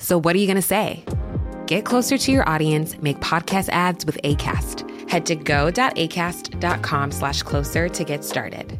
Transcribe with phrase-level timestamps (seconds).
[0.00, 1.04] So, what are you going to say?
[1.66, 5.08] Get closer to your audience, make podcast ads with ACAST.
[5.08, 8.78] Head to go.acast.com slash closer to get started.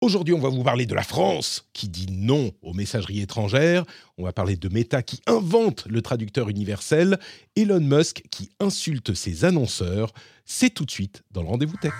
[0.00, 3.84] Aujourd'hui, on va vous parler de la France qui dit non aux messageries étrangères.
[4.18, 7.18] On va parler de Meta qui invente le traducteur universel.
[7.56, 10.12] Elon Musk qui insulte ses annonceurs.
[10.44, 11.94] C'est tout de suite dans le rendez-vous tech.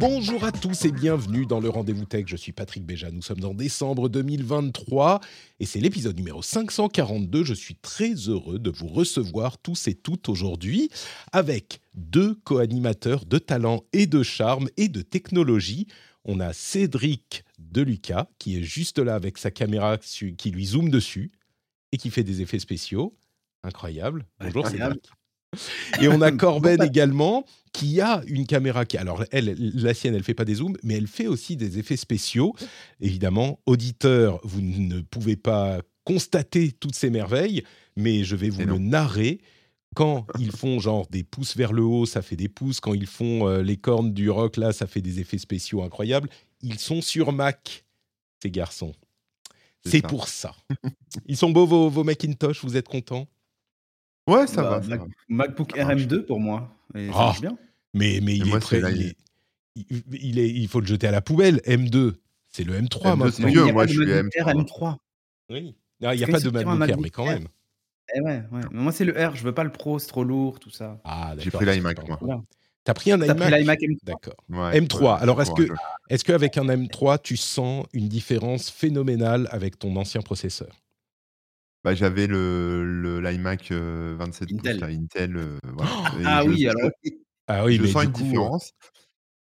[0.00, 2.24] Bonjour à tous et bienvenue dans le Rendez-vous Tech.
[2.26, 3.10] Je suis Patrick Béja.
[3.10, 5.20] Nous sommes en décembre 2023
[5.60, 7.44] et c'est l'épisode numéro 542.
[7.44, 10.88] Je suis très heureux de vous recevoir tous et toutes aujourd'hui
[11.32, 15.86] avec deux co-animateurs de talent et de charme et de technologie.
[16.24, 21.30] On a Cédric Deluca qui est juste là avec sa caméra qui lui zoome dessus
[21.92, 23.14] et qui fait des effets spéciaux.
[23.62, 24.24] Incroyable.
[24.40, 25.10] Bonjour Cédric.
[26.00, 30.22] Et on a Corben également, qui a une caméra qui, alors elle, la sienne, elle
[30.22, 32.54] fait pas des zooms, mais elle fait aussi des effets spéciaux.
[33.00, 37.62] Évidemment, auditeur, vous ne pouvez pas constater toutes ces merveilles,
[37.96, 39.40] mais je vais vous le narrer.
[39.94, 42.80] Quand ils font genre des pouces vers le haut, ça fait des pouces.
[42.80, 46.28] Quand ils font euh, les cornes du rock, là, ça fait des effets spéciaux incroyables.
[46.62, 47.84] Ils sont sur Mac,
[48.40, 48.92] ces garçons.
[49.84, 50.54] C'est pour ça.
[51.26, 53.26] Ils sont beaux vos, vos Macintosh, vous êtes contents?
[54.30, 54.82] Ouais, ça Bah, va.
[54.82, 55.06] ça Mac- va.
[55.28, 56.02] MacBook Ça marche.
[56.02, 56.74] RM2 pour moi.
[56.94, 57.18] Et ça Ah.
[57.26, 57.56] marche bien.
[57.94, 59.16] Mais, mais il, moi, est prêt, il, est-
[59.76, 61.60] il, il est- il faut le jeter à la poubelle.
[61.66, 62.14] M2,
[62.48, 63.66] c'est le M3 M2, c'est maintenant.
[63.66, 63.72] mieux.
[63.72, 64.64] Moi, je suis MacBook Air M3.
[64.64, 64.96] M3.
[65.50, 65.74] Oui.
[66.02, 67.46] Ah, Il n'y a pas de MacBook Air, mais quand même.
[68.14, 68.60] Eh ouais, ouais.
[68.72, 69.36] Mais moi, c'est le R.
[69.36, 71.00] Je veux pas le Pro, c'est trop lourd, tout ça.
[71.04, 72.18] Ah, J'ai pris l'iMac, moi.
[72.20, 72.40] Voilà.
[72.82, 74.34] T'as pris un T'as iMac pris l'iMac M3 D'accord.
[74.48, 75.02] Ouais, M3.
[75.02, 75.68] ouais, Alors, est-ce que,
[76.08, 80.70] est-ce qu'avec un M3, tu sens une différence phénoménale avec ton ancien processeur?
[81.84, 84.76] Bah, j'avais le le l'iMac euh, 27 Intel.
[84.76, 85.36] pouces, là, Intel.
[85.36, 85.90] euh, voilà.
[86.18, 86.90] Et Ah je- oui, je- alors.
[87.48, 88.72] Ah oui, je mais sens du une coup, euh, différence.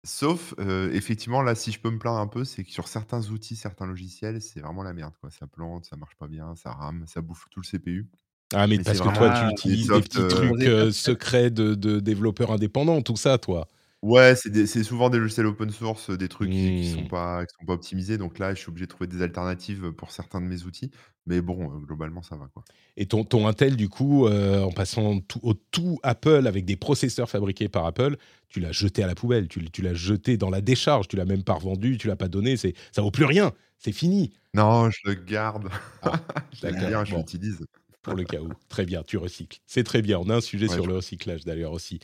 [0.06, 3.30] Sauf, euh, effectivement, là, si je peux me plaindre un peu, c'est que sur certains
[3.30, 5.14] outils, certains logiciels, c'est vraiment la merde.
[5.22, 5.32] Quoi.
[5.32, 8.10] Ça plante, ça marche pas bien, ça rame, ça bouffe tout le CPU.
[8.54, 11.52] Ah, mais parce que vraiment toi, tu Ah, utilises des petits euh, trucs euh, secrets
[11.52, 13.68] de, de développeurs indépendants, tout ça, toi.
[14.02, 17.54] Ouais, c'est des- c'est souvent des logiciels open source, des trucs qui sont pas, qui
[17.60, 18.18] sont pas optimisés.
[18.18, 20.90] Donc là, je suis obligé de trouver des alternatives pour certains de mes outils.
[21.28, 22.48] Mais bon, euh, globalement, ça va.
[22.48, 22.64] Quoi.
[22.98, 26.76] Et ton, ton Intel, du coup, euh, en passant tout, au tout Apple avec des
[26.76, 28.18] processeurs fabriqués par Apple,
[28.50, 31.16] tu l'as jeté à la poubelle, tu, l- tu l'as jeté dans la décharge, tu
[31.16, 34.32] l'as même pas revendu, tu l'as pas donné, c'est, ça vaut plus rien, c'est fini.
[34.54, 35.70] Non, je le garde.
[36.02, 36.12] Ah,
[36.52, 37.18] je l'aime d'accord, bien, je bon.
[37.18, 37.66] l'utilise.
[38.04, 38.50] Pour le cas où.
[38.68, 39.60] Très bien, tu recycles.
[39.68, 40.18] C'est très bien.
[40.20, 42.00] On a un sujet Ouais, sur je- le recyclage d'ailleurs aussi.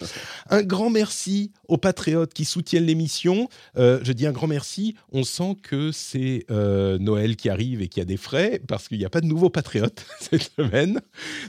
[0.49, 3.49] Un grand merci aux patriotes qui soutiennent l'émission.
[3.77, 4.95] Euh, je dis un grand merci.
[5.11, 8.87] On sent que c'est euh, Noël qui arrive et qu'il y a des frais parce
[8.87, 11.01] qu'il n'y a pas de nouveaux patriotes cette semaine.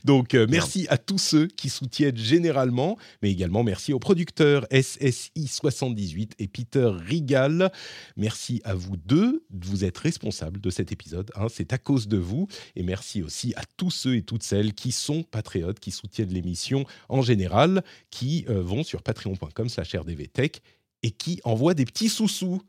[0.04, 6.30] Donc euh, merci à tous ceux qui soutiennent généralement, mais également merci aux producteurs SSI78
[6.38, 7.70] et Peter Rigal.
[8.16, 9.44] Merci à vous deux.
[9.50, 11.30] Vous êtes responsables de cet épisode.
[11.34, 11.47] hein.
[11.53, 12.48] c'est à cause de vous.
[12.76, 16.84] Et merci aussi à tous ceux et toutes celles qui sont patriotes, qui soutiennent l'émission
[17.09, 20.62] en général, qui euh, vont sur patreon.com slash rdvtech
[21.03, 22.62] et qui envoient des petits sous-sous,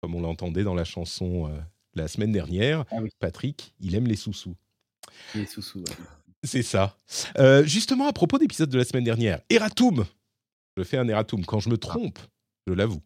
[0.00, 1.58] comme on l'entendait dans la chanson euh,
[1.94, 2.84] la semaine dernière.
[2.90, 3.10] Ah oui.
[3.18, 4.54] Patrick, il aime les sous-sous.
[5.34, 5.80] Les sous-sous.
[5.80, 5.94] ouais.
[6.44, 6.96] C'est ça.
[7.38, 10.06] Euh, justement, à propos d'épisode de la semaine dernière, Eratum.
[10.76, 11.44] Je fais un Eratum.
[11.44, 12.18] Quand je me trompe,
[12.66, 13.02] je l'avoue.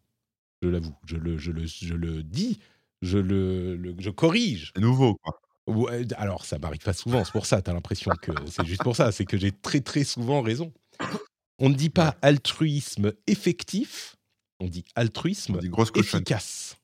[0.61, 0.95] Je l'avoue.
[1.05, 2.59] Je le, je, le, je le dis.
[3.01, 4.71] Je le, le- je corrige.
[4.75, 5.39] C'est nouveau, quoi.
[5.67, 8.83] Ouais, alors, ça m'arrive pas souvent, c'est pour ça, tu as l'impression que c'est juste
[8.83, 10.71] pour ça, c'est que j'ai très très souvent raison.
[11.59, 14.15] On ne dit pas altruisme effectif,
[14.59, 16.77] on dit altruisme On dit efficace.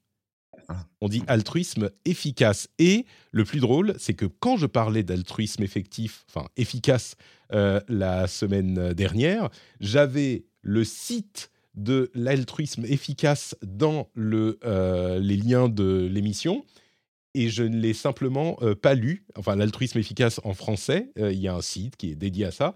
[0.67, 0.85] Ah.
[1.02, 2.70] On dit altruisme efficace.
[2.79, 7.16] Et le plus drôle, c'est que quand je parlais d'altruisme effectif, enfin efficace,
[7.53, 15.70] euh, la semaine dernière, j'avais le site de l'altruisme efficace dans le, euh, les liens
[15.70, 16.66] de l'émission.
[17.34, 19.26] Et je ne l'ai simplement euh, pas lu.
[19.36, 22.52] Enfin, l'altruisme efficace en français, euh, il y a un site qui est dédié à
[22.52, 22.76] ça.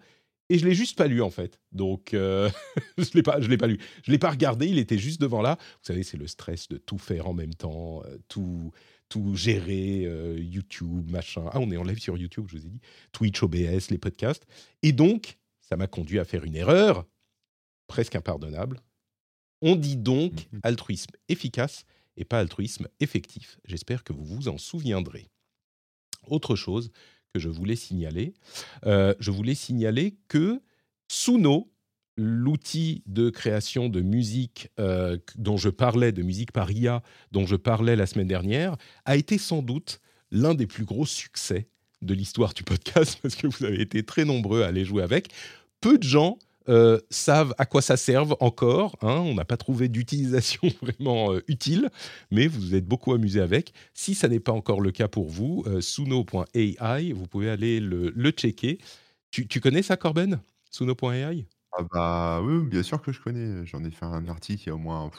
[0.49, 1.59] Et je l'ai juste pas lu en fait.
[1.71, 2.49] Donc, euh,
[2.97, 3.79] je l'ai pas, je l'ai pas lu.
[4.03, 4.67] Je l'ai pas regardé.
[4.67, 5.57] Il était juste devant là.
[5.59, 8.71] Vous savez, c'est le stress de tout faire en même temps, tout,
[9.09, 10.07] tout gérer,
[10.37, 11.45] YouTube, machin.
[11.51, 12.79] Ah, on est en live sur YouTube, je vous ai dit.
[13.11, 14.45] Twitch, OBS, les podcasts.
[14.83, 17.05] Et donc, ça m'a conduit à faire une erreur
[17.87, 18.81] presque impardonnable.
[19.61, 20.59] On dit donc Mhm.
[20.63, 21.85] altruisme efficace
[22.17, 23.59] et pas altruisme effectif.
[23.65, 25.27] J'espère que vous vous en souviendrez.
[26.27, 26.91] Autre chose
[27.33, 28.33] que je voulais signaler,
[28.85, 30.61] euh, je voulais signaler que
[31.07, 31.71] Suno,
[32.17, 37.55] l'outil de création de musique euh, dont je parlais, de musique par IA, dont je
[37.55, 39.99] parlais la semaine dernière, a été sans doute
[40.31, 41.67] l'un des plus gros succès
[42.01, 45.29] de l'histoire du podcast parce que vous avez été très nombreux à aller jouer avec.
[45.81, 46.39] Peu de gens
[46.69, 48.95] euh, savent à quoi ça serve encore.
[49.01, 49.19] hein.
[49.25, 51.89] on n'a pas trouvé d'utilisation vraiment euh, utile,
[52.31, 53.73] mais vous vous êtes beaucoup amusé avec.
[53.93, 58.11] Si ça n'est pas encore le cas pour vous, euh, suno.ai, vous pouvez aller le,
[58.15, 58.79] le checker.
[59.31, 60.39] Tu, tu connais ça, Corben
[60.71, 61.45] Suno.ai
[61.77, 63.65] Ah bah oui, bien sûr que je connais.
[63.65, 65.09] J'en ai fait un article il y a au moins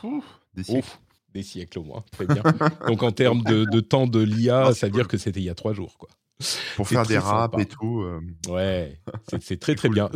[0.55, 0.79] des siècles.
[0.79, 1.01] Ouf,
[1.35, 2.05] des siècles au moins.
[2.13, 2.43] Très bien.
[2.87, 5.45] Donc en termes de, de temps de l'IA, Ah, ça veut dire que c'était il
[5.47, 5.99] y a trois jours.
[5.99, 6.09] Quoi.
[6.77, 7.63] Pour faire des raps sympa.
[7.63, 8.05] et tout.
[8.49, 8.99] Ouais,
[9.43, 9.95] c'est- très très cool.
[9.95, 10.11] bien.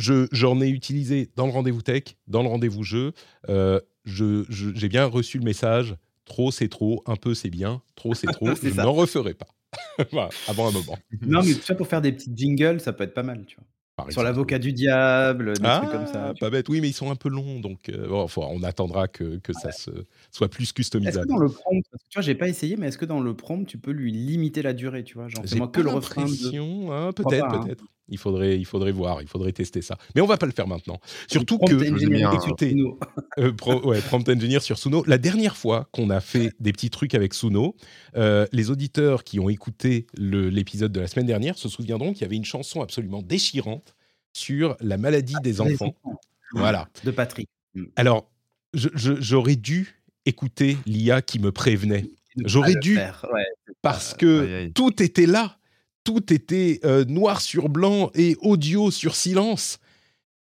[0.00, 3.12] Je, j'en ai utilisé dans le rendez-vous tech, dans le rendez-vous jeu.
[3.48, 5.94] Euh, je, je- j'ai bien reçu le message.
[6.24, 8.46] Trop c'est trop, un peu c'est bien, trop c'est trop.
[8.54, 8.84] C'est je ça.
[8.84, 9.48] n'en referai pas.
[10.12, 10.98] Voilà, avant un moment.
[11.22, 13.56] Non, mais tu vois, pour faire des petits jingles, ça peut être pas mal, tu
[13.56, 13.64] vois.
[14.04, 16.28] Par Sur l'avocat du diable, des trucs comme ça.
[16.28, 16.68] Ah, pas bête.
[16.68, 19.52] Oui, mais ils sont un peu longs, donc euh, bon, faut- on attendra que, que
[19.52, 19.90] ça se,
[20.30, 21.26] soit plus Est-ce que customisable.
[21.28, 23.34] dans le prompt, parce que tu vois, j'ai pas essayé, mais est-ce que dans le
[23.34, 25.28] prompt, tu peux lui limiter la durée, tu vois?
[25.28, 26.90] Genre, J'ai fais-moi pas que le refrain de.
[26.90, 27.60] hein, peut-être, hein.
[27.64, 27.84] peut-être.
[28.12, 29.96] Il faudrait, il faudrait voir, il faudrait tester ça.
[30.16, 30.98] Mais on va pas le faire maintenant.
[31.30, 32.98] Surtout Prompt que, écoutez, Suno.
[33.38, 35.04] Euh, pro- ouais, Prompt Engineer sur Suno.
[35.06, 37.76] La dernière fois qu'on a fait des petits trucs avec Suno,
[38.16, 42.24] euh, les auditeurs qui ont écouté l'épisode de la semaine dernière se souviendront qu'il y
[42.24, 43.89] avait une chanson absolument déchirante
[44.32, 45.94] sur la maladie des Sur les enfants.
[46.04, 46.20] enfants.
[46.52, 46.88] Voilà.
[47.04, 47.48] De Patrick.
[47.96, 48.30] Alors,
[48.74, 52.10] je- je- j'aurais dû écouter l'IA qui me prévenait.
[52.44, 53.44] J'aurais dû, faire, ouais.
[53.82, 55.56] parce que tout était là.
[56.04, 59.78] Tout était euh, noir sur blanc et audio sur silence.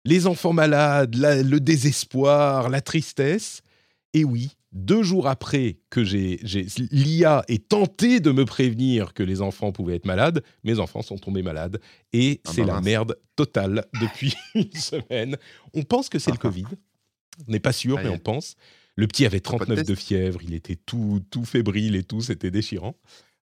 [0.06, 3.62] Les enfants malades, la- le désespoir, la tristesse.
[4.14, 6.40] Et oui, deux jours après que j'ai,
[6.92, 11.18] l'IA ait tenté de me prévenir que les enfants pouvaient être malades, mes enfants sont
[11.18, 11.80] tombés malades.
[12.14, 12.86] Et Ah c'est bah la mince.
[12.86, 15.38] merde totale depuis une semaine.
[15.74, 16.66] On pense que c'est le Covid.
[17.48, 18.56] On n'est pas sûr, mais on pense.
[18.96, 22.22] Le petit avait Pas de 39 de, fièvre, il était tout, tout fébrile et tout,
[22.22, 22.96] c'était déchirant.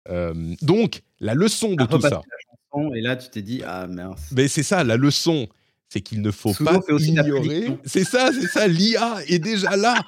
[0.09, 3.87] Euh, donc, la leçon de tout ça, la chanson, et là, tu t'es dit, ah
[3.87, 4.31] mince.
[4.33, 5.47] mais c'est ça, la leçon,
[5.89, 7.79] c'est qu'il ne faut pas ignorer.
[7.85, 10.05] C'est ça, c'est ça, l'IA est déjà là.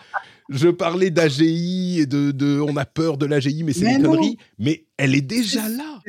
[0.48, 4.38] Je parlais d'AGI et de, de- on a peur de l'AGI, mais c'est des conneries.
[4.58, 6.00] Mais elle est déjà là.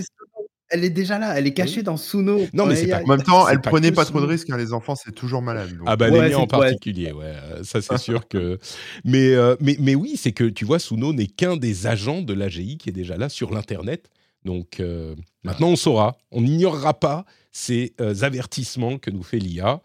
[0.70, 2.42] Elle est déjà là, elle est cachée dans Suno.
[2.52, 4.16] Non, mais c'est Ouais, pas- y a- En même temps, elle pas prenait pas trop
[4.20, 4.32] de Suno.
[4.32, 5.70] risques, car les enfants, c'est toujours malade.
[5.78, 5.88] donc.
[5.90, 8.60] Ah bah Ouais, les miens en particulier, ouais, ça c'est sûr que.
[9.06, 12.34] Mais, euh, mais mais oui, c'est que tu vois, Suno n'est qu'un des agents de
[12.34, 14.10] l'AGI qui est déjà là sur l'internet.
[14.44, 17.24] Donc euh, maintenant on saura, on n'ignorera pas
[17.54, 19.82] ces euh, avertissements que nous fait l'IA.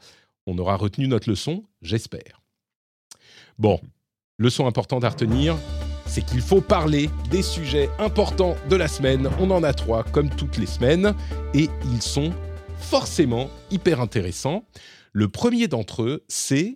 [0.48, 2.42] On aura retenu notre leçon, j'espère.
[3.58, 3.80] Bon,
[4.42, 5.56] leçon importante à retenir,
[6.06, 9.30] c'est qu'il faut parler des sujets importants de la semaine.
[9.40, 11.14] On en a trois, comme toutes les semaines,
[11.54, 12.32] et ils sont
[12.76, 14.64] forcément hyper intéressants.
[15.12, 16.74] Le premier d'entre eux, c'est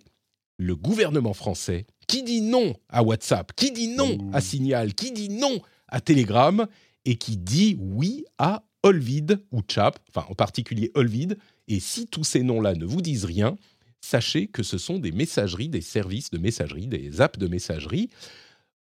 [0.57, 5.29] le gouvernement français qui dit non à WhatsApp, qui dit non à Signal, qui dit
[5.29, 5.59] non
[5.89, 6.65] à Telegram?
[7.05, 11.37] Et qui dit oui à Olvid ou Chap, enfin en particulier Olvid.
[11.69, 13.55] Et si tous ces noms-là ne vous disent rien,
[14.01, 18.09] sachez que ce sont des messageries, des services de messagerie, des apps de messagerie,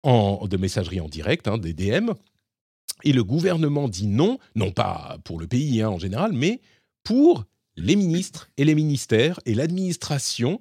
[0.03, 2.12] en, de messagerie en direct, hein, des DM.
[3.03, 6.62] Et le gouvernement dit non, non pas pour le pays hein, en général, mais
[7.03, 7.45] pour
[7.75, 10.60] les ministres et les ministères et l'administration.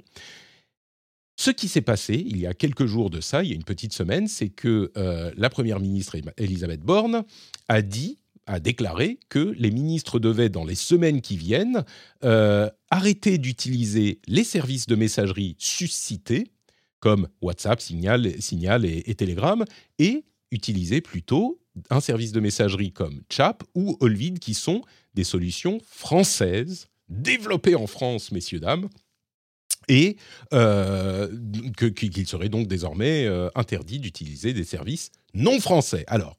[1.36, 3.64] Ce qui s'est passé il y a quelques jours de ça, il y a une
[3.64, 7.24] petite semaine, c'est que euh, la première ministre Elisabeth Borne
[7.68, 8.18] a dit,
[8.48, 11.84] a déclaré que les ministres devaient, dans les semaines qui viennent,
[12.24, 16.50] euh, arrêter d'utiliser les services de messagerie suscités,
[16.98, 19.64] comme WhatsApp, Signal, Signal et, Telegram,
[19.98, 24.82] et utiliser plutôt un service de messagerie comme Chap ou Olvid, qui sont
[25.14, 28.88] des solutions françaises, développées en France, messieurs, dames,
[29.88, 30.16] et
[30.52, 31.28] euh,
[31.94, 36.04] qu'il serait donc désormais euh, interdit d'utiliser des services non français.
[36.08, 36.37] Alors,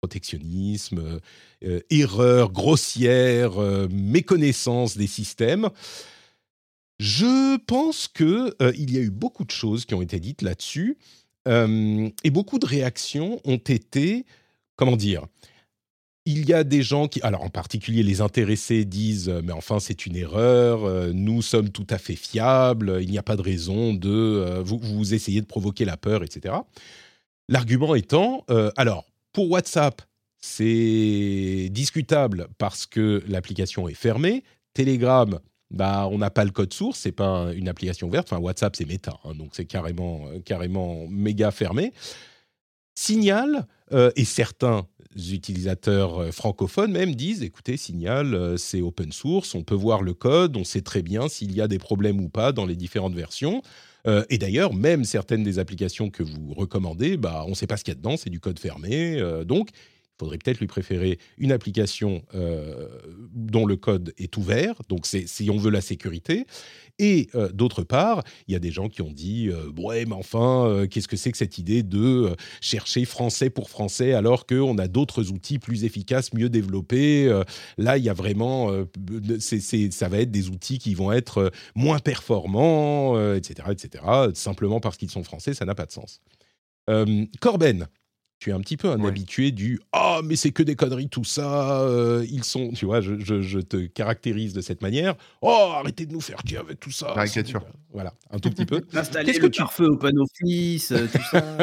[0.00, 1.20] protectionnisme,
[1.64, 5.68] euh, erreur grossière, euh, méconnaissance des systèmes.
[6.98, 10.42] Je pense que euh, il y a eu beaucoup de choses qui ont été dites
[10.42, 10.98] là-dessus
[11.46, 14.24] euh, et beaucoup de réactions ont été,
[14.76, 15.26] comment dire,
[16.26, 20.04] il y a des gens qui, alors en particulier les intéressés disent, mais enfin c'est
[20.04, 24.60] une erreur, nous sommes tout à fait fiables, il n'y a pas de raison de,
[24.62, 26.54] vous, vous essayez de provoquer la peur, etc.
[27.48, 28.44] L'argument étant,
[28.76, 30.02] alors pour WhatsApp,
[30.40, 34.44] c'est discutable parce que l'application est fermée,
[34.74, 38.28] Telegram, bah, on n'a pas le code source, c'est pas une application ouverte.
[38.32, 41.92] Enfin, WhatsApp, c'est Meta, hein, donc c'est carrément, carrément méga fermé.
[42.94, 43.66] Signal,
[44.16, 50.14] et certains utilisateurs francophones même disent, écoutez, Signal, c'est open source, on peut voir le
[50.14, 53.14] code, on sait très bien s'il y a des problèmes ou pas dans les différentes
[53.14, 53.62] versions.
[54.06, 57.84] Et d'ailleurs, même certaines des applications que vous recommandez, bah, on ne sait pas ce
[57.84, 59.20] qu'il y a dedans, c'est du code fermé.
[59.44, 62.88] donc, il faudrait peut-être lui préférer une application euh,
[63.32, 66.46] dont le code est ouvert, donc c'est si on veut la sécurité.
[67.00, 70.14] Et euh, d'autre part, il y a des gens qui ont dit euh, ouais, mais
[70.14, 74.88] enfin, qu'est-ce que c'est que cette idée de chercher français pour français alors qu'on a
[74.88, 77.32] d'autres outils plus efficaces, mieux développés
[77.76, 78.72] Là, il y a vraiment,
[79.38, 84.04] ça va être des outils qui vont être moins performants, etc., etc.
[84.34, 86.20] Simplement parce qu'ils sont français, ça n'a pas de sens.
[87.40, 87.86] Corben,
[88.38, 91.24] tu es un petit peu un habitué du ah mais c'est que des conneries tout
[91.24, 96.06] ça euh, ils sont tu vois je, je, te caractérise de cette manière oh arrêtez
[96.06, 97.64] de nous faire chier avec tout ça caricature.
[97.90, 98.80] Voilà un tout petit peu.
[98.92, 101.58] Qu'est-ce que tu fais Open Office euh, tout ça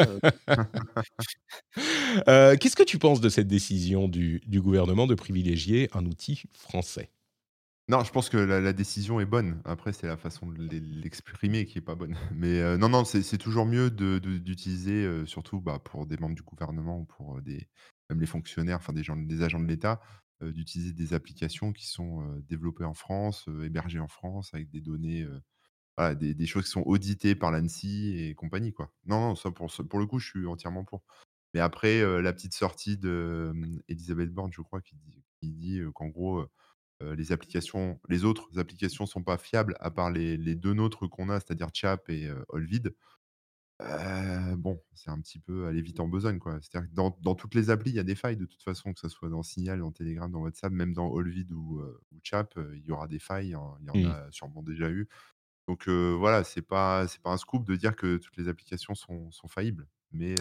[2.28, 6.42] euh, qu'est-ce que tu penses de cette décision du, du gouvernement de privilégier un outil
[6.52, 7.10] français?
[7.88, 9.62] Non, je pense que la décision est bonne.
[9.64, 12.16] Après, c'est la façon de l'exprimer qui est pas bonne.
[12.34, 16.42] Mais, euh, non, non, c'est toujours mieux d'utiliser, euh, surtout, bah, pour des membres du
[16.42, 17.68] gouvernement ou pour, euh, des
[18.10, 20.00] même les fonctionnaires, enfin des gens des agents de l'État,
[20.40, 25.26] d'utiliser des applications qui sont, développées en France, hébergées en France avec des données,
[26.14, 28.92] des choses qui sont auditées par l'ANSSI et compagnie, quoi.
[29.06, 31.02] Non, non, ça pour pour le coup, je suis entièrement pour.
[31.52, 34.96] Mais après, la petite sortie d'Elisabeth Borne, je crois, qui
[35.42, 36.46] dit, qu'en gros,
[37.00, 41.28] les applications, les autres applications sont pas fiables à part les, les deux nôtres qu'on
[41.28, 42.94] a, c'est-à-dire Chap et Olvid.
[43.80, 46.58] bon, c'est un petit peu aller vite en besogne, quoi.
[46.62, 48.94] C'est-à-dire que dans, dans, toutes les applis, il y a des failles de toute façon,
[48.94, 52.58] que ce soit dans Signal, dans Telegram, dans WhatsApp, même dans Olvid ou, ou Chap,
[52.74, 53.54] il y aura des failles.
[53.54, 54.12] Hein, il y en mmh.
[54.12, 55.08] a sûrement déjà eu.
[55.68, 59.30] Donc voilà, c'est pas c'est pas un scoop de dire que toutes les applications sont,
[59.32, 59.86] sont faillibles.
[60.12, 60.34] Mais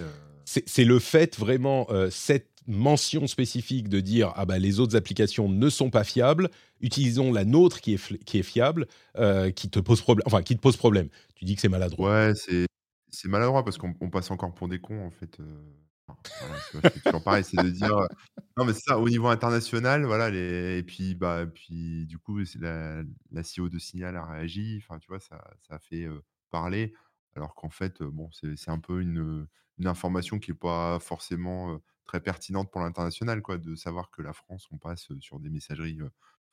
[0.45, 5.69] c'est le fait vraiment cette mention spécifique de dire ah bah les autres applications ne
[5.69, 6.49] sont pas fiables,
[6.81, 8.87] utilisons la nôtre qui est qui est fiable,
[9.55, 10.23] qui te pose problème.
[10.25, 11.09] Enfin qui te pose problème.
[11.35, 12.09] Tu dis que c'est maladroit.
[12.09, 12.65] Ouais, c'est
[13.11, 15.37] c'est maladroit parce qu'on passe encore pour des cons en fait.
[16.83, 17.95] c'est toujours pareil, c'est de dire
[18.57, 23.41] non mais ça au niveau international, voilà et puis bah puis du coup la la
[23.41, 24.81] CEO de Signal a réagi.
[24.81, 26.07] Enfin tu vois ça ça a fait
[26.51, 26.93] parler
[27.35, 32.19] alors qu'en fait bon c'est un peu une une information qui est pas forcément très
[32.19, 35.99] pertinente pour l'international, quoi, de savoir que la France, on passe sur des messageries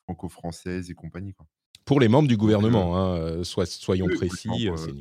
[0.04, 1.32] franco-françaises et compagnie.
[1.32, 1.46] Quoi.
[1.84, 4.48] Pour les membres du gouvernement, hein, soyons précis.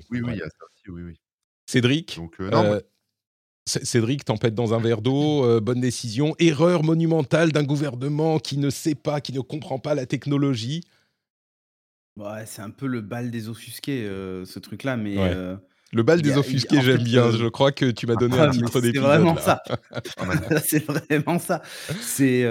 [0.10, 1.20] oui, oui, il y a ça aussi, oui, oui.
[1.66, 2.80] Cédric, Donc, non,
[3.66, 8.96] Cédric tempête dans un verre d'eau, bonne décision, erreur monumentale d'un gouvernement qui ne sait
[8.96, 10.84] pas, qui ne comprend pas la technologie.
[12.18, 15.18] Ouais, c'est un peu le bal des offusqués, ce truc-là, mais
[15.92, 17.32] le bal des offusqués, j'aime bien.
[17.32, 19.04] Je crois que tu m'as donné un ah, titre d'épisode.
[19.04, 19.64] C'est vraiment ça.
[20.64, 21.62] c'est vraiment ça.
[22.02, 22.46] C'est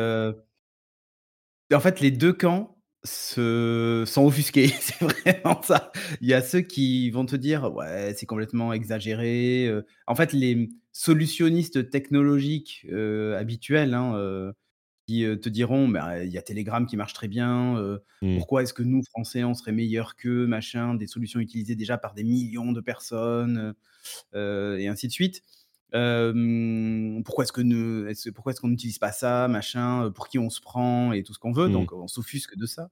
[1.72, 4.04] en fait les deux camps se...
[4.06, 4.68] sont offusqués.
[4.80, 5.92] c'est vraiment ça.
[6.20, 9.72] Il y a ceux qui vont te dire ouais c'est complètement exagéré.
[10.06, 12.86] En fait les solutionnistes technologiques
[13.36, 13.94] habituels.
[13.94, 14.52] Hein,
[15.18, 17.98] te diront bah, il y a Telegram qui marche très bien.
[18.22, 18.36] Mmh.
[18.36, 22.14] Pourquoi est-ce que nous, Français, on serait meilleurs qu'eux Machin, des solutions utilisées déjà par
[22.14, 23.74] des millions de personnes,
[24.34, 25.42] et ainsi de suite.
[25.90, 31.12] pourquoi est-ce que pourquoi est-ce qu'on n'utilise pas ça, machin, pour qui on se prend
[31.12, 31.72] et tout ce qu'on veut, mmh.
[31.72, 32.90] donc on s'offusque de ça.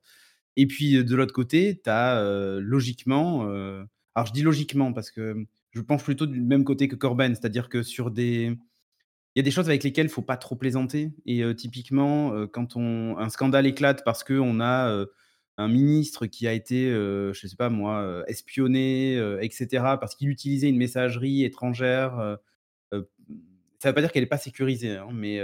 [0.56, 2.22] Et puis de l'autre côté, tu as
[2.60, 3.42] logiquement,
[4.14, 7.68] alors je dis logiquement parce que je pense plutôt du même côté que Corben, c'est-à-dire
[7.68, 8.58] que sur des,
[9.38, 11.12] y a des choses avec lesquelles il faut pas trop plaisanter.
[11.24, 15.06] Et typiquement, quand on, un scandale éclate parce qu'on a
[15.58, 19.66] un ministre qui a été, je je sais pas moi, espionné, etc.,
[20.00, 22.38] parce qu'il utilisait une messagerie étrangère,
[22.90, 23.00] ça ne
[23.86, 25.40] veut pas dire qu'elle n'est pas sécurisée, hein, mais,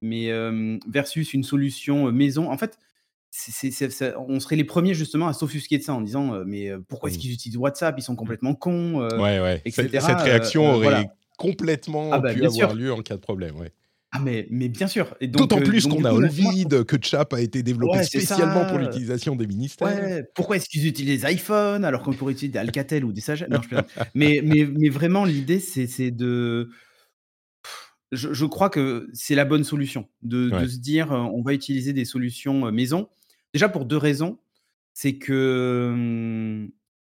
[0.00, 0.30] mais
[0.88, 2.50] versus une solution maison.
[2.50, 2.76] En fait,
[4.28, 7.20] on serait les premiers justement à s'offusquer de ça en disant mais pourquoi est-ce mmh.
[7.20, 7.94] qu'ils utilisent WhatsApp?
[7.98, 9.62] Ils sont complètement cons, ouais, ouais.
[9.70, 11.08] Cette, réaction aurait
[11.38, 13.56] complètement ah bah, pu avoir lieu en cas de problème.
[13.56, 13.72] Ouais.
[14.14, 15.16] Ah mais, mais bien sûr.
[15.22, 19.46] D'autant euh, plus qu'on a Ovid, que Chap a été développé spécialement pour l'utilisation des
[19.46, 20.22] ministères.
[20.34, 23.46] Pourquoi est-ce qu'ils utilisent des iPhones alors qu'on pourrait utiliser des Alcatel ou des Sage
[24.14, 26.68] mais, mais, mais vraiment, l'idée, c'est de...
[28.12, 32.04] Je, crois que c'est la bonne solution de, se dire euh, on va utiliser des
[32.04, 33.08] solutions euh, maison.
[33.54, 34.38] Déjà pour deux raisons.
[34.92, 36.68] C'est que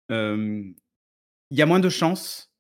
[0.09, 2.51] il y a moins de chances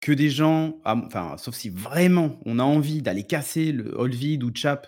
[0.00, 4.50] que des gens, enfin, sauf si vraiment on a envie d'aller casser le Olvid ou
[4.54, 4.86] Chap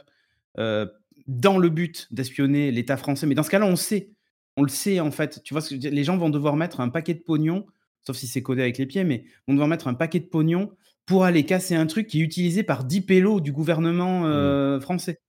[1.31, 3.27] dans le but d'espionner l'État français.
[3.27, 4.11] Mais dans ce cas-là, on sait
[4.57, 5.43] On le sait, en fait.
[5.45, 7.67] Tu vois ce que Les gens vont devoir mettre un paquet de pognon,
[8.03, 10.73] sauf si c'est codé avec les pieds, mais vont devoir mettre un paquet de pognon
[11.07, 14.27] pour aller casser un truc qui est utilisé par 10 pélos du gouvernement Mmh.
[14.27, 15.21] euh, français.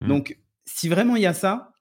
[0.00, 0.08] Mmh.
[0.08, 1.72] Donc, si vraiment il y a ça,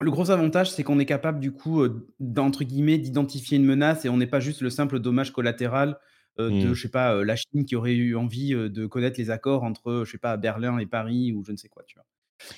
[0.00, 4.04] le gros avantage, c'est qu'on est capable, du coup, euh, d'entre guillemets, d'identifier une menace
[4.04, 5.98] et on n'est pas juste le simple dommage collatéral
[6.38, 6.74] euh, de, Mm.
[6.74, 9.62] je sais pas, euh, la Chine qui aurait eu envie euh, de connaître les accords
[9.64, 12.06] entre, je sais pas, Berlin et Paris ou je ne sais quoi, tu vois?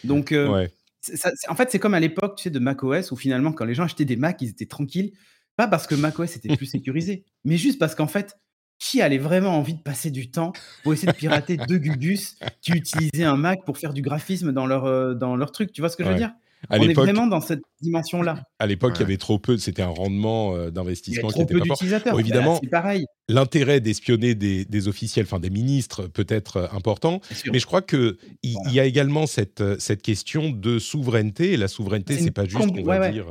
[0.04, 0.70] Donc, Ouais.
[1.00, 3.74] ça- en fait, c'est comme à l'époque, tu sais, de macOS où finalement, quand les
[3.74, 5.12] gens achetaient des Mac, ils étaient tranquilles.
[5.56, 8.36] Pas parce que macOS était plus sécurisé, mais juste parce qu'en fait,
[8.78, 10.52] qui avait vraiment envie de passer du temps
[10.82, 14.66] pour essayer de pirater deux Gugus qui utilisaient un Mac pour faire du graphisme dans
[14.66, 16.32] leur, dans leur truc Tu vois ce que je veux dire?
[16.70, 18.42] À On est vraiment dans cette dimension-là.
[18.58, 19.58] à l'époque, il y avait trop peu.
[19.58, 21.76] C'était un rendement euh, Il y a d'investissement qui trop était peu pas fort.
[21.76, 22.12] d'utilisateurs.
[22.12, 23.04] Bon, Bah, évidemment, c'est pareil.
[23.28, 27.20] l'intérêt d'espionner des, des officiels, enfin des ministres, peut être euh, important.
[27.52, 28.70] Mais je crois que il Voilà.
[28.72, 31.52] y a également cette, euh, cette question de souveraineté.
[31.52, 33.12] Et la souveraineté, C'est pas juste qu'on va ouais, ouais.
[33.12, 33.26] dire.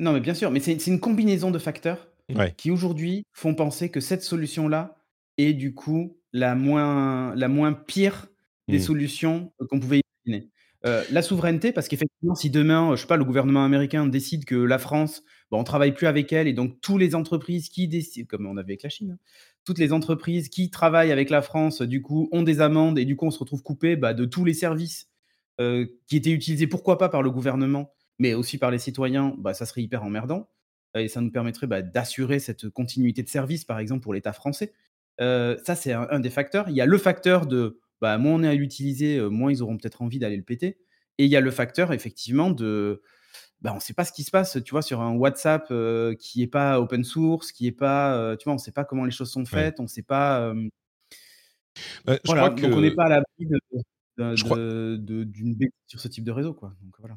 [0.00, 2.54] Non, mais bien sûr, mais c'est une combinaison de facteurs Ouais.
[2.56, 4.96] qui aujourd'hui font penser que cette solution-là
[5.38, 8.26] est du coup la moins, la moins pire
[8.68, 8.82] des Mm.
[8.82, 10.48] solutions qu'on pouvait imaginer.
[10.84, 14.44] Euh, la souveraineté, parce qu'effectivement, si demain, euh, je sais pas, le gouvernement américain décide
[14.44, 17.86] que la France, bon, on travaille plus avec elle, et donc toutes les entreprises qui
[17.86, 19.18] décident, comme on avait avec la Chine, hein,
[19.64, 23.14] toutes les entreprises qui travaillent avec la France, du coup, ont des amendes, et du
[23.14, 25.08] coup, on se retrouve coupé bah, de tous les services
[25.60, 29.54] euh, qui étaient utilisés, pourquoi pas par le gouvernement, mais aussi par les citoyens, bah,
[29.54, 30.48] ça serait hyper emmerdant.
[30.94, 34.72] Et ça nous permettrait bah, d'assurer cette continuité de service, par exemple, pour l'État français.
[35.18, 36.68] Ça, c'est un des facteurs.
[36.68, 39.62] Il y a le facteur de bah, moins on est à l'utiliser, euh, moins ils
[39.62, 40.78] auront peut-être envie d'aller le péter.
[41.18, 43.02] Et il y a le facteur, effectivement, de.
[43.62, 46.14] Bah, on ne sait pas ce qui se passe, tu vois, sur un WhatsApp euh,
[46.16, 48.84] qui n'est pas open source, qui est pas, euh, tu vois, on ne sait pas
[48.84, 50.40] comment les choses sont faites, on ne sait pas.
[50.42, 50.68] euh,
[52.08, 53.60] Euh, je voilà, crois donc on n'est pas à l'abri de-
[54.18, 56.74] de- d'une bêtise sur ce type de réseau, quoi.
[56.82, 57.16] Donc voilà.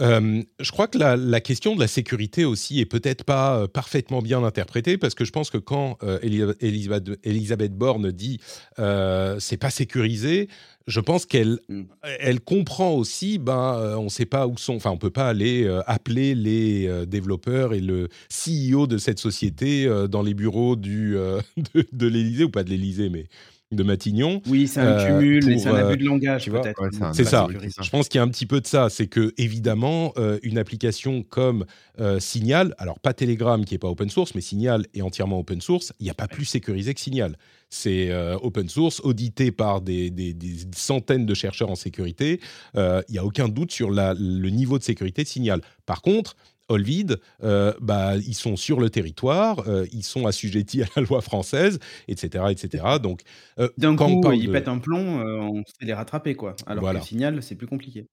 [0.00, 3.66] Euh, je crois que la, la question de la sécurité aussi est peut-être pas euh,
[3.66, 8.38] parfaitement bien interprétée parce que je pense que quand euh, Eli- Elisabeth, Elisabeth Borne dit
[8.78, 10.48] euh, c'est pas sécurisé,
[10.86, 11.82] je pense qu'elle Mm.
[12.20, 15.64] elle comprend aussi ben euh, on sait pas où sont, enfin on peut pas aller
[15.64, 20.76] euh, appeler les euh, développeurs et le CEO de cette société euh, dans les bureaux
[20.76, 21.40] du euh,
[21.74, 23.26] de, de l'Élysée ou pas de l'Élysée mais
[23.70, 24.40] de Matignon.
[24.46, 26.62] Oui, c'est un Euh, cumul et pour, c'est un abus euh, de langage, tu vois,
[26.62, 26.80] peut-être.
[26.82, 27.46] Ouais, c'est ça.
[27.50, 27.70] langage.
[27.82, 28.88] Je pense qu'il y a un petit peu de ça.
[28.88, 31.66] C'est que, évidemment, euh, une application comme
[32.00, 35.60] euh, Signal, alors pas Telegram qui est pas open source, mais Signal est entièrement open
[35.60, 37.36] source, il n'y a pas plus sécurisé que Signal.
[37.70, 42.40] C'est euh, open source, audité par des, des- des centaines de chercheurs en sécurité.
[42.76, 45.60] Euh, Il n'y a aucun doute sur la- le niveau de sécurité de Signal.
[45.84, 46.34] Par contre,
[46.70, 51.20] Olvid, euh, bah, ils sont sur le territoire, euh, ils sont assujettis à la loi
[51.22, 51.78] française,
[52.08, 52.84] etc., etc.
[53.02, 53.22] Donc,
[53.58, 56.34] euh, D'un quand on coup, parle ils de- pètent un plomb, on sait les rattraper,
[56.34, 56.56] quoi.
[56.66, 57.00] Alors Voilà.
[57.00, 58.06] que le signal, c'est plus compliqué.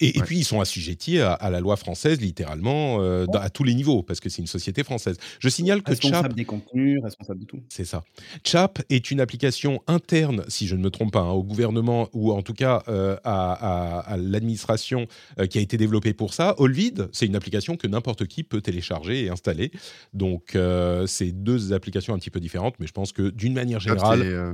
[0.00, 0.26] Et, et Ouais.
[0.26, 3.74] puis, ils sont assujettis à, à la loi française, littéralement, euh, dans- à tous les
[3.74, 5.16] niveaux, parce que c'est une société française.
[5.40, 7.60] Je signale que Responsable Chap, des contenus, responsable de tout.
[7.68, 8.02] c'est ça.
[8.44, 12.32] Chap est une application interne, si je ne me trompe pas, hein, au gouvernement, ou
[12.32, 15.06] en tout cas euh, à, à- à l'administration
[15.38, 16.54] euh, qui a été développée pour ça.
[16.58, 19.70] Olvid, c'est une application que n'importe qui peut télécharger et installer.
[20.12, 23.80] Donc, euh, c'est deux applications un petit peu différentes, mais je pense que d'une manière
[23.80, 24.20] Chap, générale...
[24.20, 24.52] c'est, euh,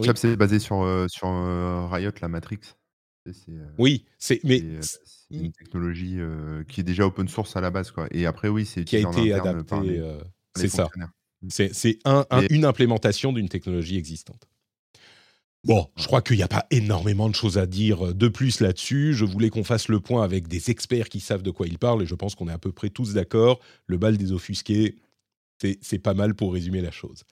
[0.00, 0.06] Oui.
[0.06, 2.58] Chap, c'est basé sur, euh, sur euh, Riot, la Matrix.
[3.26, 4.40] Euh, Oui, c'est...
[4.44, 7.90] Mais euh, c'est une technologie euh, qui est déjà open source à la base.
[7.90, 8.06] Quoi.
[8.10, 9.92] Et après, oui, c'est qui a été interne par adapté...
[9.94, 10.22] les, par les
[10.56, 10.82] c'est ça.
[10.84, 11.10] fonctionnaires.
[11.48, 14.48] C'est un- un- une implémentation d'une technologie existante.
[15.64, 19.14] Bon, je crois qu'il n'y a pas énormément de choses à dire de plus là-dessus.
[19.14, 22.02] Je voulais qu'on fasse le point avec des experts qui savent de quoi ils parlent
[22.02, 23.60] et je pense qu'on est à peu près tous d'accord.
[23.86, 24.96] Le bal des offusqués,
[25.60, 27.22] c'est- pas mal pour résumer la chose.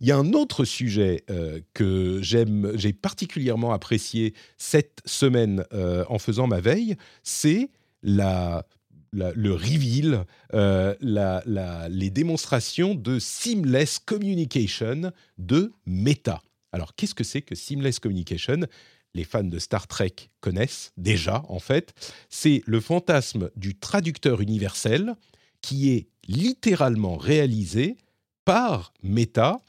[0.00, 6.04] Il y a un autre sujet euh, que j'aime, j'ai particulièrement apprécié cette semaine euh,
[6.08, 7.70] en faisant ma veille, c'est
[8.02, 8.66] la,
[9.12, 11.42] le reveal, euh, la-
[11.88, 16.42] les démonstrations de seamless communication de Meta.
[16.72, 18.60] Alors, qu'est-ce que c'est que seamless communication?
[19.14, 21.94] Les fans de Star Trek connaissent déjà, en fait.
[22.28, 25.14] C'est le fantasme du traducteur universel
[25.62, 27.96] qui est littéralement réalisé
[28.44, 29.60] par Meta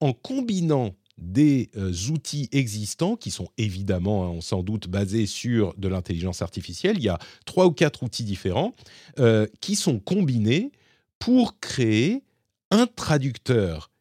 [0.00, 5.74] en combinant des euh, outils existants qui sont évidemment, hein, on s'en doute, basés sur
[5.74, 6.96] de l'intelligence artificielle.
[6.98, 8.74] Il y a trois ou quatre outils différents
[9.18, 10.72] euh, qui sont combinés
[11.18, 12.24] pour créer
[12.70, 13.91] un traducteur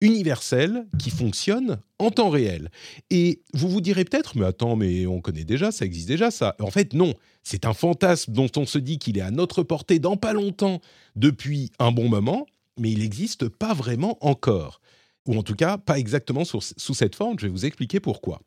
[0.00, 2.70] universel qui fonctionne en temps réel.
[3.10, 6.56] Et vous vous direz peut-être, mais attends, mais on connaît déjà, ça existe déjà, ça.
[6.60, 7.14] En fait, non.
[7.42, 10.80] C'est un fantasme dont on se dit qu'il est à notre portée dans pas longtemps
[11.16, 12.46] depuis un bon moment,
[12.78, 14.80] mais il n'existe pas vraiment encore.
[15.26, 17.38] Ou en tout cas, pas exactement sous, cette forme.
[17.38, 18.42] Je vais vous expliquer pourquoi.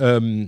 [0.00, 0.46] Euh,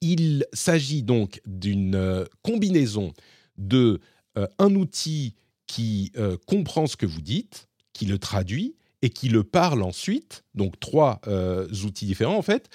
[0.00, 3.12] il s'agit donc d'une euh, combinaison
[3.58, 4.00] de
[4.36, 5.34] euh, un outil
[5.66, 6.12] qui
[6.46, 11.20] comprend ce que vous dites, qui le traduit et qui le parle ensuite, donc trois
[11.26, 12.68] euh, outils différents en fait,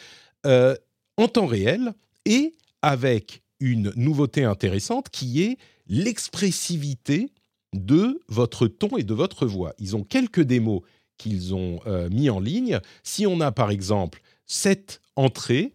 [0.45, 7.31] en temps réel et avec une nouveauté intéressante qui est l'expressivité
[7.73, 9.73] de votre ton et de votre voix.
[9.77, 10.83] Ils ont quelques démos
[11.17, 12.79] qu'ils ont mis en ligne.
[13.03, 15.73] Si on a par exemple cette entrée,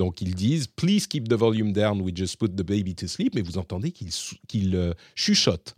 [0.00, 3.34] donc ils disent Please keep the volume down, we just put the baby to sleep,
[3.34, 4.10] mais vous entendez qu'ils
[4.48, 5.74] qu euh, chuchotent.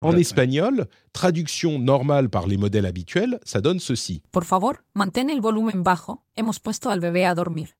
[0.00, 4.22] En espagnol, traduction normale par les modèles habituels, ça donne ceci.
[4.30, 6.22] Por favor, mantén el volumen bajo.
[6.36, 7.76] Hemos puesto al bebé a dormir.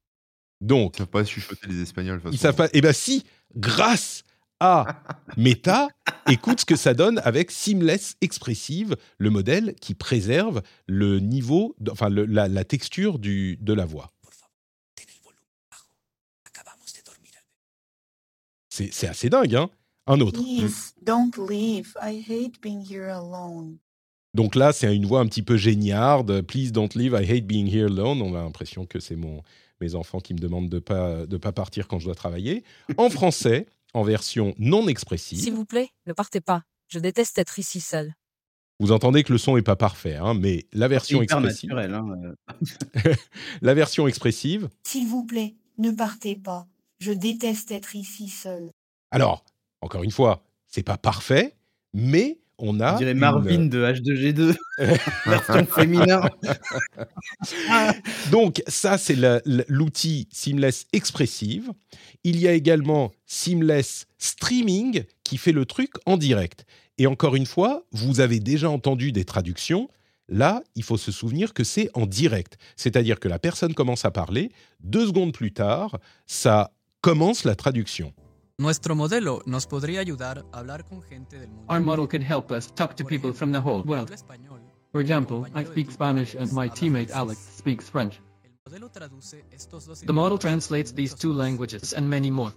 [0.61, 2.21] Donc, ils savent pas chuchoter les Espagnols.
[2.33, 2.69] Ils savent pas.
[2.73, 4.25] Eh ben si, grâce
[4.59, 5.03] à
[5.37, 5.89] Meta,
[6.29, 12.09] écoute ce que ça donne avec Seamless Expressive, le modèle qui préserve le niveau, enfin
[12.09, 14.11] le, la, la, texture du, de la voix.
[18.71, 19.71] C'est assez dingue, hein
[20.09, 20.43] Un autre.
[20.43, 21.95] Please, don't leave.
[22.03, 23.77] I hate being here alone.
[24.35, 26.43] Donc là, c'est une voix un petit peu géniarde.
[26.43, 27.13] Please don't leave.
[27.13, 28.23] I hate being here alone.
[28.23, 29.43] On a l'impression que c'est mon
[29.81, 32.65] mes enfants qui me demandent de pas de pas partir quand je dois travailler.
[32.97, 35.41] En français, en version non expressive.
[35.41, 36.63] S'il vous plaît, ne partez pas.
[36.89, 38.15] Je déteste être ici seul.
[38.81, 41.73] Vous entendez que le son est pas parfait, hein, mais la version expressive.
[41.73, 42.35] Hein,
[43.05, 43.15] euh.
[43.61, 44.69] la version expressive.
[44.85, 46.67] S'il vous plaît, ne partez pas.
[47.01, 48.71] Je déteste être ici seul.
[49.11, 49.45] Alors,
[49.81, 51.55] encore une fois, c'est pas parfait,
[51.95, 52.95] mais on a.
[52.95, 54.57] On dirait Marvin de H2G2,
[55.27, 56.29] version féminin.
[58.33, 59.17] Donc, ça, c'est
[59.69, 61.71] l'outil Seamless Expressive.
[62.25, 66.65] Il y a également Seamless Streaming qui fait le truc en direct.
[66.99, 69.89] Et encore une fois, vous avez déjà entendu des traductions.
[70.29, 72.59] Là, il faut se souvenir que c'est en direct.
[72.77, 78.13] C'est-à-dire que la personne commence à parler, deux secondes plus tard, ça commence la traduction.
[78.61, 81.73] Nuestro modelo nos podría ayudar a hablar con gente del mundo.
[81.73, 84.13] Our model can help us talk to people from the whole world.
[84.91, 88.21] For example, I speak Spanish and my teammate Alex speaks French.
[88.67, 92.53] The model translates these two languages and many more.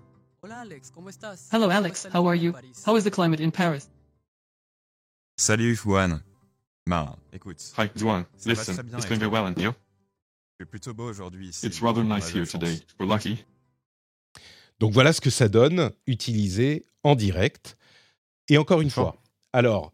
[1.51, 2.55] Hello Alex, how are you?
[2.83, 3.87] How is the climate in Paris?
[5.37, 6.23] Salut Juan.
[6.87, 7.61] Bah, écoute.
[7.77, 9.75] Hi Juan, listen, it's going very well and you?
[10.59, 11.67] C'est plutôt beau aujourd'hui ici.
[11.67, 12.79] It's rather nice here today.
[12.99, 13.45] We're lucky.
[14.81, 17.77] Donc voilà ce que ça donne utilisé en direct.
[18.49, 19.21] Et encore une fois,
[19.53, 19.93] alors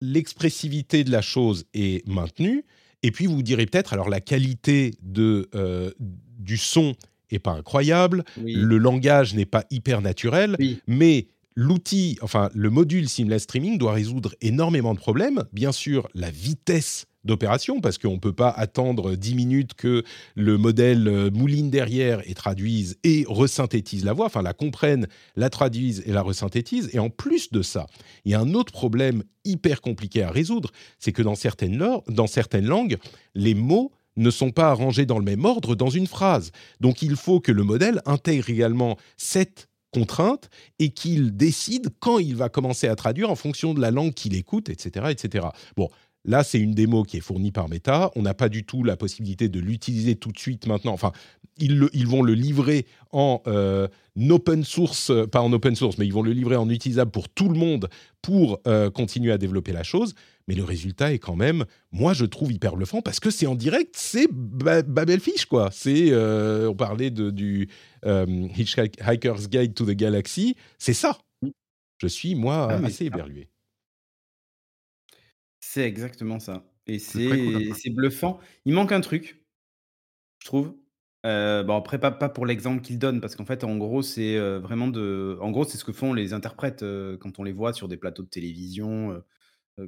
[0.00, 2.64] l'expressivité de la chose est maintenue.
[3.02, 6.94] Et puis vous direz peut-être, alors la qualité de, euh, du son
[7.30, 10.56] est pas incroyable, le langage n'est pas hyper naturel,
[10.86, 15.44] mais l'outil, enfin le module Seamless Streaming doit résoudre énormément de problèmes.
[15.52, 20.58] Bien sûr, la vitesse d'opération, parce qu'on ne peut pas attendre 10 minutes que le
[20.58, 26.02] modèle euh, mouline derrière et traduise et resynthétise la voix, enfin la comprenne, la traduise
[26.06, 26.90] et la resynthétise.
[26.92, 27.86] Et en plus de ça,
[28.24, 31.76] il y a un autre problème hyper compliqué à résoudre, c'est que dans certaines,
[32.66, 32.96] langues,
[33.34, 36.50] les mots ne sont pas arrangés dans le même ordre dans une phrase.
[36.80, 42.36] Donc il faut que le modèle intègre également cette contrainte et qu'il décide quand il
[42.36, 45.46] va commencer à traduire en fonction de la langue qu'il écoute, etc., etc.
[45.76, 45.88] Bon,
[46.26, 48.10] Là, c'est une démo qui est fournie par Meta.
[48.16, 50.92] On n'a pas du tout la possibilité de l'utiliser tout de suite maintenant.
[50.92, 51.12] Enfin,
[51.58, 53.88] ils, vont le livrer en euh,
[54.28, 57.28] open source, euh, pas en open source, mais ils vont le livrer en utilisable pour
[57.28, 57.88] tout le monde
[58.22, 60.14] pour euh, continuer à développer la chose.
[60.48, 63.54] Mais le résultat est quand même, moi, je trouve hyper bluffant parce que c'est en
[63.54, 65.70] direct, c'est Babelfish, quoi.
[65.72, 67.68] C'est, on parlait de, du
[68.04, 71.18] Hitchhiker's Guide to the Galaxy, c'est ça.
[71.98, 73.48] Je suis, moi, ah, assez éberlué.
[75.76, 78.40] C'est exactement ça et c'est c'est bluffant.
[78.64, 79.44] Il manque un truc,
[80.38, 80.74] je trouve.
[81.26, 84.38] Euh, bon après pas pas pour l'exemple qu'il donne parce qu'en fait, en gros, c'est,
[84.38, 87.52] euh, vraiment de en gros, c'est ce que font les interprètes, euh, quand on les
[87.52, 89.22] voit sur des plateaux de télévision,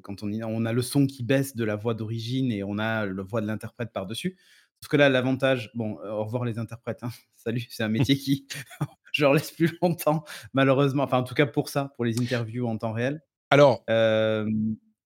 [0.02, 3.06] quand on on a le son qui baisse de la voix d'origine et on a
[3.06, 4.36] la voix de l'interprète par-dessus.
[4.82, 7.10] Sauf que là, l'avantage bon, au revoir les interprètes, hein.
[7.34, 8.46] Salut, c'est un métier qui
[9.14, 10.22] je leur laisse plus longtemps
[10.52, 13.22] malheureusement, enfin en tout cas pour ça, pour les interviews en temps réel.
[13.48, 13.84] Alors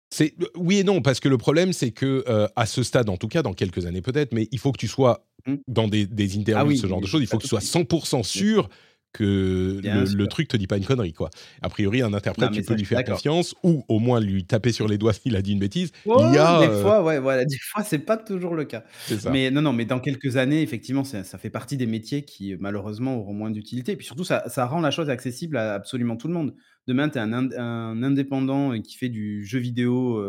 [0.10, 3.18] c'est oui et non parce que le problème c'est que euh, à ce stade en
[3.18, 5.56] tout cas dans quelques années peut-être mais il faut que tu sois mmh.
[5.68, 8.24] dans des, des interviews ah ce genre de choses il faut que tu sois 100%
[8.24, 8.70] sûr
[9.14, 11.30] que le, truc te dit pas une connerie quoi.
[11.62, 14.88] A priori un interprète tu peux lui faire confiance ou au moins lui taper sur
[14.88, 15.92] les doigts s'il a dit une bêtise.
[16.06, 18.66] Oh, il y a, des euh, fois ouais voilà des fois c'est pas toujours le
[18.66, 18.84] cas.
[19.32, 22.56] Mais non non mais dans quelques années effectivement ça, ça, fait partie des métiers qui
[22.60, 26.18] malheureusement auront moins d'utilité et puis surtout ça, ça rend la chose accessible à absolument
[26.18, 26.54] tout le monde.
[26.88, 30.24] Demain, tu es un, indépendant qui fait du jeu vidéo,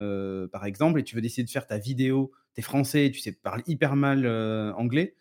[0.00, 3.32] par exemple, et tu veux décider de faire ta vidéo, tu es français, tu sais
[3.32, 4.26] parles hyper mal
[4.76, 5.14] anglais.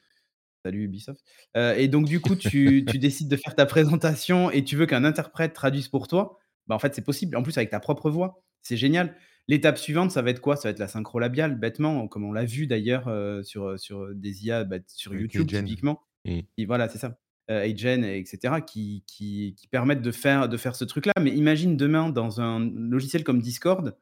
[0.64, 1.22] Salut Ubisoft.
[1.58, 4.86] Euh, et donc, du coup, tu, tu décides de faire ta présentation et tu veux
[4.86, 6.40] qu'un interprète traduise pour toi.
[6.68, 7.36] Bah, en fait, c'est possible.
[7.36, 8.44] En plus, avec ta propre voix.
[8.62, 9.16] C'est génial.
[9.50, 10.56] L'étape suivante, ça va être quoi?
[10.56, 14.16] Ça va être la synchro labiale, bêtement, comme on l'a vu d'ailleurs euh, sur, sur
[14.16, 16.02] des IA, bah, sur YouTube typiquement.
[16.26, 17.18] Et voilà, c'est ça.
[17.52, 21.12] Euh, Agen, etc., qui, qui, qui permettent de faire, de faire ce truc-là.
[21.20, 23.98] Mais imagine demain, dans un logiciel comme Discord,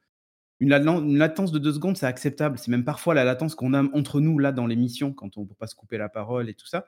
[0.62, 2.58] une, laten- une latence de deux secondes, c'est acceptable.
[2.58, 5.46] C'est même parfois la latence qu'on a entre nous, là, dans l'émission, quand on ne
[5.48, 6.86] peut pas se couper la parole et tout ça.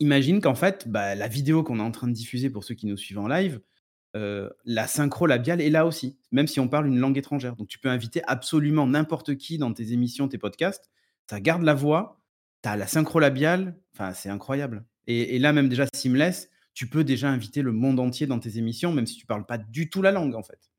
[0.00, 2.86] Imagine qu'en fait, bah, la vidéo qu'on est en train de diffuser pour ceux qui
[2.86, 3.60] nous suivent en live,
[4.16, 7.54] euh, la synchro labiale est là aussi, même si on parle une langue étrangère.
[7.54, 10.90] Donc tu peux inviter absolument n'importe qui dans tes émissions, tes podcasts.
[11.30, 12.20] Ça garde la voix,
[12.62, 14.84] tu as la synchro labiale, enfin c'est incroyable.
[15.06, 18.58] Et, et là même déjà Seamless, tu peux déjà inviter le monde entier dans tes
[18.58, 20.70] émissions, même si tu parles pas du tout la langue en fait.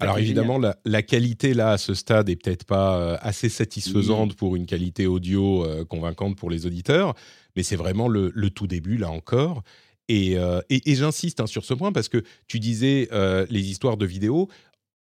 [0.00, 4.34] Alors évidemment, la, la qualité là à ce stade est peut-être pas euh, assez satisfaisante
[4.36, 7.14] pour une qualité audio euh, convaincante pour les auditeurs,
[7.56, 9.62] mais c'est vraiment le, le tout début là encore.
[10.08, 13.08] Et, euh, et- et j'insiste hein, sur ce point parce que tu disais
[13.48, 14.48] les histoires de vidéos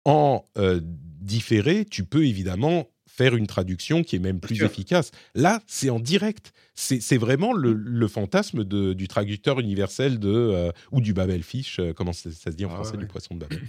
[0.05, 0.45] en
[1.21, 5.11] différé, tu peux évidemment faire une traduction qui est même plus efficace.
[5.35, 6.53] Là, c'est en direct.
[6.75, 11.81] C'est c'est vraiment le, le fantasme de- du traducteur universel de euh, ou du Babelfish,
[11.81, 12.99] euh, comment ça, ça se dit en Ah français, ouais.
[12.99, 13.61] du poisson de Babel.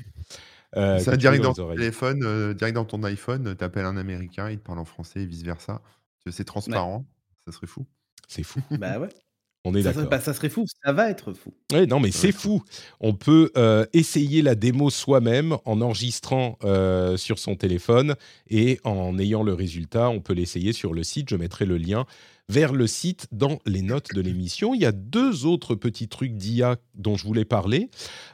[0.78, 3.98] Euh, Ça, tu direct dans ton téléphone, euh, direct dans ton iPhone, tu appelles un
[3.98, 5.82] Américain, il te parle en français et vice-versa.
[6.30, 7.06] C'est transparent,
[7.46, 7.86] ça serait fou.
[8.28, 8.62] C'est fou.
[8.72, 9.10] Bah ouais.
[9.64, 10.10] On est Ça, serait- d'accord.
[10.10, 11.54] bah, ça serait fou, ça va être fou.
[11.72, 12.64] Ouais, non, mais c'est fou.
[13.00, 18.16] On peut euh, essayer la démo soi-même en enregistrant euh, sur son téléphone
[18.50, 21.30] et en ayant le résultat, on peut l'essayer sur le site.
[21.30, 22.08] Je mettrai le lien
[22.52, 24.74] vers le site dans les notes de l'émission.
[24.74, 27.90] Il y a deux autres petits trucs d'IA dont je voulais parler.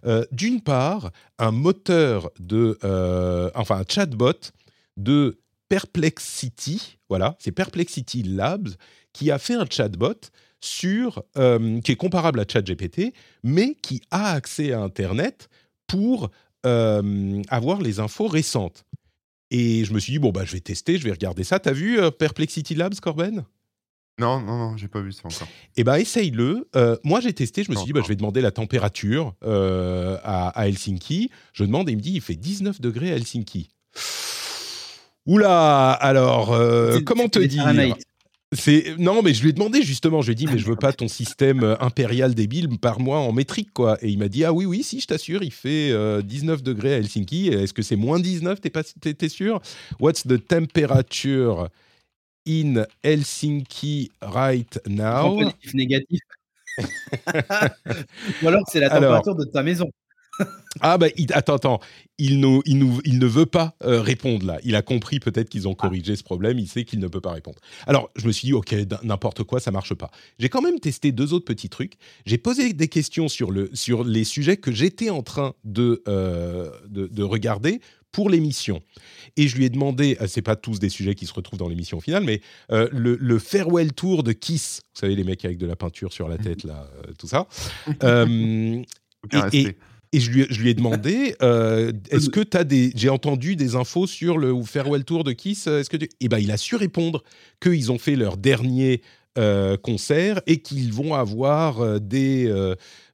[0.06, 4.52] Euh, D'une part, un moteur de, euh, enfin un chatbot
[4.98, 8.70] de Perplexity, voilà, c'est Perplexity Labs
[9.14, 14.32] qui a fait un chatbot sur, euh, qui est comparable à ChatGPT, mais qui a
[14.32, 15.48] accès à Internet
[15.86, 16.32] pour
[16.64, 18.84] avoir les infos récentes.
[19.52, 21.60] Et je me suis dit, bon, bah, je vais tester, je vais regarder ça.
[21.60, 23.46] T'as vu Perplexity Labs, Corben?
[24.20, 25.48] Non, non, non, j'ai pas vu ça encore.
[25.76, 26.68] Eh ben, essaye-le.
[26.76, 27.64] Euh, moi, j'ai testé.
[27.64, 31.30] Je me suis dit, bah, je vais demander la température euh, à, à Helsinki.
[31.54, 33.70] Je demande et il me dit, il fait 19 degrés à Helsinki.
[35.28, 37.72] Oula Alors, euh, comment te dire?
[38.98, 40.22] non, mais je lui ai demandé justement.
[40.22, 43.34] Je lui ai dit, mais je veux pas ton système impérial débile par mois en
[43.34, 44.00] métrique, quoi.
[44.02, 46.96] Et il m'a dit, ah oui, oui, si, je t'assure, il fait euh, 19 degrés
[46.96, 47.50] à Helsinki.
[47.50, 49.62] Est-ce que c'est moins 19 T'es pas, t'es, t'es sûr?
[50.00, 51.70] What's the temperature?
[52.48, 56.20] In Helsinki right now positif, négatif.
[58.44, 59.18] Ou alors c'est la Alors.
[59.22, 59.90] température de ta maison.
[60.82, 61.80] Ah bah il- attends attends,
[62.20, 64.60] il, nous- il, nous- il ne veut pas euh, répondre là.
[64.64, 66.60] Il a compris peut-être qu'ils ont corrigé ce problème.
[66.60, 67.58] Il sait qu'il ne peut pas répondre.
[67.88, 70.12] Alors je me suis dit ok n'importe quoi ça marche pas.
[70.38, 71.94] J'ai quand même testé deux autres petits trucs.
[72.28, 76.70] J'ai posé des questions sur le sur les sujets que j'étais en train de, euh,
[76.88, 77.82] de de regarder
[78.18, 78.82] pour l'émission.
[79.36, 81.68] Et je lui ai demandé, euh, c'est pas tous des sujets qui se retrouvent dans
[81.70, 85.60] l'émission finale, mais euh, le, le farewell tour de Kiss, vous savez les mecs avec
[85.60, 87.46] de la peinture sur la tête là, euh, tout ça.
[88.04, 88.82] Euh,
[89.32, 89.78] et- et- respect.
[90.14, 91.36] et je lui, je lui ai demandé,
[92.10, 92.92] est-ce que tu as des...
[92.96, 95.68] J'ai entendu des infos sur le farewell tour de Kiss.
[95.68, 96.10] Est-ce que tu...
[96.20, 97.24] Eh ben, il a su répondre
[97.62, 99.04] qu'ils ont fait leur dernier
[99.84, 102.52] concert et qu'ils vont avoir des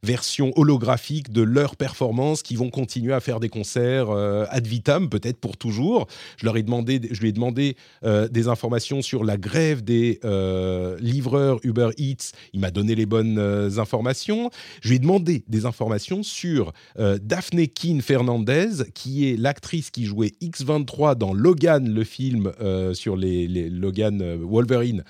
[0.03, 5.09] versions holographiques de leur performance, qui vont continuer à faire des concerts euh, ad vitam,
[5.09, 6.07] peut-être pour toujours.
[6.37, 10.19] Je leur ai demandé, je lui ai demandé euh, des informations sur la grève des
[10.25, 12.31] euh, livreurs Uber Eats.
[12.51, 13.39] Il m'a donné les bonnes
[13.77, 14.49] informations.
[14.81, 20.33] Je lui ai demandé des informations sur Daphne Keane Fernandez, qui est l'actrice qui jouait
[20.41, 22.51] X23 dans Logan, le film
[22.93, 25.03] sur les, Logan Wolverine,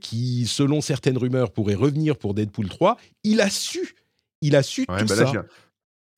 [0.00, 2.96] qui, selon certaines rumeurs, pourrait revenir pour Deadpool 3.
[3.26, 3.94] Il a su,
[4.40, 5.24] il a su Ouais, tout bah ça.
[5.32, 5.44] là,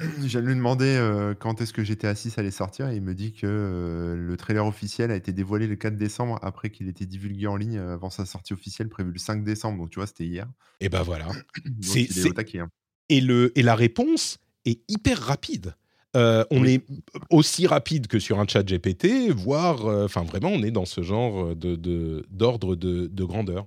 [0.01, 3.33] de lui demander euh, quand est-ce que GTA 6 allait sortir et il me dit
[3.33, 7.47] que euh, le trailer officiel a été dévoilé le 4 décembre après qu'il était divulgué
[7.49, 9.79] en ligne euh, avant sa sortie officielle prévue le 5 décembre.
[9.79, 10.47] Donc tu vois, c'était hier.
[10.81, 11.29] Et ben voilà.
[11.81, 12.69] C'est- hein.
[13.09, 15.75] et, le, et la réponse est hyper rapide.
[16.17, 16.75] Euh, on Oui.
[16.75, 16.85] est
[17.31, 21.57] aussi rapide que sur un chat GPT, voire, enfin vraiment, on est dans ce genre
[21.57, 23.67] de, de- d'ordre de, de grandeur.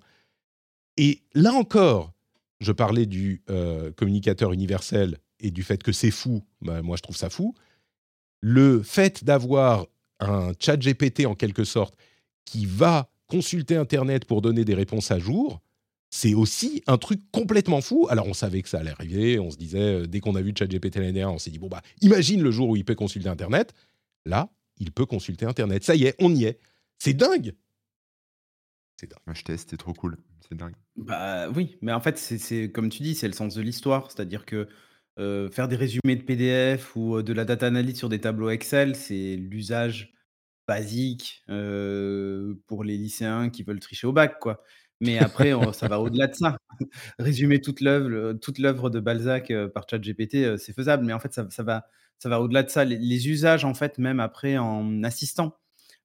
[0.98, 2.14] Et là encore,
[2.62, 6.44] je parlais du euh, communicateur universel et du fait que c'est fou.
[6.62, 7.56] Bah, moi, je trouve ça fou.
[8.40, 9.88] Le fait d'avoir
[10.20, 11.96] un chat GPT en quelque sorte
[12.46, 15.60] qui va consulter Internet pour donner des réponses à jour,
[16.12, 18.06] c'est aussi un truc complètement fou.
[18.10, 19.40] Alors, on savait que ça allait arriver.
[19.40, 21.68] On se disait, euh, dès qu'on a vu ChatGPT l'année dernière, on s'est dit, bon,
[21.68, 23.74] bah, imagine le jour où il peut consulter Internet.
[24.26, 25.84] Là, il peut consulter Internet.
[25.84, 26.60] Ça y est, on y est.
[27.00, 27.54] C'est dingue.
[29.02, 30.18] C'est teste, c'est trop cool.
[30.48, 30.76] C'est dingue.
[30.96, 34.12] Bah oui, mais en fait, c'est comme tu dis, c'est le sens de l'histoire.
[34.12, 34.68] C'est-à-dire que
[35.20, 38.50] euh, faire des résumés de PDF ou euh, de la data analyse sur des tableaux
[38.50, 40.14] Excel, c'est l'usage
[40.68, 44.64] basique euh, pour les lycéens qui veulent tricher au bac, quoi.
[45.00, 46.58] Mais après, ça va au-delà de ça.
[47.20, 51.06] Résumer toute l'œuvre, de Balzac par ChatGPT, c'est faisable.
[51.06, 51.88] Mais en fait, ça, va,
[52.20, 52.86] ça va au-delà de ça.
[52.86, 55.58] Les, usages, en fait, même après en assistant,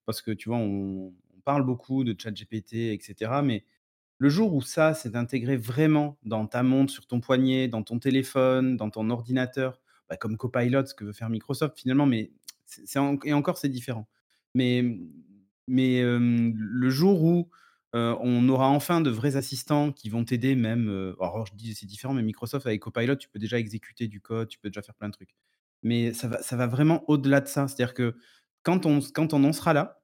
[0.07, 1.13] parce que tu vois, on
[1.47, 3.41] parle beaucoup de ChatGPT, etc.
[3.43, 3.65] Mais
[4.19, 7.99] le jour où ça s'est intégré vraiment dans ta montre, sur ton poignet, dans ton
[8.01, 9.81] téléphone, dans ton ordinateur,
[10.11, 12.33] bah, comme Copilot, ce que veut faire Microsoft finalement, mais
[13.25, 14.09] et encore c'est différent.
[14.55, 14.99] Mais,
[15.69, 17.49] mais le jour où
[17.93, 22.15] on aura enfin de vrais assistants qui vont t'aider même, alors je dis c'est différent,
[22.15, 25.09] mais Microsoft avec Copilot, tu peux déjà exécuter du code, tu peux déjà faire plein
[25.09, 25.35] de trucs.
[25.83, 27.69] Mais ça va, ça va vraiment au-delà de ça.
[27.69, 28.17] C'est-à-dire que
[28.65, 30.03] quand on, quand on en sera là,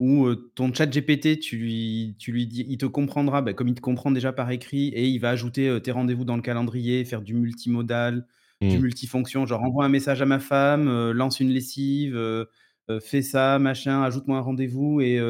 [0.00, 3.74] où ton chat GPT, tu lui, tu lui dis, il te comprendra bah, comme il
[3.74, 7.22] te comprend déjà par écrit et il va ajouter tes rendez-vous dans le calendrier, faire
[7.22, 8.26] du multimodal,
[8.64, 8.82] du Mm.
[8.82, 12.18] multifonction, genre envoie un message à ma femme, lance une lessive,
[13.00, 15.20] fais ça, machin, ajoute-moi un rendez-vous et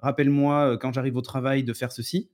[0.00, 2.30] rappelle-moi quand j'arrive au travail de faire ceci.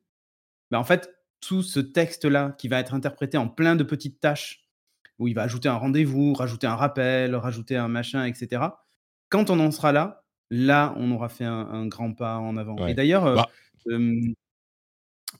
[0.70, 4.68] Bah, en fait, tout ce texte-là qui va être interprété en plein de petites tâches,
[5.18, 8.82] où il va ajouter un rendez-vous, rajouter un rappel, rajouter un machin, etc.
[9.28, 10.19] Quand on en sera là,
[10.50, 12.76] là, on aura fait un, un grand pas en avant.
[12.90, 13.50] Et d'ailleurs, euh, Bah,
[13.88, 14.20] euh,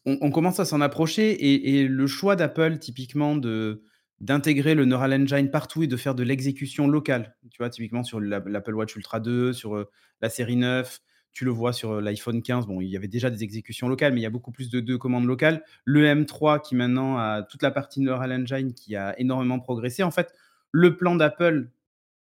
[0.07, 3.83] on, on commence à s'en approcher et, et le choix d'Apple, typiquement, de
[4.21, 7.37] d'intégrer le Neural Engine partout et de faire de l'exécution locale.
[7.51, 9.89] Tu vois, typiquement sur la- l'Apple Watch Ultra 2, sur euh,
[10.21, 11.01] la série 9,
[11.33, 12.67] tu le vois sur euh, l'iPhone 15.
[12.67, 14.81] Bon, il y avait déjà des exécutions locales, mais il y a beaucoup plus de,
[14.81, 15.65] de commandes locales.
[15.87, 20.03] Le M3 qui maintenant a toute la partie Neural Engine qui a énormément progressé.
[20.03, 20.35] En fait,
[20.71, 21.71] le plan d'Apple,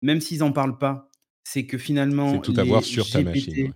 [0.02, 1.10] même s'ils n'en parlent pas,
[1.44, 3.66] c'est que finalement, c'est tout avoir sur ta machine.
[3.66, 3.72] ouais.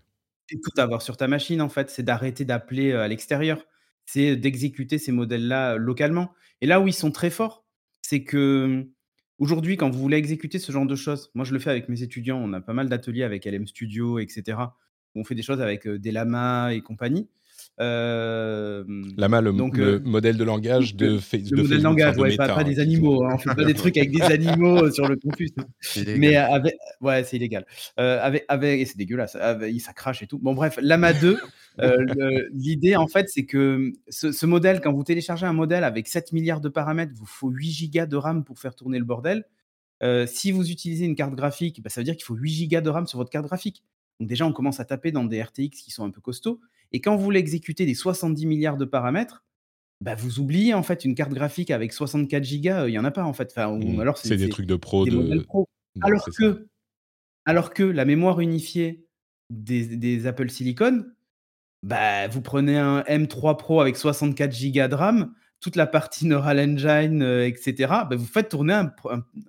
[0.48, 1.90] c'est tout avoir sur ta machine, en fait.
[1.90, 3.64] C'est d'arrêter d'appeler euh, à l'extérieur.
[4.04, 6.32] C'est d'exécuter ces modèles-là euh, localement.
[6.60, 7.64] Et là où ils sont très forts,
[8.02, 8.86] c'est que
[9.38, 12.02] aujourd'hui, quand vous voulez exécuter ce genre de choses, moi je le fais avec mes
[12.02, 14.58] étudiants, on a pas mal d'ateliers avec LM Studio, etc.
[15.14, 17.28] où on fait des choses avec euh, des lamas et compagnie.
[17.78, 18.84] Euh,
[19.16, 21.82] Lama, le, donc, le euh, modèle de langage de, le, fa- le de modèle Facebook,
[21.84, 23.24] langage, de ouais, pas, hein, des animaux.
[23.24, 25.50] hein, on fait pas des trucs avec des animaux euh, sur le campus.
[25.80, 27.66] C'est Mais avec, ouais, c'est illégal.
[28.00, 29.36] Euh, avec, avec, et c'est dégueulasse.
[29.36, 30.38] Avec- ça crache et tout.
[30.38, 31.38] Bon, bref, Lama 2,
[31.80, 35.84] euh, le- l'idée, en fait, c'est que ce, ce modèle, quand vous téléchargez un modèle
[35.84, 39.04] avec 7 milliards de paramètres, vous faut 8 gigas de RAM pour faire tourner le
[39.04, 39.44] bordel.
[40.02, 42.80] Euh, si vous utilisez une carte graphique, bah, ça veut dire qu'il faut 8 gigas
[42.80, 43.82] de RAM sur votre carte graphique.
[44.20, 46.60] Donc déjà, on commence à taper dans des RTX qui sont un peu costauds.
[46.92, 49.44] Et quand vous voulez exécuter des 70 milliards de paramètres,
[50.00, 53.04] bah, vous oubliez en fait une carte graphique avec 64 gigas, euh, il y en
[53.04, 53.50] a pas en fait.
[53.50, 54.00] Enfin, ou Mm.
[54.00, 55.04] alors C'est des trucs de pro.
[55.04, 55.42] des modèles De...
[55.44, 55.66] pro.
[55.96, 56.30] de- Alors ça.
[56.38, 56.66] que,
[57.46, 59.06] alors que la mémoire unifiée
[59.50, 61.04] des, des Apple Silicon,
[61.82, 66.58] bah, vous prenez un M3 Pro avec 64 Go de RAM, toute la partie Neural
[66.60, 67.74] Engine, euh, etc.
[68.08, 68.92] bah, vous faites tourner un-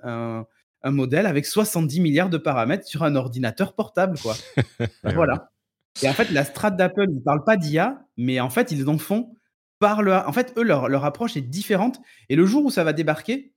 [0.03, 0.45] un-
[0.83, 4.35] un modèle avec 70 milliards de paramètres sur un ordinateur portable, quoi.
[5.07, 5.51] Et voilà.
[6.03, 8.87] Et en fait, la strat d'Apple, ils ne parlent pas d'IA, mais en fait, ils
[8.87, 9.33] en font
[9.79, 10.13] par le.
[10.13, 11.99] En fait, eux, leur, leur approche est différente.
[12.29, 13.53] Et le jour où ça va débarquer,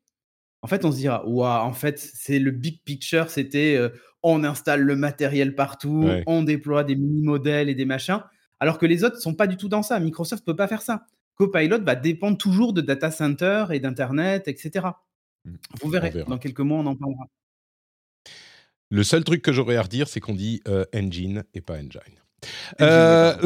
[0.63, 3.91] en fait, on se dira, waouh, en fait, c'est le big picture, c'était euh,
[4.23, 6.23] on installe le matériel partout, Ouais.
[6.27, 8.21] on déploie des mini-modèles et des machins,
[8.59, 9.99] alors que les autres ne sont pas du tout dans ça.
[10.01, 11.07] Microsoft ne peut pas faire ça.
[11.37, 14.87] Copilot va dépendre toujours de data center et d'Internet, etc.
[15.45, 15.55] Mm.
[15.83, 16.29] Vous verrez, verra.
[16.29, 17.27] dans quelques mois, on en parlera.
[18.91, 21.91] Le seul truc que j'aurais à redire, c'est qu'on dit euh, engine et pas engine.
[21.95, 22.17] Engine,
[22.81, 23.37] Euh,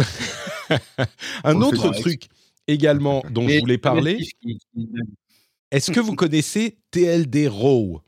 [1.44, 2.28] un On autre truc
[2.66, 4.18] également dont je voulais parler,
[5.70, 8.00] est-ce que vous connaissez TLD Raw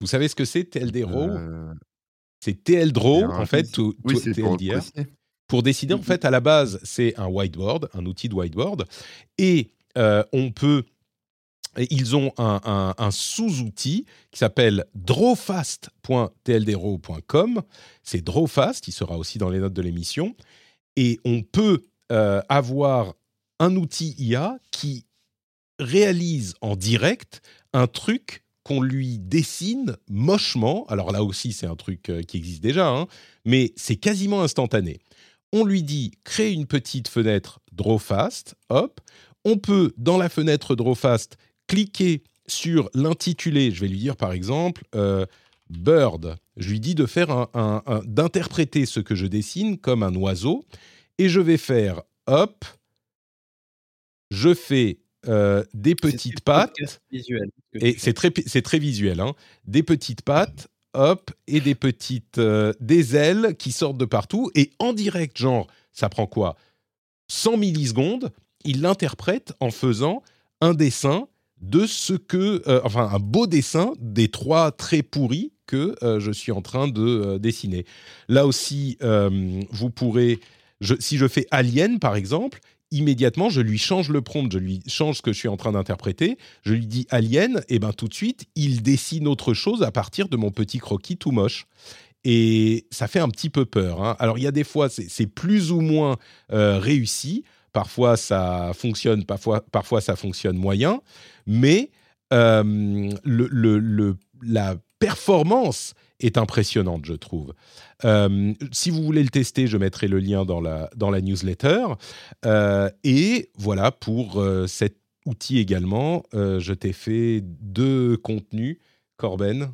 [0.00, 1.74] Vous savez ce que c'est TLD Raw Euh,
[2.42, 3.70] C'est TL Draw, alors, en fait, vas-y.
[3.72, 4.56] to- oui, pour.
[5.46, 8.86] Pour décider, en fait, à la base, c'est un whiteboard, un outil de whiteboard,
[9.38, 10.84] et on peut.
[11.90, 17.62] Ils ont un sous-outil qui s'appelle drawfast.tldro.com.
[18.02, 20.34] C'est drawfast, il sera aussi dans les notes de l'émission.
[20.96, 21.82] Et on peut
[22.12, 23.14] euh, avoir
[23.58, 25.06] un outil IA qui
[25.78, 30.86] réalise en direct un truc qu'on lui dessine mochement.
[30.88, 33.06] Alors là aussi, c'est un truc euh, qui existe déjà, hein,
[33.44, 35.00] mais c'est quasiment instantané.
[35.52, 39.00] On lui dit crée une petite fenêtre Drawfast, hop.
[39.44, 41.36] On peut dans la fenêtre Drawfast
[41.66, 43.70] cliquer sur l'intitulé.
[43.70, 45.26] Je vais lui dire par exemple euh,
[45.70, 46.36] Bird.
[46.56, 50.14] Je lui dis de faire un, un- un- d'interpréter ce que je dessine comme un
[50.14, 50.64] oiseau,
[51.18, 52.64] et je vais faire hop.
[54.30, 56.76] Je fais euh, des petites pattes.
[57.10, 59.20] visuel, Et c'est très, c'est très visuel.
[59.20, 59.32] hein.
[59.64, 64.50] Des petites pattes, hop, et des petites euh, des ailes qui sortent de partout.
[64.54, 66.56] Et en direct, genre, ça prend quoi?
[67.28, 68.32] 100 millisecondes,
[68.64, 70.22] il l'interprète en faisant
[70.60, 71.26] un dessin
[71.64, 76.30] de ce que, euh, enfin, un beau dessin des trois traits pourris que euh, je
[76.30, 77.86] suis en train de euh, dessiner.
[78.28, 78.98] Là aussi,
[79.70, 80.40] vous pourrez,
[81.00, 82.60] si je fais Alien par exemple,
[82.90, 85.72] immédiatement je lui change le prompt, je lui change ce que je suis en train
[85.72, 89.90] d'interpréter, je lui dis Alien, et ben tout de suite il dessine autre chose à
[89.90, 91.66] partir de mon petit croquis tout moche.
[92.26, 94.02] Et ça fait un petit peu peur.
[94.02, 94.16] hein.
[94.18, 96.16] Alors il y a des fois c'est plus ou moins
[96.50, 97.44] réussi,
[97.74, 101.02] parfois ça fonctionne, parfois, parfois ça fonctionne moyen,
[101.46, 101.90] mais
[102.32, 103.10] euh,
[104.42, 107.52] la performance est impressionnante, je trouve.
[108.04, 111.84] Euh, si vous voulez le tester, je mettrai le lien dans la, dans la newsletter.
[112.46, 114.96] Euh, et voilà, pour cet
[115.26, 118.78] outil également, je t'ai fait deux contenus.
[119.16, 119.72] Corben,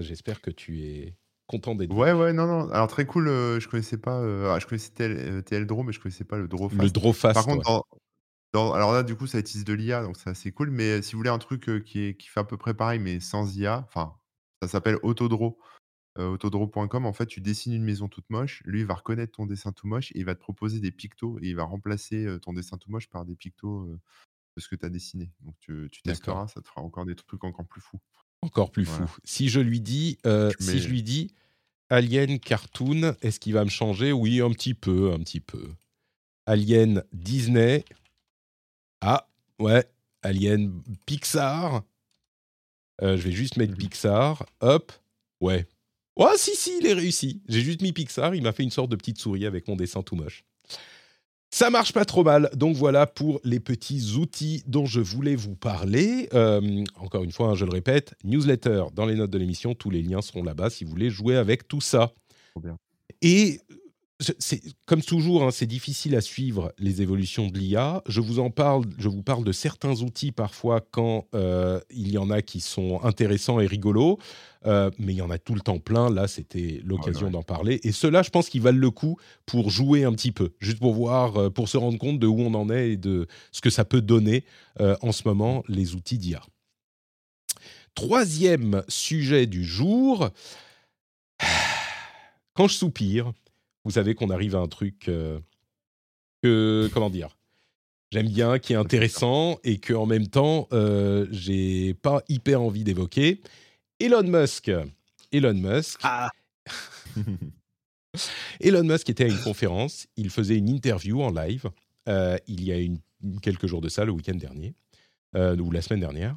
[0.00, 1.14] j'espère que tu es
[1.52, 2.70] content d'être Ouais, ouais, non, non.
[2.70, 4.20] Alors très cool, euh, je connaissais pas.
[4.20, 6.88] euh, ah, je connaissais TL, euh, TL Draw, mais je connaissais pas le Draw le
[6.88, 6.96] Fast.
[7.32, 7.64] Par contre, ouais.
[7.66, 7.84] dans,
[8.52, 10.70] dans- alors là, du coup, ça utilise de l'IA, donc c'est assez cool.
[10.70, 12.74] Mais euh, si vous voulez un truc euh, qui, est, qui fait à peu près
[12.74, 14.16] pareil, mais sans IA, enfin,
[14.62, 15.58] ça s'appelle Autodraw.
[16.18, 18.62] Euh, autodraw.com, en fait, tu dessines une maison toute moche.
[18.66, 21.38] Lui, il va reconnaître ton dessin tout moche et il va te proposer des pictos
[21.42, 24.00] et il va remplacer euh, ton dessin tout moche par des pictos euh,
[24.56, 25.32] de ce que tu as dessiné.
[25.42, 26.36] Donc, tu, tu D'accord.
[26.36, 28.00] testeras, ça te fera encore des trucs encore plus fous.
[28.42, 29.06] Encore plus Voilà.
[29.06, 29.16] fou.
[29.24, 31.34] Si je lui dis, euh, si mets- je lui dis
[31.92, 34.12] Alien Cartoon, est-ce qu'il va me changer?
[34.12, 35.74] Oui, un petit peu, un petit peu.
[36.46, 37.84] Alien Disney.
[39.02, 39.28] Ah,
[39.58, 39.84] ouais.
[40.22, 41.82] Alien Pixar.
[43.02, 43.76] Euh, je vais juste mettre.
[43.76, 44.46] Pixar.
[44.60, 44.90] Hop.
[45.42, 45.66] Ouais.
[46.18, 47.42] Ouais, si, si, il est réussi.
[47.46, 48.34] J'ai juste mis Pixar.
[48.34, 50.44] Il m'a fait une sorte de petite souris avec mon dessin tout moche.
[51.54, 52.48] Ça marche pas trop mal.
[52.54, 56.30] Donc voilà pour les petits outils dont je voulais vous parler.
[56.32, 59.74] Euh, encore une fois, hein, je le répète, newsletter dans les notes de l'émission.
[59.74, 62.14] Tous les liens seront là-bas si vous voulez jouer avec tout ça.
[62.52, 62.78] Trop bien.
[63.20, 63.60] Et
[64.86, 68.02] comme toujours, hein, c'est difficile à suivre les évolutions de l'IA.
[68.06, 72.18] Je vous en parle, je vous parle de certains outils parfois quand euh, il y
[72.18, 74.18] en a qui sont intéressants et rigolos,
[74.66, 76.10] euh, mais il y en a tout le temps plein.
[76.10, 77.80] Là, c'était l'occasion d'en parler.
[77.82, 79.16] Et ceux-là, je pense qu'ils valent le coup
[79.46, 82.40] pour jouer un petit peu, juste pour voir, euh, pour se rendre compte de où
[82.40, 84.44] on en est et de ce que ça peut donner
[84.80, 86.42] euh, en ce moment les outils d'IA.
[87.94, 90.30] Troisième sujet du jour.
[92.54, 93.32] Quand je soupire,
[93.84, 95.38] vous savez qu'on arrive à un truc euh,
[96.42, 97.36] que, comment dire,
[98.10, 102.84] j'aime bien, qui est intéressant et que en même temps, euh, j'ai pas hyper envie
[102.84, 103.40] d'évoquer.
[104.00, 104.70] Elon Musk.
[105.32, 106.00] Elon Musk.
[106.02, 106.30] Ah,
[108.60, 110.06] Elon Musk était à une conférence.
[110.16, 111.70] Il faisait une interview en live.
[112.08, 112.98] euh, il y a une-
[113.42, 114.74] quelques jours de ça, le week-end dernier,
[115.36, 116.36] euh, ou la semaine dernière.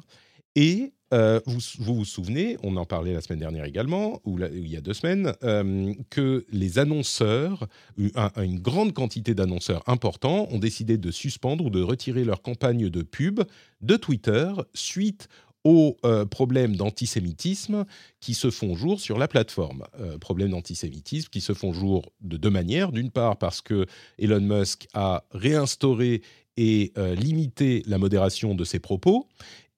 [0.54, 4.76] Et euh, vous, vous souvenez, on en parlait la semaine dernière également, ou il y
[4.76, 7.68] a deux semaines, euh, que les annonceurs,
[8.14, 12.88] un- une grande quantité d'annonceurs importants, ont décidé de suspendre ou de retirer leur campagne
[12.90, 13.40] de pub
[13.80, 15.28] de Twitter suite
[15.62, 17.86] aux euh, problèmes d'antisémitisme
[18.20, 19.84] qui se font jour sur la plateforme.
[20.20, 22.92] Problèmes d'antisémitisme qui se font jour de deux manières.
[22.92, 23.86] D'une part parce que
[24.18, 26.22] Elon Musk a réinstauré
[26.56, 29.28] et limité la modération de ses propos,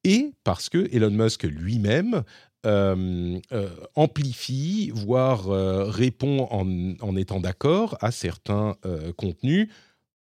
[0.05, 2.22] et parce que Elon Musk lui-même
[2.66, 8.76] euh, euh, amplifie, voire euh, répond en, étant d'accord à certains
[9.16, 9.68] contenus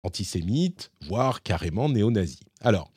[0.03, 2.41] antisémites, voire carrément néo-nazis.
[2.61, 2.91] Alors,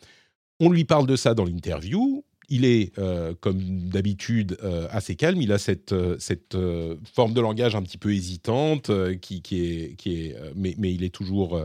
[0.60, 2.24] on lui parle de ça dans l'interview.
[2.48, 2.94] Il est,
[3.40, 4.58] comme d'habitude,
[4.90, 5.40] assez calme.
[5.40, 11.14] Il a cette, forme de langage un petit peu hésitante, qui, est, mais, il est
[11.14, 11.62] toujours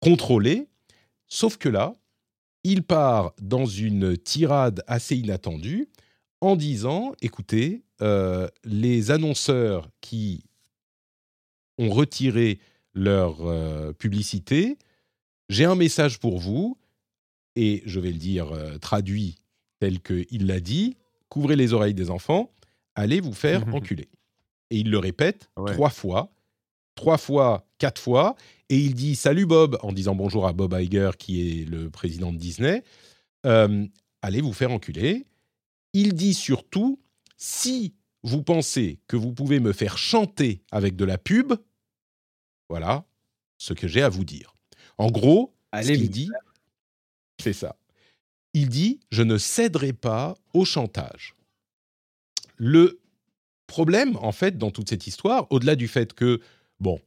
[0.00, 0.68] contrôlé.
[1.28, 1.94] Sauf que là,
[2.64, 5.88] il part dans une tirade assez inattendue
[6.40, 10.44] en disant, écoutez, euh, les annonceurs qui
[11.78, 12.58] ont retiré
[12.94, 14.78] leur euh, publicité,
[15.48, 16.78] j'ai un message pour vous,
[17.56, 19.36] et je vais le dire euh, traduit
[19.80, 20.96] tel qu'il l'a dit,
[21.28, 22.50] couvrez les oreilles des enfants,
[22.94, 24.08] allez vous faire enculer.
[24.70, 25.72] Et il le répète Ouais.
[25.72, 26.32] trois fois,
[26.94, 28.36] trois fois, quatre fois,
[28.68, 32.32] et il dit salut Bob en disant bonjour à Bob Iger qui est le président
[32.32, 32.82] de Disney.
[33.46, 33.86] Euh,
[34.22, 35.26] allez vous faire enculer.
[35.92, 37.00] Il dit surtout
[37.36, 41.52] si vous pensez que vous pouvez me faire chanter avec de la pub,
[42.68, 43.04] voilà
[43.58, 44.54] ce que j'ai à vous dire.
[44.96, 46.30] En gros, Allez ce qu'il vous dit,
[47.38, 47.76] c'est ça.
[48.54, 51.34] Il dit je ne céderai pas au chantage.
[52.56, 53.00] Le
[53.66, 56.40] problème, en fait, dans toute cette histoire, au-delà du fait que,
[56.80, 57.00] bon,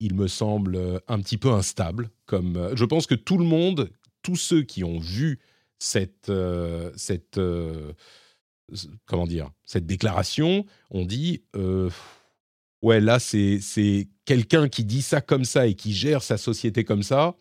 [0.00, 3.44] il me semble euh, un petit peu instable, comme euh, je pense que tout le
[3.44, 3.90] monde,
[4.22, 5.38] tous ceux qui ont vu
[5.78, 7.92] cette, euh, cette, euh,
[9.06, 11.42] comment dire, cette déclaration, on dit
[12.82, 17.02] ouais, là, c'est quelqu'un qui dit ça comme ça et qui gère sa société comme
[17.02, 17.34] ça.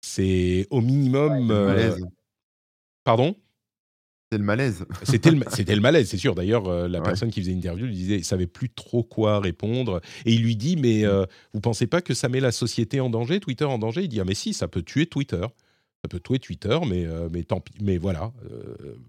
[0.00, 1.48] C'est au minimum.
[3.04, 3.36] pardon?
[4.32, 4.86] C'était le malaise.
[5.02, 6.34] C'était le, c'était le malaise, c'est sûr.
[6.34, 10.00] D'ailleurs, euh, la personne qui faisait l'interview lui disait, il savait plus trop quoi répondre.
[10.24, 13.00] Et il lui dit, mais vous euh, vous pensez pas que ça met la société
[13.00, 14.04] en danger, Twitter en danger?
[14.04, 15.42] Il dit, ah mais si, ça peut tuer Twitter.
[16.02, 17.74] Ça peut tuer Twitter, mais, euh, mais tant pis.
[17.82, 18.32] Mais voilà,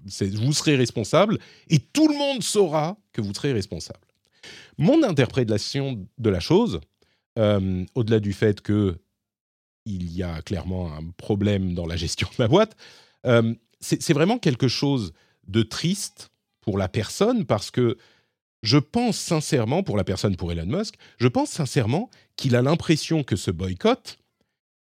[0.05, 3.99] vous serez responsable et tout le monde saura que vous serez responsable.
[4.77, 6.81] Mon interprétation de la chose,
[7.37, 8.97] au-delà du fait que
[9.85, 12.75] il y a clairement un problème dans la gestion de la boîte,
[13.83, 15.13] c'est vraiment quelque chose
[15.47, 16.31] de triste
[16.61, 17.97] pour la personne parce que
[18.61, 23.23] je pense sincèrement, pour la personne, pour Elon Musk, je pense sincèrement qu'il a l'impression
[23.23, 24.17] que ce boycott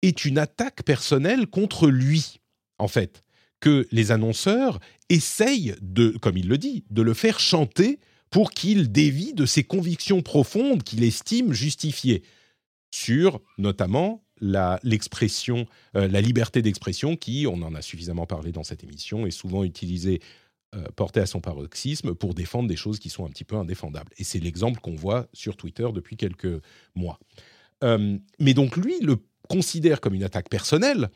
[0.02, 2.40] est une attaque personnelle contre lui,
[2.78, 3.22] en fait.
[3.60, 8.92] Que les annonceurs essayent de, comme il le dit, de le faire chanter pour qu'il
[8.92, 12.22] dévie de ses convictions profondes qu'il estime justifiées
[12.90, 15.66] sur notamment l'expression,
[15.96, 19.64] euh, la liberté d'expression qui, on en a suffisamment parlé dans cette émission, est souvent
[19.64, 20.20] utilisée,
[20.74, 24.12] euh, portée à son paroxysme pour défendre des choses qui sont un petit peu indéfendables.
[24.18, 26.60] Et c'est l'exemple qu'on voit sur Twitter depuis quelques
[26.94, 27.18] mois.
[27.84, 29.16] Euh, mais donc lui le
[29.48, 31.08] considère comme une attaque personnelle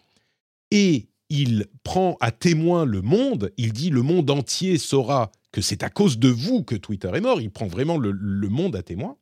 [0.70, 5.82] et il prend à témoin le monde, il dit le monde entier saura que c'est
[5.82, 9.16] à cause de vous que Twitter est mort, il prend vraiment le monde à témoin,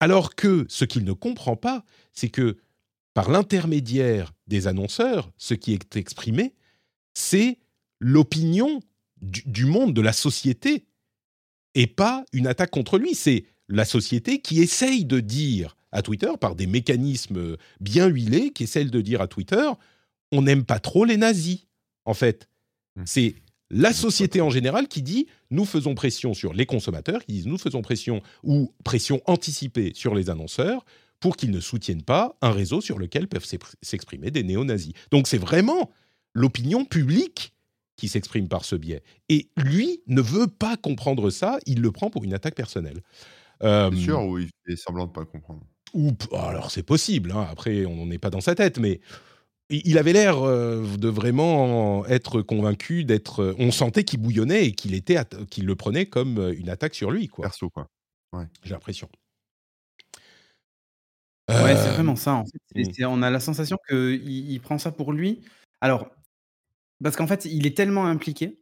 [0.00, 2.56] alors que ce qu'il ne comprend pas, c'est que
[3.14, 6.54] par l'intermédiaire des annonceurs, ce qui est exprimé,
[7.14, 7.58] c'est
[7.98, 8.80] l'opinion
[9.20, 10.86] du, monde, de la société,
[11.74, 13.14] et pas une attaque contre lui.
[13.14, 18.64] C'est la société qui essaye de dire à Twitter, par des mécanismes bien huilés, qui
[18.64, 19.68] essaye de dire à Twitter,
[20.32, 21.66] on n'aime pas trop les nazis,
[22.04, 22.48] en fait.
[22.96, 23.02] Mmh.
[23.06, 23.34] C'est
[23.70, 27.58] la société en général qui dit nous faisons pression sur les consommateurs, qui disent nous
[27.58, 30.84] faisons pression ou pression anticipée sur les annonceurs
[31.20, 33.46] pour qu'ils ne soutiennent pas un réseau sur lequel peuvent
[33.82, 34.94] s'exprimer des néo-nazis.
[35.10, 35.90] Donc c'est vraiment
[36.34, 37.54] l'opinion publique
[37.96, 39.02] qui s'exprime par ce biais.
[39.28, 43.02] Et lui ne veut pas comprendre ça, il le prend pour une attaque personnelle.
[43.62, 45.62] Euh, sûr ou il fait semblant de ne pas comprendre
[45.92, 47.46] ou, Alors c'est possible, hein.
[47.50, 49.00] après on n'est pas dans sa tête, mais
[49.68, 53.54] il avait l'air euh, de vraiment être convaincu d'être.
[53.58, 55.18] On sentait qu'il bouillonnait et qu'il était,
[55.48, 57.44] qu'il le prenait comme une attaque sur lui, quoi.
[57.44, 57.86] Perso, quoi.
[58.32, 58.44] Ouais.
[58.64, 59.08] J'ai l'impression.
[61.64, 62.58] Ouais, c'est vraiment ça, en fait.
[63.00, 63.04] Mmh.
[63.06, 65.40] on a la sensation qu'il il prend ça pour lui.
[65.80, 66.08] Alors,
[67.02, 68.60] parce qu'en fait, il est tellement impliqué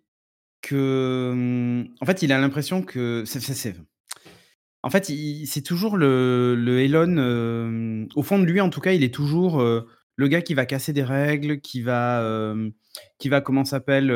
[0.62, 3.74] que, mmh, en fait, il a l'impression que c'est
[4.84, 5.10] en fait,
[5.46, 9.60] c'est toujours le le Elon, au fond de lui, en tout cas, il est toujours,
[9.60, 12.54] le gars qui va casser des règles, qui va,
[13.18, 14.12] qui va comment s'appelle?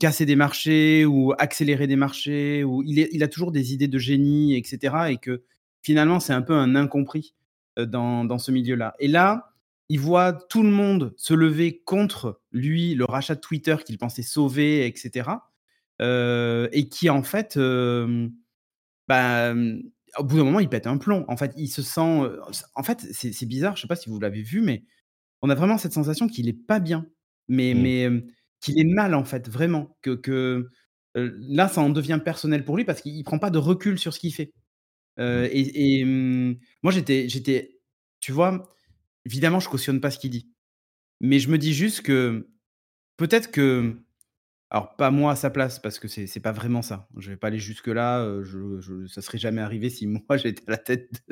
[0.00, 3.98] casser des marchés ou accélérer des marchés ou il il a toujours des idées de
[3.98, 4.94] génie etc.
[5.10, 5.42] et que
[5.86, 7.36] finalement, c'est un peu un incompris
[7.76, 8.96] dans, ce milieu-là.
[8.98, 9.52] Et là,
[9.88, 14.24] il voit tout le monde se lever contre lui, le rachat de Twitter qu'il pensait
[14.24, 15.30] sauver, etc.
[16.00, 17.56] et qui, en fait,
[19.06, 19.54] bah,
[20.18, 21.24] au bout d'un moment, il pète un plomb.
[21.28, 22.22] En fait, il se sent.
[22.74, 24.82] En fait, c'est bizarre, je ne sais pas si vous l'avez vu, mais
[25.40, 27.06] on a vraiment cette sensation qu'il n'est pas bien,
[27.46, 27.80] mais, mmh.
[27.80, 28.24] mais
[28.60, 29.96] qu'il est mal, en fait, vraiment.
[30.02, 30.68] Que, que
[31.14, 34.12] là, ça en devient personnel pour lui parce qu'il ne prend pas de recul sur
[34.12, 34.52] ce qu'il fait.
[35.18, 35.44] Mmh.
[35.50, 37.80] et, mmh, moi, j'étais, j'étais,
[38.20, 38.74] tu vois,
[39.24, 40.50] évidemment, je cautionne pas ce qu'il dit,
[41.20, 42.48] mais je me dis juste que
[43.16, 43.96] peut-être que,
[44.70, 47.08] alors pas moi à sa place, parce que c'est, c'est pas vraiment ça.
[47.16, 48.42] Je vais pas aller jusque là.
[48.42, 51.22] Je, je, ça serait jamais arrivé si moi j'étais à la tête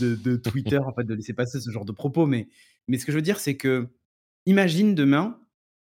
[0.00, 2.26] de, de, Twitter, en fait, de laisser passer ce genre de propos.
[2.26, 2.48] Mais,
[2.88, 3.88] mais ce que je veux dire, c'est que,
[4.46, 5.40] imagine demain,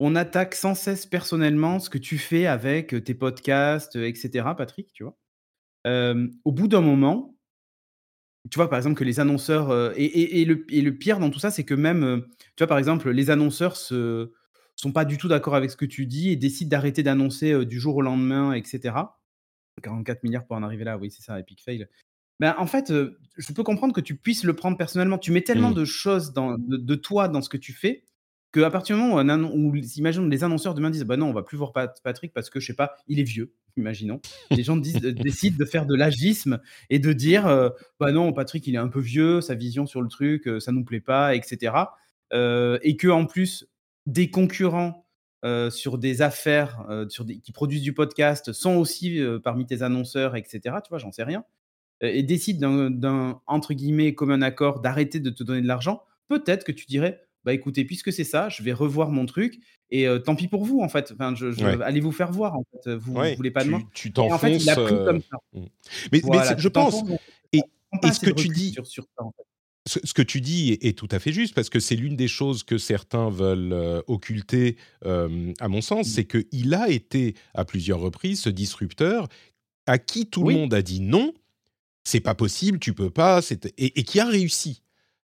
[0.00, 4.54] on attaque sans cesse personnellement ce que tu fais avec tes podcasts, etc.
[4.56, 5.16] Patrick, tu vois?
[6.44, 7.36] Au bout d'un moment,
[8.50, 9.92] tu vois, par exemple, que les annonceurs.
[9.96, 12.24] et, le, pire dans tout ça, c'est que même,
[12.56, 14.26] tu vois, par exemple, les annonceurs ne
[14.76, 17.78] sont pas du tout d'accord avec ce que tu dis et décident d'arrêter d'annoncer du
[17.78, 18.94] jour au lendemain, etc.
[19.82, 21.88] 44 milliards pour en arriver là, oui, c'est ça, Epic Fail.
[22.40, 25.18] Ben, en fait, je peux comprendre que tu puisses le prendre personnellement.
[25.18, 25.74] Tu mets tellement mmh.
[25.74, 28.04] de choses dans, de, toi dans ce que tu fais
[28.52, 31.72] qu'à partir du moment où, les annonceurs demain disent bah non, on va plus voir
[31.72, 34.20] Patrick parce que je sais pas, il est vieux imaginons.
[34.50, 38.66] Les gens euh, décident de faire de l'agisme et de dire euh, bah non, Patrick,
[38.66, 41.34] il est un peu vieux, sa vision sur le truc, euh, ça nous plaît pas,
[41.34, 41.72] etc.
[42.32, 43.66] et que en plus,
[44.06, 45.06] des concurrents
[45.70, 50.60] sur des affaires sur des, qui produisent du podcast sont aussi parmi tes annonceurs, etc.
[50.84, 51.44] Tu vois, j'en sais rien.
[52.00, 56.72] et décident d'un, entre guillemets, commun accord d'arrêter de te donner de l'argent, peut-être que
[56.72, 59.58] tu dirais bah écoutez, puisque c'est ça, je vais revoir mon truc
[59.90, 61.12] et euh, tant pis pour vous en fait.
[61.14, 61.82] Enfin, je, je- Ouais.
[61.82, 62.90] allez vous faire voir en fait.
[62.94, 63.80] Vous, vous Ouais, voulez pas de moi.
[63.94, 64.34] tu t'enfonces.
[64.34, 65.38] en fait, il a pris comme ça.
[65.54, 65.64] mm.
[66.12, 67.02] Mais, Voilà, je pense,
[67.54, 67.62] et,
[68.12, 70.00] ce que tu dis, sur, sur ça en fait.
[70.04, 72.62] ce, que tu dis est, tout à fait juste parce que c'est l'une des choses
[72.64, 74.76] que certains veulent occulter,
[75.06, 76.10] euh, à mon sens, Mm.
[76.10, 79.26] c'est qu'il a été à plusieurs reprises ce disrupteur
[79.86, 80.52] à qui tout Oui.
[80.52, 81.32] le monde a dit non,
[82.04, 84.82] c'est pas possible, tu peux pas, c'est- et, et qui a réussi.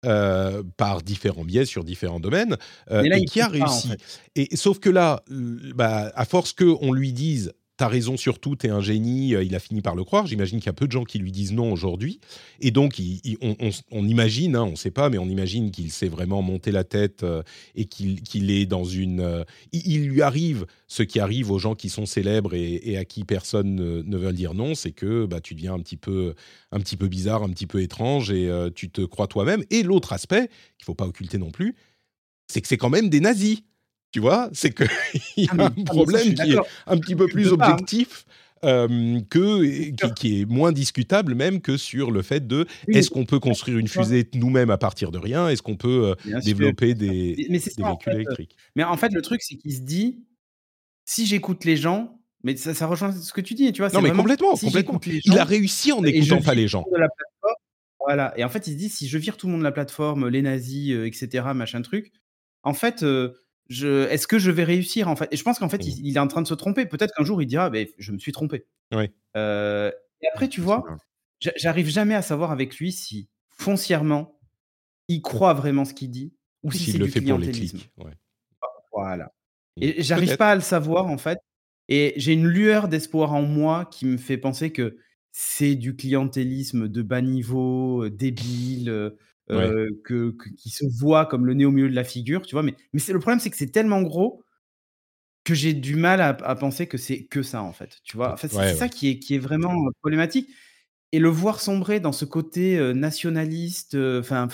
[0.07, 2.57] Euh, par différents biais sur différents domaines
[2.91, 3.89] euh, là, et qui a peut pas, en réussi.
[3.89, 4.01] fait.
[4.37, 8.57] Et sauf que là, l- bah, à force qu'on lui dise T'as raison sur tout,
[8.57, 10.27] t'es un génie, euh, il a fini par le croire.
[10.27, 12.21] J'imagine qu'il y a peu de gens qui lui disent non aujourd'hui.
[12.59, 12.99] Et donc,
[13.91, 16.85] on, imagine, hein, on ne sait pas, mais on imagine qu'il s'est vraiment monté la
[16.85, 17.43] tête euh,
[17.75, 19.21] et qu'il est dans une.
[19.21, 23.25] euh, il, lui arrive ce qui arrive aux gens qui sont célèbres et, à qui
[23.25, 26.35] personne ne, veut dire non, c'est que bah, tu deviens un petit, peu,
[26.73, 29.63] un petit peu bizarre, un petit peu étrange et tu te crois toi-même.
[29.71, 30.49] Et l'autre aspect,
[30.79, 31.75] qu'il ne faut pas occulter non plus,
[32.49, 33.63] c'est que c'est quand même des nazis.
[34.13, 34.87] Tu vois, c'est qu'il
[35.37, 37.53] y a Ah, un problème qui est un petit peu plus hein.
[37.53, 38.25] objectif
[38.65, 43.11] euh, que, qui, qui est moins discutable même que sur le fait de Oui, est-ce
[43.11, 45.49] qu'on peut construire une fusée nous-mêmes à partir de rien?
[45.49, 48.57] Est-ce qu'on peut euh, développer des, Mais- mais c'est des ça, en véhicules fait, électriques?
[48.75, 50.25] Mais en fait, le truc, c'est qu'il se dit,
[51.05, 53.91] si j'écoute les gens, mais ça, ça rejoint ce que tu dis, tu vois.
[53.91, 55.01] Non, mais vraiment, complètement, si complètement.
[55.25, 56.85] Il a réussi en n'écoutant pas les gens.
[56.91, 57.09] de la
[58.01, 58.33] voilà.
[58.39, 60.29] Et en fait, il se dit, si je vire tout le monde de la plateforme,
[60.29, 62.13] les nazis, euh, etc., machin truc,
[62.63, 63.03] en fait,
[63.71, 65.29] est-ce que je vais réussir en fait?
[65.33, 65.89] Et je pense qu'en fait, Mmh.
[65.89, 66.87] il, il est en train de se tromper.
[66.87, 68.67] Peut-être qu'un jour, il dira, ben, je me suis trompé.
[69.37, 69.91] Euh,
[70.23, 70.85] et après, tu vois,
[71.41, 74.39] j'a- j'arrive jamais à savoir avec lui si foncièrement,
[75.09, 77.47] il croit vraiment ce qu'il dit ou si S'il c'est le du fait pour les
[77.51, 77.79] clientélisme.
[77.79, 77.91] clics.
[77.99, 78.13] ouais.
[78.93, 79.33] Voilà.
[79.77, 79.83] Mmh.
[79.83, 81.39] Et j'arrive pas à le savoir en fait.
[81.89, 84.97] Et j'ai une lueur d'espoir en moi qui me fait penser que
[85.33, 89.13] c'est du clientélisme de bas niveau, débile,
[89.51, 92.55] euh, que, que- qui se voit comme le nez au milieu de la figure, tu
[92.55, 92.63] vois.
[92.63, 94.43] Mais, mais c'est le problème, c'est que c'est tellement gros
[95.45, 97.99] que j'ai du mal à, à penser que c'est que ça en fait.
[98.05, 98.33] Tu vois?
[98.33, 100.49] Enfin, c'est Ouais, ça qui est, qui est vraiment euh, problématique.
[101.13, 104.49] Et le voir sombrer dans ce côté euh, nationaliste, enfin.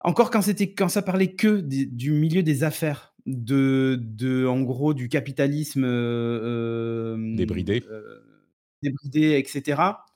[0.00, 4.60] encore quand c'était quand ça parlait que des- du milieu des affaires, de, de en
[4.62, 7.82] gros du capitalisme euh, Débridé.
[7.90, 8.20] euh,
[8.82, 10.06] débridé, etc.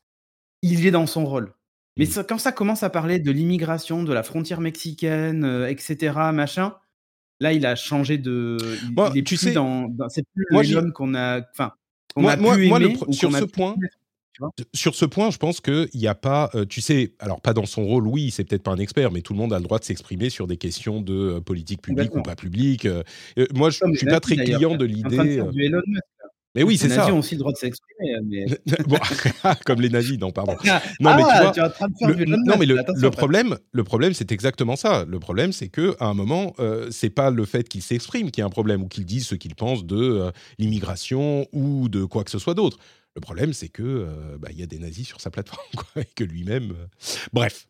[0.62, 1.54] Il est dans son rôle.
[1.96, 2.08] Mais Mm.
[2.08, 6.74] ça- quand ça commence à parler de l'immigration, de la frontière mexicaine, euh, etc., machin,
[7.40, 8.56] là il a changé de.
[8.88, 9.88] Il, Moi, il est tu plus sais, dans.
[9.88, 11.40] dans- c'est plus l'homme qu'on a.
[11.52, 11.72] Enfin,
[12.14, 13.74] qu'on Moi, a moi- pu moi, le aimer ou sur ce point,
[14.74, 17.66] sur ce point, je pense qu'il n'y a pas, euh, tu sais, alors pas dans
[17.66, 19.78] son rôle, oui, c'est peut-être pas un expert, mais tout le monde a le droit
[19.78, 22.86] de s'exprimer sur des questions de euh, politique publique ou pas publique.
[22.86, 23.02] euh,
[23.54, 25.42] moi, je ne suis pas très client de l'idée.
[26.54, 26.58] Euh.
[26.58, 27.14] Mais oui, Les c'est nazis ça.
[27.14, 28.16] ont aussi le droit de s'exprimer.
[28.24, 28.44] Mais...
[28.86, 28.98] Bon,
[29.66, 30.56] comme les nazis, non, pardon.
[30.68, 33.10] Ah, Non, mais tu vois, tu es en train de faire le, non, mais le,
[33.10, 35.04] problème, le problème, c'est exactement ça.
[35.06, 38.40] Le problème, c'est que à un moment, euh, c'est pas le fait qu'il s'exprime qui
[38.40, 42.24] est un problème ou qu'il dise ce qu'il pense de euh, l'immigration ou de quoi
[42.24, 42.78] que ce soit d'autre.
[43.14, 46.02] Le problème, c'est que euh, bah, il y a des nazis sur sa plateforme, quoi,
[46.02, 46.70] et que lui-même.
[46.72, 46.86] euh,
[47.32, 47.66] Bref.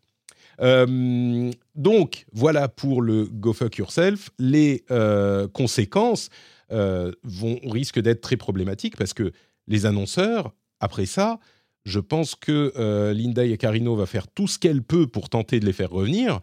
[0.61, 4.31] Euh, donc voilà pour le Go Fuck Yourself.
[4.39, 6.29] Les euh, conséquences
[6.73, 9.33] euh, vont risquent d'être très problématiques parce que
[9.69, 11.39] les annonceurs, après ça,
[11.85, 15.67] je pense que euh, Linda Yacarino va faire tout ce qu'elle peut pour tenter de
[15.67, 16.41] les faire revenir,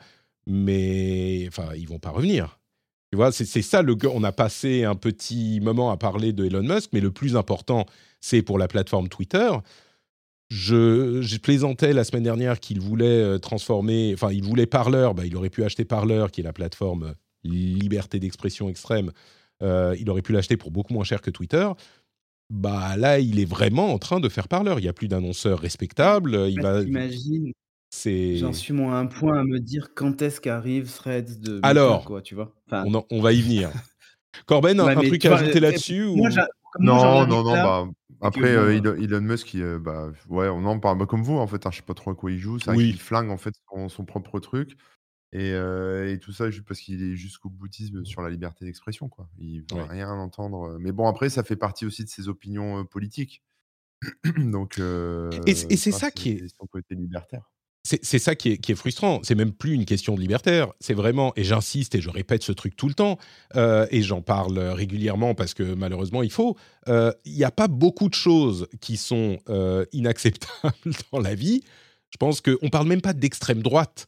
[0.48, 2.60] mais enfin, ils vont pas revenir.
[3.12, 3.98] Tu vois, c'est ça le.
[4.12, 7.86] On a passé un petit moment à parler de Elon Musk, mais le plus important,
[8.22, 9.50] c'est pour la plateforme Twitter.
[10.50, 15.26] Je, je plaisantais la semaine dernière qu'il voulait euh, transformer, enfin, il voulait Parler, bah,
[15.26, 17.14] il aurait pu acheter Parler, qui est la plateforme euh,
[17.44, 19.12] liberté d'expression extrême.
[19.62, 21.68] Euh, il aurait pu l'acheter pour beaucoup moins cher que Twitter.
[22.50, 24.74] Bah là, il est vraiment en train de faire Parler.
[24.78, 26.36] Il y a plus d'annonceurs respectables.
[26.50, 26.84] Il Bah, va.
[26.84, 27.52] T'imagines,
[27.92, 28.38] C'est.
[28.38, 32.06] j'en suis moi à un point à me dire quand est-ce qu'arrive Threads de Alors,
[32.06, 32.56] quoi, tu vois.
[32.68, 33.72] Enfin, On, en- on va y venir.
[34.46, 36.18] Corben, un, ouais, un mais truc à ajouter euh, là-dessus ou...
[36.80, 37.88] Non, non, non, bah,
[38.22, 41.38] après, euh, euh, Elon, Musk, il, euh, bah, ouais, on en parle bah, comme vous,
[41.38, 42.92] en fait, hein, je sais pas trop à quoi il joue, c'est Oui.
[42.92, 44.78] qu'il flingue, en fait, son, son propre truc,
[45.32, 49.10] et, euh, et tout ça juste parce qu'il est jusqu'au boutisme sur la liberté d'expression,
[49.10, 49.30] quoi.
[49.38, 49.88] Il veut Ouais.
[49.88, 53.44] rien entendre, mais bon, après, ça fait partie aussi de ses opinions euh, politiques,
[54.38, 57.52] donc, euh, Et, c'est ça, ça qui est, son côté libertaire.
[57.84, 59.20] c'est, ça qui est, qui est frustrant.
[59.24, 60.72] C'est même plus une question de libertaire.
[60.80, 63.18] C'est vraiment, et j'insiste et je répète ce truc tout le temps,
[63.56, 66.56] euh, et j'en parle régulièrement parce que malheureusement il faut.
[66.88, 70.74] euh, Il n'y a pas beaucoup de choses qui sont euh, inacceptables
[71.12, 71.62] dans la vie.
[72.12, 74.08] Je pense qu'on parle même pas d'extrême droite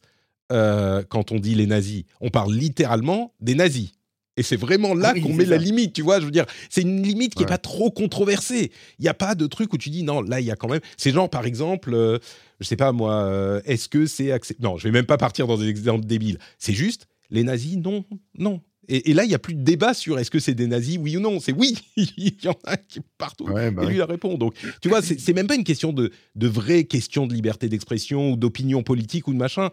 [0.52, 2.04] euh, quand on dit les nazis.
[2.20, 3.92] On parle littéralement des nazis.
[4.38, 6.18] Et c'est vraiment là Oui, qu'on met la limite, tu vois.
[6.18, 7.48] Je veux dire, c'est une limite qui n'est Ouais.
[7.50, 8.72] pas trop controversée.
[8.98, 10.68] Il n'y a pas de truc où tu dis non, là, il y a quand
[10.68, 10.80] même.
[10.96, 12.18] C'est genre, par exemple, euh,
[12.60, 15.58] je sais pas moi, euh, est-ce que c'est Non, je vais même pas partir dans
[15.58, 16.38] des exemples débiles.
[16.58, 18.04] C'est juste Les nazis, non,
[18.38, 18.62] non.
[18.88, 20.96] Et, et là, il n'y a plus de débat sur est-ce que c'est des nazis,
[20.98, 21.38] oui ou non.
[21.38, 23.44] C'est oui, il y en a qui partout.
[23.48, 24.38] Ouais, bah et lui la répond.
[24.38, 27.68] Donc, tu vois, c'est c'est même pas une question de, de vraie question de liberté
[27.68, 29.68] d'expression ou d'opinion politique ou de machin.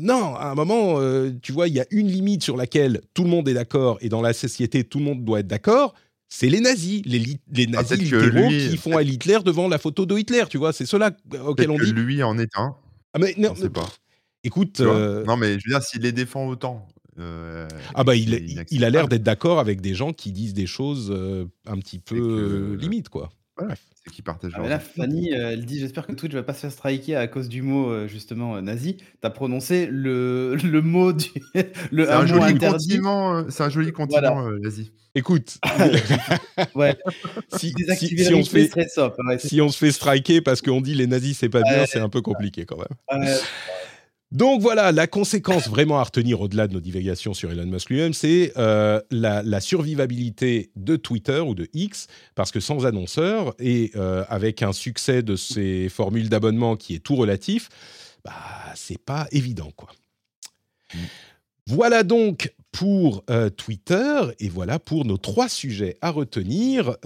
[0.00, 3.24] Non, à un moment, euh, tu vois, il y a une limite sur laquelle tout
[3.24, 5.94] le monde est d'accord et dans la société, tout le monde doit être d'accord.
[6.28, 9.66] C'est les nazis, les, li- les nazis Ah, littéraux lui- qui font à Hitler devant
[9.66, 10.72] la photo de Hitler, tu vois.
[10.72, 11.10] C'est cela
[11.44, 11.92] auquel on que dit.
[11.92, 12.76] lui en est un.
[13.14, 13.88] Ah, mais non, On sait pas.
[14.44, 16.86] Écoute, euh, Non, mais je veux dire, s'il les défend autant.
[17.18, 21.10] euh, ah bah il, a l'air d'être d'accord avec des gens qui disent des choses
[21.66, 23.30] un petit peu que- limites, quoi.
[23.56, 23.74] voilà,
[24.08, 24.78] c'est qu'il partage Ah, mais là.
[24.78, 27.62] Fanny, euh, elle dit J'espère que Twitch va pas se faire striker à cause du
[27.62, 28.96] mot euh, justement euh, nazi.
[29.20, 31.28] T'as prononcé le, le mot du.
[31.92, 32.88] le C'est un, joli interdit.
[32.88, 34.92] continent, euh, c'est un joli continent, euh, l'Asie.
[35.14, 35.58] Écoute,
[36.74, 36.96] Ouais,
[37.56, 37.74] si,
[38.32, 39.14] on fait, up.
[39.26, 41.86] Ouais, c'est- si on se fait striker parce qu'on dit les nazis c'est pas bien,
[41.86, 43.28] c'est un peu compliqué quand même.
[44.30, 48.12] Donc voilà, la conséquence vraiment à retenir au-delà de nos divagations sur Elon Musk lui-même,
[48.12, 54.24] c'est euh, la, survivabilité de Twitter ou de X, parce que sans annonceur et euh,
[54.28, 57.70] avec un succès de ces formules d'abonnement qui est tout relatif,
[58.22, 58.34] bah
[58.74, 59.88] c'est pas évident quoi.
[61.66, 66.96] Voilà donc pour euh, Twitter et voilà pour nos trois sujets à retenir.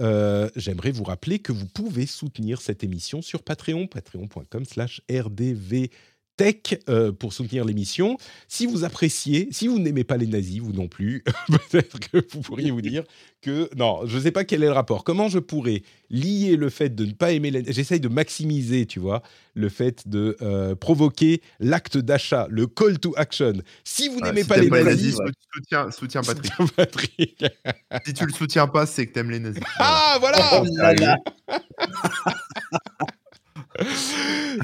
[0.57, 5.89] J'aimerais vous rappeler que vous pouvez soutenir cette émission sur Patreon, patreon.com/slash rdv
[6.37, 8.17] tech euh, pour soutenir l'émission.
[8.47, 12.41] Si vous appréciez, si vous n'aimez pas les nazis, vous non plus, peut-être que vous
[12.41, 13.03] pourriez vous dire
[13.41, 15.03] que non, je ne sais pas quel est le rapport.
[15.03, 18.99] Comment je pourrais lier le fait de ne pas aimer les J'essaye de maximiser, tu
[18.99, 19.21] vois,
[19.53, 23.53] le fait de euh, provoquer l'acte d'achat, le call to action.
[23.83, 26.53] Si vous Ouais, n'aimez si pas les pas les nazis, nazis, soutiens, soutiens Patrick.
[26.75, 27.45] Patrick.
[28.05, 29.61] si tu le soutiens pas, c'est que t'aimes les nazis.
[29.77, 30.37] Ah, voilà
[30.77, 31.17] là là.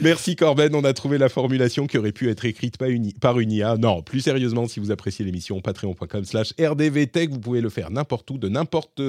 [0.01, 3.39] Merci Corben, on a trouvé la formulation qui aurait pu être écrite par une, par
[3.39, 3.77] une IA.
[3.77, 8.29] Non, plus sérieusement, si vous appréciez l'émission, patreon.com slash rdvtech, vous pouvez le faire n'importe
[8.31, 9.01] où, de n'importe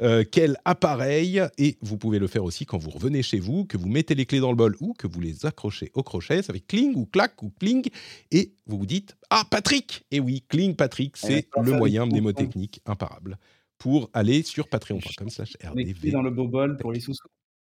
[0.00, 3.76] euh, quel appareil, et vous pouvez le faire aussi quand vous revenez chez vous, que
[3.76, 6.52] vous mettez les clés dans le bol ou que vous les accrochez au crochet, ça
[6.52, 7.88] fait cling ou clac ou cling,
[8.30, 12.10] et vous vous dites «Ah, Patrick!» Et oui, cling Patrick, c'est Ouais, le moyen c'est
[12.10, 13.38] mnémotechnique imparable
[13.78, 17.14] pour aller sur patreon.com slash rdv dans le bobol pour les sous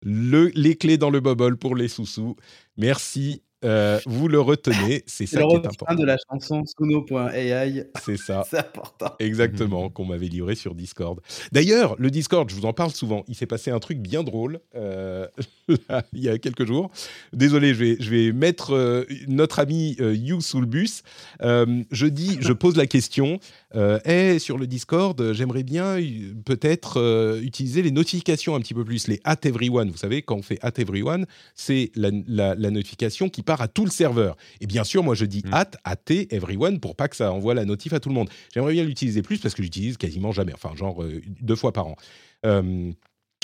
[0.04, 2.36] le, les clés dans le bubble pour les sous-sous.
[2.78, 5.96] Merci, euh, vous le retenez, c'est ça le qui est refrain important.
[5.96, 7.86] de la chanson Suno.ai.
[8.04, 9.16] C'est ça, C'est important.
[9.20, 11.20] exactement, qu'on m'avait livré sur Discord.
[11.52, 14.60] D'ailleurs, le Discord, je vous en parle souvent, il s'est passé un truc bien drôle
[14.76, 15.28] euh,
[16.14, 16.92] il y a quelques jours.
[17.34, 21.02] Désolé, je vais, je vais mettre euh, notre ami euh, You sous le bus.
[21.42, 23.40] Euh, je dis, je pose la question,
[23.76, 28.60] euh, Hey, sur le Discord, euh, j'aimerais bien euh, peut-être euh, utiliser les notifications un
[28.60, 29.90] petit peu plus, les at everyone.
[29.92, 33.68] Vous savez, quand on fait at everyone, c'est la, la- la notification qui part à
[33.68, 34.38] tout le serveur.
[34.62, 35.54] Et bien sûr, moi je dis Mm.
[35.54, 35.96] at, at
[36.32, 38.30] everyone pour pas que ça envoie la notif à tout le monde.
[38.54, 41.88] J'aimerais bien l'utiliser plus parce que j'utilise quasiment jamais, enfin genre euh, deux fois par
[41.88, 41.96] an.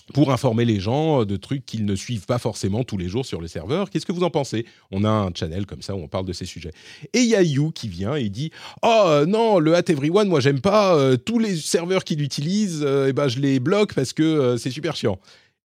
[0.10, 3.26] Euh, pour informer les gens de trucs qu'ils ne suivent pas forcément tous les jours
[3.26, 3.90] sur le serveur.
[3.90, 4.66] Qu'est-ce que vous en pensez?
[4.92, 6.72] On a un channel comme ça où on parle de ces sujets.
[7.14, 8.52] Et il y a You qui vient et dit
[8.82, 10.96] Oh euh, non, le at everyone, moi j'aime pas.
[10.96, 14.58] euh, tous les serveurs qui l'utilisent, euh, eh ben, je les bloque parce que euh,
[14.58, 15.20] c'est super chiant.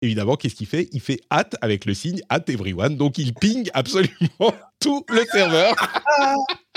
[0.02, 0.88] Évidemment, qu'est-ce qu'il fait?
[0.92, 2.96] Il fait at avec le signe at everyone.
[2.96, 5.74] Donc il ping absolument tout le serveur.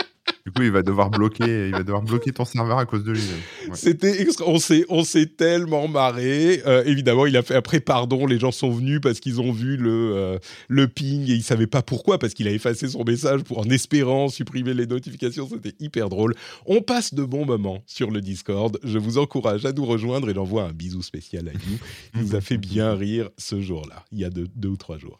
[0.47, 3.11] Du coup, il va devoir bloquer, il va devoir bloquer ton serveur à cause de
[3.11, 3.21] lui.
[3.73, 6.61] C'était on s'est on s'est tellement marré.
[6.65, 8.25] Euh, évidemment, il a fait après pardon.
[8.25, 10.39] Les gens sont venus parce qu'ils ont vu le euh,
[10.69, 13.65] le ping et ils savaient pas pourquoi parce qu'il a effacé son message pour en
[13.65, 15.49] espérant supprimer les notifications.
[15.49, 16.33] C'était hyper drôle.
[16.65, 18.79] On passe de bons moments sur le Discord.
[18.85, 21.77] Je vous encourage à nous rejoindre et j'envoie un bisou spécial à nous.
[22.15, 24.05] Il nous a fait bien rire ce jour-là.
[24.13, 25.19] Il y a deux ou trois jours.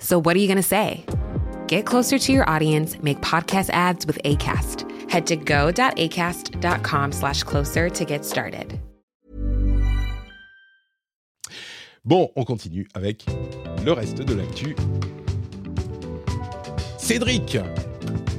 [0.00, 1.04] So, what are you going to say?
[1.66, 4.84] Get closer to your audience, make podcast ads with ACAST.
[5.10, 8.78] Head to go.acast.com slash closer to get started.
[12.04, 13.26] Bon, on continue avec
[13.84, 14.76] le reste de l'actu.
[16.96, 17.58] Cédric,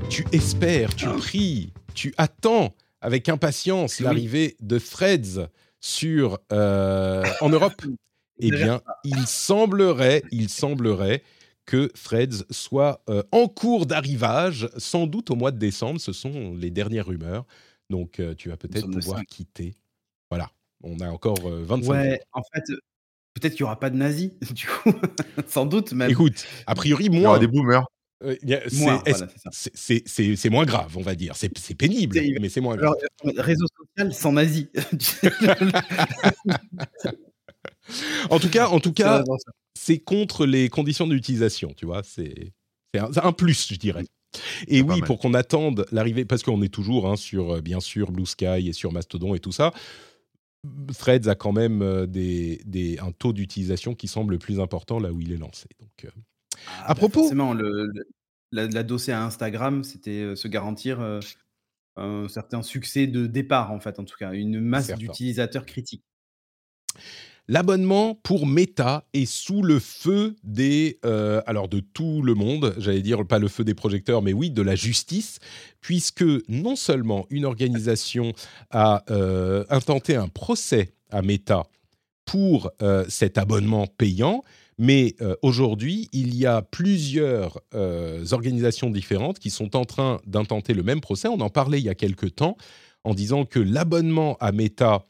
[0.10, 4.05] tu espères, tu pries, tu attends avec impatience Oui.
[4.05, 5.47] l'arrivée de Freds
[5.82, 7.82] sur euh, en Europe?
[8.39, 11.22] Eh bien, il semblerait, il semblerait
[11.70, 16.01] que Threads soit euh, en cours d'arrivage, sans doute au mois de décembre.
[16.01, 17.45] Ce sont les dernières rumeurs.
[17.91, 19.76] Donc, euh, tu vas peut-être pouvoir quitter.
[20.32, 20.49] Voilà,
[20.82, 22.17] on a encore 25 ouais, jours.
[22.34, 22.63] en fait,
[23.36, 24.93] peut-être qu'il n'y aura pas de nazis, du coup,
[25.45, 26.09] sans doute même.
[26.09, 27.20] Écoute, a priori, moins.
[27.20, 27.86] Il y aura des boomers.
[29.53, 31.36] c'est moins grave, on va dire.
[31.36, 32.95] C'est pénible, mais c'est moins grave.
[33.24, 34.65] Alors, réseau social sans nazis.
[38.29, 39.23] en tout cas, en tout cas,
[39.73, 42.01] c'est contre les conditions d'utilisation, tu vois.
[42.03, 42.53] C'est
[42.97, 44.05] un, un, plus, je dirais.
[44.67, 48.11] Et oui, pour qu'on attende l'arrivée, parce qu'on est toujours hein, sur, euh, bien sûr,
[48.11, 49.73] Blue Sky et sur Mastodon et tout ça.
[50.97, 55.11] Threads a quand même euh, des, des, un taux d'utilisation qui semble plus important là
[55.11, 55.67] où il est lancé.
[55.79, 56.09] Donc, euh,
[56.67, 57.91] ah, à bah, propos, forcément, le,
[58.51, 60.99] la, dossier à Instagram, c'était se garantir
[61.95, 66.03] un certain succès de départ, en fait, en tout cas, une masse d'utilisateurs critiques.
[67.52, 73.02] L'abonnement pour Meta est sous le feu des, euh, alors de tout le monde, j'allais
[73.02, 75.39] dire pas le feu des projecteurs, mais oui de la justice,
[75.82, 78.34] puisque non seulement une organisation
[78.70, 81.66] a euh, intenté un procès à Meta
[82.24, 84.43] pour euh, cet abonnement payant,
[84.78, 87.60] mais aujourd'hui, il y a plusieurs
[88.32, 91.28] organisations différentes qui sont en train d'intenter le même procès.
[91.28, 92.56] On en parlait il y a quelque temps
[93.04, 95.04] en disant que l'abonnement à Meta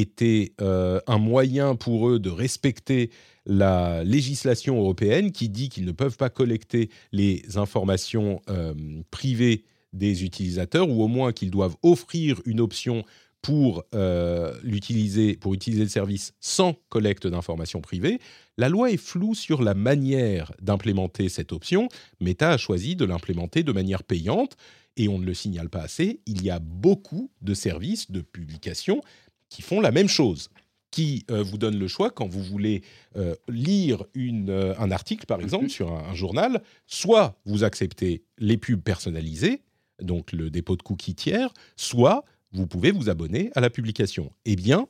[0.00, 3.10] était euh, un moyen pour eux de respecter
[3.46, 8.74] la législation européenne qui dit qu'ils ne peuvent pas collecter les informations euh,
[9.10, 13.04] privées des utilisateurs ou au moins qu'ils doivent offrir une option
[13.40, 18.18] pour euh, l'utiliser pour utiliser le service sans collecte d'informations privées.
[18.58, 21.88] La loi est floue sur la manière d'implémenter cette option.
[22.20, 24.56] Meta a choisi de l'implémenter de manière payante
[24.96, 26.20] et on ne le signale pas assez.
[26.26, 29.00] Il y a beaucoup de services de publication
[29.48, 30.50] qui font la même chose,
[30.90, 32.82] qui euh, vous donnent le choix quand vous voulez
[33.16, 38.56] euh, lire une, euh, un article, par exemple, sur un, journal, soit vous acceptez les
[38.56, 39.62] pubs personnalisées,
[40.00, 44.32] donc le dépôt de cookies tiers, soit vous pouvez vous abonner à la publication.
[44.46, 44.86] Eh bien,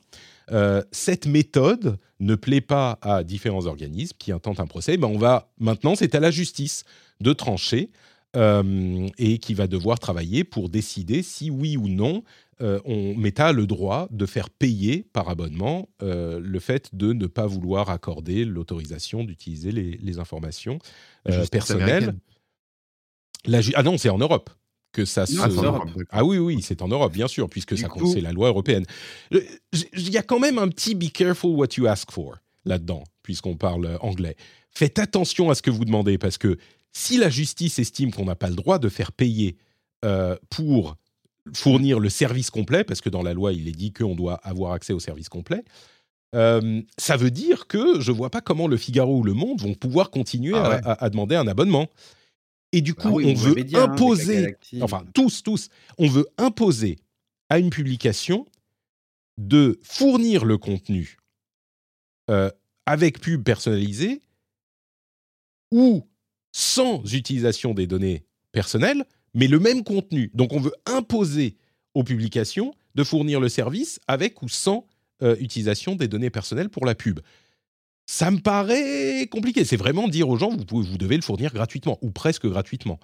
[0.91, 4.95] cette méthode ne plaît pas à différents organismes qui intentent un procès.
[4.95, 6.85] Ben on va maintenant, c'est à la justice
[7.19, 7.89] de trancher
[8.37, 12.23] et qui va devoir travailler pour décider si oui ou non
[12.61, 17.13] euh, on, Meta a le droit de faire payer par abonnement euh, le fait de
[17.13, 20.79] ne pas vouloir accorder l'autorisation d'utiliser les, informations
[21.29, 22.15] euh, personnelles.
[23.75, 24.49] ah non, c'est en Europe
[24.91, 25.35] que ça se.
[26.09, 28.85] Ah, oui, oui, c'est en Europe, bien sûr, puisque ça c'est la loi européenne.
[29.31, 33.55] Il y a quand même un petit be careful what you ask for là-dedans, puisqu'on
[33.55, 34.35] parle anglais.
[34.71, 36.57] Faites attention à ce que vous demandez, parce que
[36.97, 39.57] si la justice estime qu'on n'a pas le droit de faire payer
[40.49, 40.95] pour
[41.53, 44.73] fournir le service complet, parce que dans la loi, il est dit qu'on doit avoir
[44.73, 45.63] accès au service complet.
[46.35, 49.73] Euh, ça veut dire que je vois pas comment le Figaro ou le Monde vont
[49.73, 51.87] pouvoir continuer ah à, demander un abonnement.
[52.73, 56.97] Et du bah coup, on, veut hein, imposer, enfin tous, tous, on veut imposer
[57.49, 58.45] à une publication
[59.37, 61.17] de fournir le contenu
[62.29, 62.51] euh,
[62.85, 64.21] avec pub personnalisée
[65.71, 66.05] ou
[66.57, 69.05] sans utilisation des données personnelles,
[69.35, 70.31] mais le même contenu.
[70.33, 71.55] Donc on veut imposer
[71.93, 74.87] aux publications de fournir le service avec ou sans
[75.21, 77.19] euh, utilisation des données personnelles pour la pub.
[78.07, 79.65] Ça me paraît compliqué.
[79.65, 82.99] C'est vraiment dire aux gens, vous, vous devez le fournir gratuitement, ou presque gratuitement.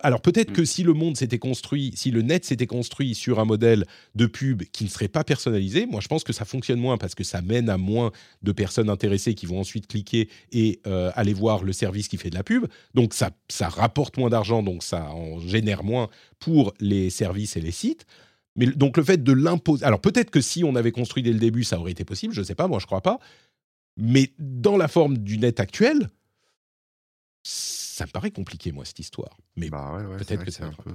[0.00, 0.54] Alors peut-être mm.
[0.54, 4.26] que si le monde s'était construit, si le net s'était construit sur un modèle de
[4.26, 7.24] pub qui ne serait pas personnalisé, moi je pense que ça fonctionne moins parce que
[7.24, 11.64] ça mène à moins de personnes intéressées qui vont ensuite cliquer et euh, aller voir
[11.64, 12.66] le service qui fait de la pub.
[12.94, 16.08] Donc ça, ça rapporte moins d'argent, donc ça en génère moins
[16.38, 18.06] pour les services et les sites.
[18.56, 21.38] Mais donc le fait de l'imposer, alors peut-être que si on avait construit dès le
[21.38, 23.18] début, ça aurait été possible, je ne sais pas, moi je crois pas.
[23.96, 26.08] Mais dans la forme du net actuel,
[27.92, 29.36] ça me paraît compliqué, moi, cette histoire.
[29.56, 30.90] Mais bah peut-être que c'est un peu.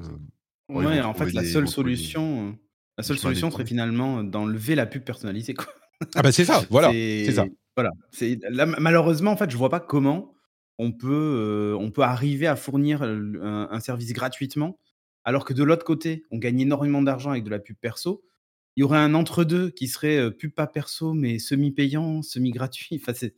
[0.70, 2.58] Ouais, en fait, la seule solution,
[2.98, 5.54] la seule solution serait finalement d'enlever la pub personnalisée.
[5.54, 5.68] Quoi.
[6.16, 7.46] Ah bah c'est ça, voilà, c'est ça.
[7.76, 8.40] Voilà, c'est
[8.80, 10.34] malheureusement en fait, je vois pas comment
[10.80, 14.80] on peut, on peut arriver à fournir un, service gratuitement,
[15.24, 18.24] alors que de l'autre côté, on gagne énormément d'argent avec de la pub perso.
[18.76, 23.00] Il y aurait un entre-deux qui serait pub pas perso, mais semi-payant, semi-gratuit.
[23.02, 23.36] Enfin, c'est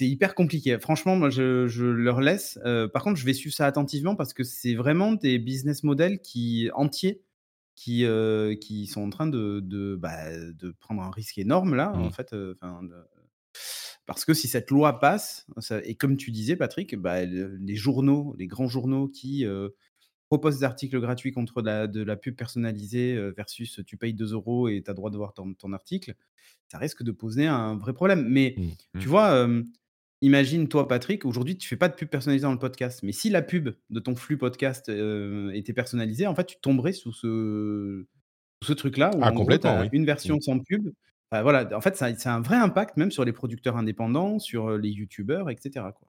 [0.00, 0.78] c'est hyper compliqué.
[0.78, 2.58] Franchement, moi, je, leur laisse.
[2.64, 6.22] Euh, par contre, je vais suivre ça attentivement parce que c'est vraiment des business models
[6.22, 7.22] qui, entiers
[7.76, 11.92] qui, euh, qui sont en train de, de, bah, de, prendre un risque énorme là,
[11.94, 12.12] en mmh.
[12.12, 12.32] fait.
[12.32, 12.54] Euh,
[14.06, 15.46] parce que si cette loi passe,
[15.84, 19.44] et comme tu disais, Patrick, bah, les journaux, les grands journaux qui
[20.28, 24.82] proposent des articles gratuits contre de la pub personnalisée versus tu payes 2 euros et
[24.82, 26.14] tu as droit de voir ton, article,
[26.68, 28.26] ça risque de poser un vrai problème.
[28.26, 28.98] Mais mmh.
[28.98, 29.10] tu mmh.
[29.10, 29.46] vois,
[30.22, 33.30] imagine toi, Patrick, aujourd'hui, tu fais pas de pub personnalisée dans le podcast, mais si
[33.30, 38.06] la pub de ton flux podcast, heu, était personnalisée, en fait, tu tomberais sous ce
[38.64, 39.90] ce truc-là où Ah gros, complètement, oui.
[39.92, 40.36] une Mmh.
[40.36, 40.90] version sans pub.
[41.32, 44.38] Voilà, en fait, ça a ça a un vrai impact même sur les producteurs indépendants,
[44.40, 46.08] sur, heu, les youtubeurs et cetera, quoi.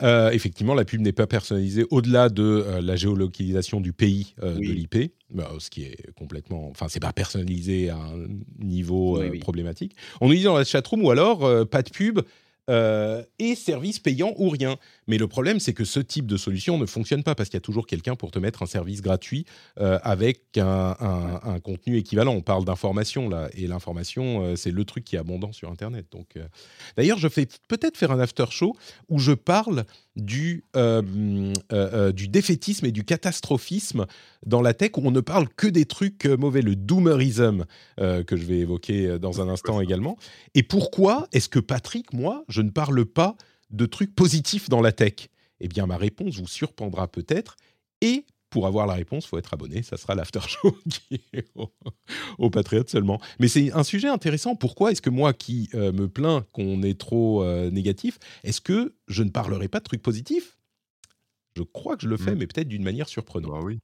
[0.00, 5.12] Heu, effectivement, la pub n'est pas personnalisée au-delà de, la géolocalisation du pays, de l'IP,
[5.30, 8.26] bah, ce qui est complètement enfin, c'est pas personnalisé à un
[8.58, 9.40] niveau, Oui, heu, oui.
[9.40, 9.94] problématique.
[10.20, 12.20] On nous dit dans la chatroom ou alors, pas de pub,
[12.68, 14.78] et service payant ou rien.
[15.08, 17.58] Mais le problème, c'est que ce type de solution ne fonctionne pas parce qu'il y
[17.58, 19.44] a toujours quelqu'un pour te mettre un service gratuit,
[19.80, 22.34] heu, avec un un un contenu équivalent.
[22.34, 26.06] On parle d'information là et l'information, heu, c'est le truc qui est abondant sur internet
[26.12, 26.44] donc heu
[26.96, 28.74] d'ailleurs, je vais peut-être faire un after show
[29.08, 29.84] où je parle
[30.16, 30.64] du,
[32.28, 34.06] défaitisme et du catastrophisme
[34.46, 37.64] dans la tech, où on ne parle que des trucs, mauvais, le doomerism,
[37.96, 40.16] que je vais évoquer, dans un instant également.
[40.54, 43.36] Et pourquoi est-ce que Patrick, moi, je ne parle pas
[43.72, 45.28] de trucs positifs dans la tech?
[45.60, 47.56] Eh bien, ma réponse vous surprendra peut-être
[48.00, 51.46] et pour avoir la réponse, il faut être abonné, ça sera l'after show qui est
[51.54, 51.72] au
[52.38, 52.50] au
[52.86, 53.18] seulement.
[53.40, 54.56] Mais c'est un sujet intéressant.
[54.56, 58.94] Pourquoi est-ce que moi qui, heu, me plains qu'on est trop, heu, négatif, est-ce que
[59.08, 60.58] je ne parlerai pas de trucs positifs?
[61.56, 62.38] Je crois que je le fais, Mmh.
[62.38, 63.52] mais peut-être d'une manière surprenante.
[63.52, 63.80] Bah oui.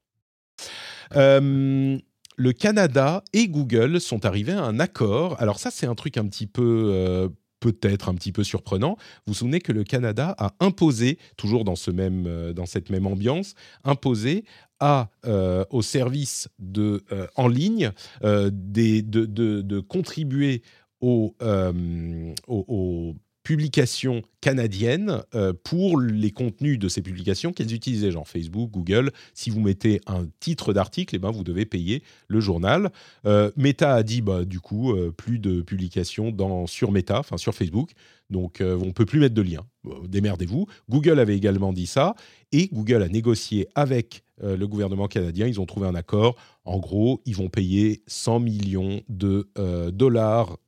[2.41, 5.35] Le Canada et Google sont arrivés à un accord.
[5.41, 8.97] Alors ça, c'est un truc un petit peu, heu, peut-être un petit peu surprenant.
[9.27, 12.91] Vous vous souvenez que le Canada a imposé, toujours dans ce même, heu, dans cette
[12.91, 13.55] même ambiance,
[13.85, 14.45] imposé
[14.81, 17.91] à, heu, aux services de, heu, en ligne,
[18.25, 20.63] heu, des de contribuer
[21.01, 21.35] aux
[22.47, 23.15] aux
[23.49, 29.11] publications canadiennes, heu, pour les contenus de ces publications qu'elles utilisaient, genre Facebook, Google.
[29.33, 32.91] Si vous mettez un titre d'article, eh ben, vous devez payer le journal.
[33.25, 37.39] Heu, Meta a dit, bah, du coup, heu, plus de publications dans sur Meta, enfin
[37.39, 37.93] sur Facebook,
[38.29, 39.65] donc on peut plus mettre de lien.
[40.07, 40.67] Démerdez-vous.
[40.91, 42.15] Google avait également dit ça
[42.53, 45.47] et Google a négocié avec, le gouvernement canadien.
[45.47, 46.37] Ils ont trouvé un accord.
[46.67, 49.49] En gros, ils vont payer 100 millions de,
[49.91, 50.59] dollars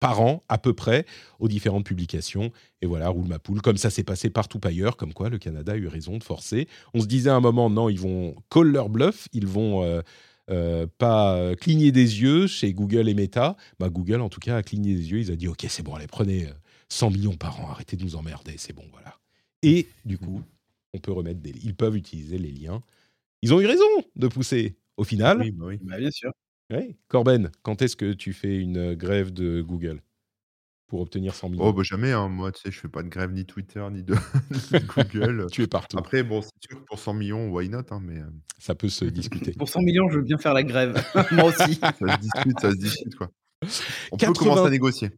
[0.00, 1.06] par an, à peu près,
[1.40, 2.50] aux différentes publications.
[2.82, 3.62] Et voilà, roule ma poule.
[3.62, 6.68] Comme ça s'est passé partout ailleurs, comme quoi le Canada a eu raison de forcer.
[6.94, 10.02] On se disait à un moment, non, ils vont call leur bluff, ils vont euh,
[10.50, 13.56] euh, pas euh, cligner des yeux chez Google et Meta.
[13.80, 15.18] Bah, Google, en tout cas, a cligné des yeux.
[15.18, 16.52] Ils ont dit, OK, c'est bon, allez, prenez euh,
[16.88, 19.18] 100 millions par an, arrêtez de nous emmerder, c'est bon, voilà.
[19.62, 20.42] Et du coup,
[20.94, 21.52] on peut remettre des...
[21.64, 22.82] Ils peuvent utiliser les liens.
[23.42, 23.84] Ils ont eu raison
[24.16, 24.76] de pousser.
[24.96, 25.78] Au final, Oui, bah oui.
[25.82, 26.32] Bah, bien sûr.
[26.70, 26.96] Ouais.
[27.08, 30.02] Corben, quand est-ce que tu fais une euh, grève de Google
[30.88, 32.28] pour obtenir 100 millions Oh, bah, jamais, hein.
[32.28, 34.14] Moi, tu sais, je fais pas de grève ni Twitter ni de
[34.50, 35.46] ni de Google.
[35.52, 35.98] Tu es partout.
[35.98, 38.88] Après, bon, c'est sûr que pour 100 millions, why not, hein, mais heu, Ça peut
[38.88, 39.52] se discuter.
[39.58, 41.00] Pour 100 millions, je veux bien faire la grève.
[41.32, 41.74] Moi aussi.
[41.74, 43.30] ça se discute, ça se discute, quoi.
[44.12, 45.10] On peut 80 commencer à négocier.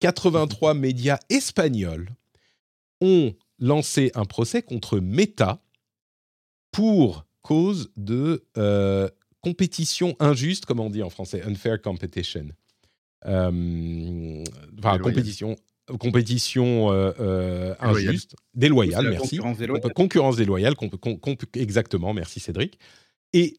[0.00, 2.10] 83 médias espagnols
[3.00, 5.62] ont lancé un procès contre Meta
[6.70, 9.08] pour cause de euh,
[9.46, 12.48] compétition injuste, comme on dit en français, unfair competition.
[13.26, 14.42] Euh,
[14.78, 15.54] enfin, compétition,
[16.00, 19.38] compétition euh, euh, injuste, déloyale, merci.
[19.94, 20.74] concurrence déloyale.
[20.74, 22.78] Concurrence exactement, merci Cédric.
[23.32, 23.56] Et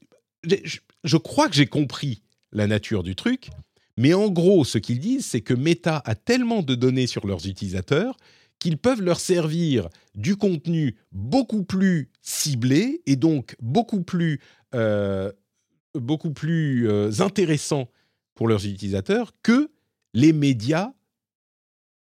[1.03, 2.21] je crois que j'ai compris
[2.51, 3.49] la nature du truc,
[3.97, 7.47] mais en gros, ce qu'ils disent, c'est que Meta a tellement de données sur leurs
[7.47, 8.17] utilisateurs
[8.59, 14.41] qu'ils peuvent leur servir du contenu beaucoup plus ciblé et donc beaucoup plus,
[14.75, 15.31] euh,
[15.99, 17.89] beaucoup plus euh, intéressant
[18.35, 19.69] pour leurs utilisateurs que
[20.13, 20.91] les médias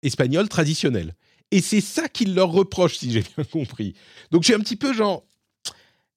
[0.03, 1.15] espagnols traditionnels.
[1.51, 3.95] Et c'est ça qu'ils leur reprochent, si j'ai bien compris.
[4.31, 5.27] Donc je suis un petit peu genre...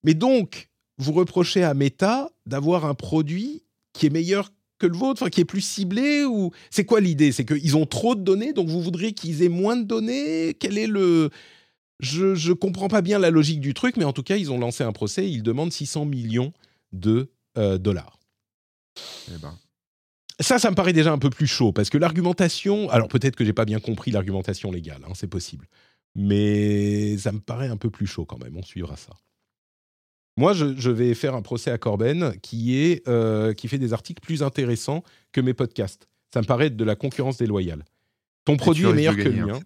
[0.04, 3.64] Mais donc, vous reprochez à Meta d'avoir un produit
[3.94, 4.50] qui est meilleur
[4.80, 7.32] que le vôtre, qui est plus ciblé ou c'est quoi l'idée?
[7.32, 10.56] C'est qu'ils ont trop de données, donc vous voudriez qu'ils aient moins de données?
[10.60, 11.30] Quel est le
[12.00, 14.60] Je je comprends pas bien la logique du truc, mais en tout cas ils ont
[14.60, 15.30] lancé un procès.
[15.30, 16.54] Ils demandent 600 millions
[16.92, 18.20] de euh, dollars.
[19.30, 19.58] Eh ben,
[20.40, 22.90] Ça, ça me paraît déjà un peu plus chaud parce que l'argumentation.
[22.90, 25.68] Alors peut-être que j'ai pas bien compris l'argumentation légale, hein, c'est possible,
[26.16, 28.58] mais ça me paraît un peu plus chaud quand même.
[28.58, 29.14] On suivra ça.
[30.36, 33.94] Moi, je, je vais faire un procès à Corben qui, est, euh, qui fait des
[33.94, 36.08] articles plus intéressants que mes podcasts.
[36.34, 37.86] Ça me paraît être de la concurrence déloyale.
[38.46, 39.60] Ton et produit est meilleur que le hein, mien.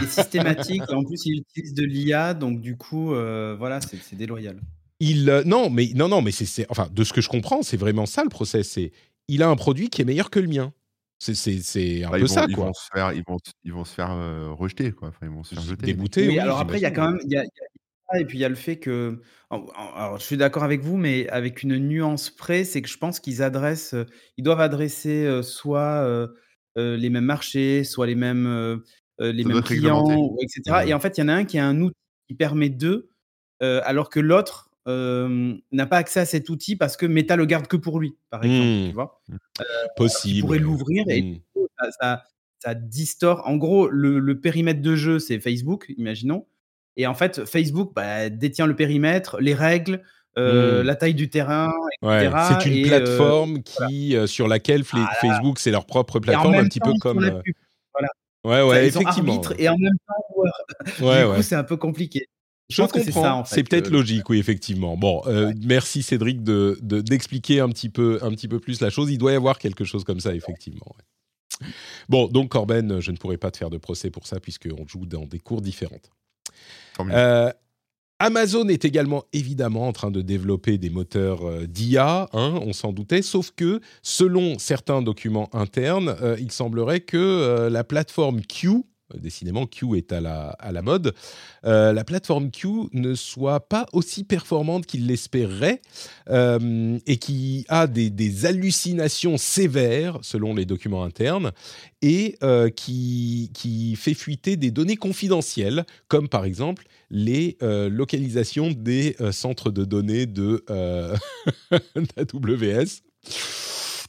[0.00, 0.82] c'est systématique.
[0.88, 4.58] et en plus, il utilise de l'IA, donc du coup, euh, voilà, c'est déloyal.
[5.04, 7.76] Il, euh, non, mais, non, non, mais c'est, enfin, de ce que je comprends, c'est
[7.76, 8.62] vraiment ça le procès.
[8.62, 8.92] C'est,
[9.26, 10.72] il a un produit qui est meilleur que le mien.
[11.18, 12.66] C'est, c'est, c'est un Bah, peu ils vont ça, ils quoi.
[12.66, 15.08] vont se faire ils vont ils vont se faire, heu, rejeter, quoi.
[15.08, 15.94] Enfin, ils vont se faire jeter.
[15.98, 17.66] Oui, oui, alors après, il y a quand même, il y a, il y a
[18.12, 20.96] ça, et puis il y a le fait que, alors je suis d'accord avec vous,
[20.96, 24.04] mais avec une nuance près, c'est que je pense qu'ils adressent, euh,
[24.36, 26.28] ils doivent adresser euh, soit euh,
[26.78, 28.76] euh, les mêmes marchés, soit les mêmes euh,
[29.20, 30.84] les Ça mêmes clients, etc.
[30.88, 31.96] Et en fait, il y en a un qui a un outil
[32.28, 33.10] qui permet d'eux,
[33.60, 37.66] alors que l'autre euh, n'a pas accès à cet outil parce que Meta le garde
[37.66, 38.66] que pour lui, par exemple.
[38.66, 38.88] Mmh.
[38.88, 39.22] Tu vois?
[39.60, 39.64] Euh,
[39.96, 40.36] Possible.
[40.36, 41.60] Il pourrait l'ouvrir et Mmh.
[41.78, 42.22] ça, ça,
[42.58, 43.42] ça distord.
[43.46, 46.46] En gros, le, le périmètre de jeu, c'est Facebook, imaginons.
[46.96, 50.02] Et en fait, Facebook bah, détient le périmètre, les règles,
[50.38, 50.86] euh, Mmh.
[50.86, 51.72] la taille du terrain,
[52.02, 55.08] Ouais, c'est une et, euh, plateforme qui, sur laquelle Voilà.
[55.20, 57.40] Facebook, c'est leur propre plateforme, un petit temps, peu comme.
[57.92, 58.08] Voilà.
[58.44, 59.40] Ouais, ouais, effectivement.
[59.58, 60.42] et en même temps.
[61.06, 61.36] Ouais, du ouais.
[61.36, 62.26] coup, c'est un peu compliqué.
[62.72, 63.54] Je, Je pense que c'est ça, en fait.
[63.56, 64.96] C'est peut-être le- logique, oui, effectivement.
[64.96, 68.90] Bon, euh, merci Cédric de de- d'expliquer un petit peu un petit peu plus la
[68.90, 69.10] chose.
[69.10, 70.86] Il doit y avoir quelque chose comme ça, effectivement.
[70.96, 71.66] ouais.
[72.08, 75.06] Bon, donc Corben, je ne pourrais pas te faire de procès pour ça puisqu'on joue
[75.06, 76.10] dans des cours différentes.
[77.00, 77.50] Euh,
[78.18, 82.92] Amazon est également évidemment en train de développer des moteurs euh, d'IA, hein, on s'en
[82.92, 88.68] doutait, sauf que selon certains documents internes, euh, il semblerait que euh, la plateforme Q,
[88.68, 88.80] euh,
[89.18, 91.14] décidément Q est à la, à la mode,
[91.64, 95.80] euh, la plateforme Q ne soit pas aussi performante qu'il l'espérait
[96.28, 101.52] euh, et qui a des, des hallucinations sévères selon les documents internes
[102.02, 108.70] et euh, qui, qui fait fuiter des données confidentielles, comme par exemple les euh, localisations
[108.70, 111.16] des euh, centres de données de euh,
[112.16, 113.02] d'AWS.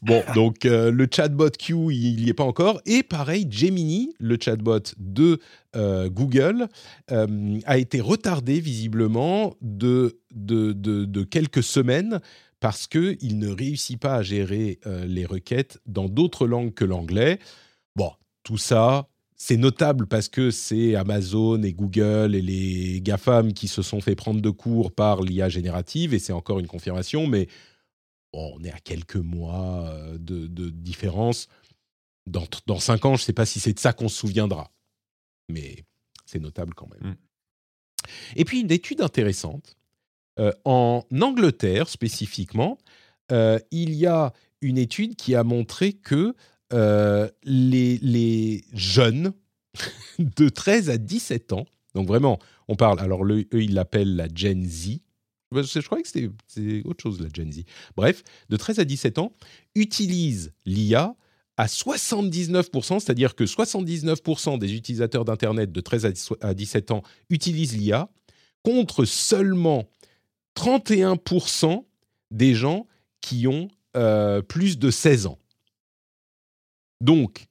[0.04, 2.82] Bon, donc euh, le chatbot Q, il n'y est pas encore.
[2.86, 5.40] Et pareil, Gemini, le chatbot de
[5.78, 6.68] euh, Google,
[7.12, 10.20] euh, a été retardé visiblement de,
[11.30, 12.20] quelques semaines
[12.60, 17.40] parce qu'il ne réussit pas à gérer les requêtes dans d'autres langues que l'anglais.
[17.96, 18.12] Bon,
[18.44, 23.82] tout ça, c'est notable parce que c'est Amazon et Google et les GAFAM qui se
[23.82, 27.48] sont fait prendre de court par l'IA générative, et c'est encore une confirmation, mais
[28.34, 31.48] bon, on est à quelques mois euh, de, de différence.
[32.26, 34.72] Dans, dans cinq ans, je ne sais pas si c'est de ça qu'on se souviendra,
[35.50, 35.84] mais
[36.26, 37.12] c'est notable quand même.
[37.12, 37.18] Mm.
[38.36, 39.78] Et puis une étude intéressante.
[40.40, 42.80] Euh, en Angleterre spécifiquement,
[43.32, 46.36] euh, il y a une étude qui a montré que
[46.74, 49.34] euh, les, les jeunes
[50.20, 54.28] de 13 à 17 ans, donc vraiment, on parle, alors le- eux, ils l'appellent la
[54.34, 55.00] Gen Z.
[55.62, 56.30] Je je croyais que c'était
[56.86, 57.64] autre chose, la Gen Z.
[57.96, 59.32] Bref, de 13 à 17 ans,
[59.76, 61.16] utilisent l'IA
[61.58, 67.04] à 79%, c'est-à-dire que 79% des utilisateurs d'Internet de 13 à so- à 17 ans
[67.30, 68.10] utilisent l'IA,
[68.64, 69.86] contre seulement
[70.56, 71.86] 31%
[72.32, 72.88] des gens
[73.22, 75.38] qui ont euh, plus de 16 ans.
[77.02, 77.46] Donc,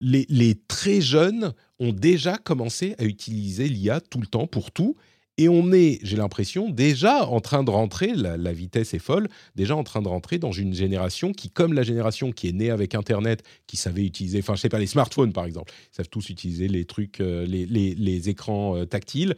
[0.00, 4.96] les, les très jeunes ont déjà commencé à utiliser l'IA tout le temps pour tout.
[5.36, 9.28] Et on est, j'ai l'impression, déjà en train de rentrer, la, la vitesse est folle,
[9.56, 12.70] déjà en train de rentrer dans une génération qui, comme la génération qui est née
[12.70, 16.08] avec Internet, qui savait utiliser, enfin je sais pas, les smartphones par exemple, ils savent
[16.08, 19.34] tous utiliser les trucs, euh, les, les- les écrans euh, tactiles.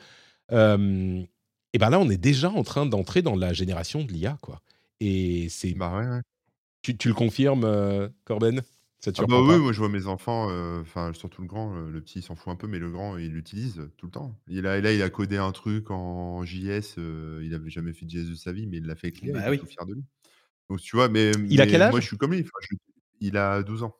[0.52, 1.22] Euh,
[1.72, 4.60] et ben là, on est déjà en train d'entrer dans la génération de l'IA, quoi.
[5.00, 6.20] Et c'est, Bah ouais, ouais.
[6.82, 8.62] tu, tu le confirmes, Corben?
[9.06, 9.62] Ça te Ah bah surprend oui, pas?
[9.62, 12.52] moi je vois mes enfants, euh, enfin surtout le grand, le petit il s'en fout
[12.52, 14.38] un peu, mais le grand il l'utilise euh, tout le temps.
[14.46, 18.04] Il a, là il a codé un truc en JS, euh, il avait jamais fait
[18.04, 19.60] de JS de sa vie, mais il l'a fait avec l'IA, Bah il oui.
[19.60, 20.04] tout fier de lui.
[20.70, 21.92] Donc tu vois, mais, Il a mais quel âge?
[21.92, 22.76] moi je suis comme lui, enfin, je-
[23.20, 23.96] il a 12 ans.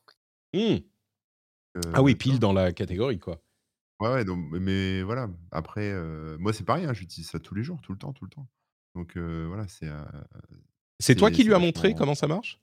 [1.77, 2.39] Euh, Ah oui, tu pile vois?
[2.39, 3.41] dans la catégorie, quoi.
[3.99, 5.91] Ouais, ouais, donc, mais- voilà, après,
[6.39, 8.47] moi c'est pareil, hein, j'utilise ça tous les jours, tout le temps, tout le temps.
[8.95, 9.87] Donc voilà, c'est
[10.99, 11.95] C'est toi c'est qui c'est lui as montré vachement.
[11.95, 12.61] comment ça marche?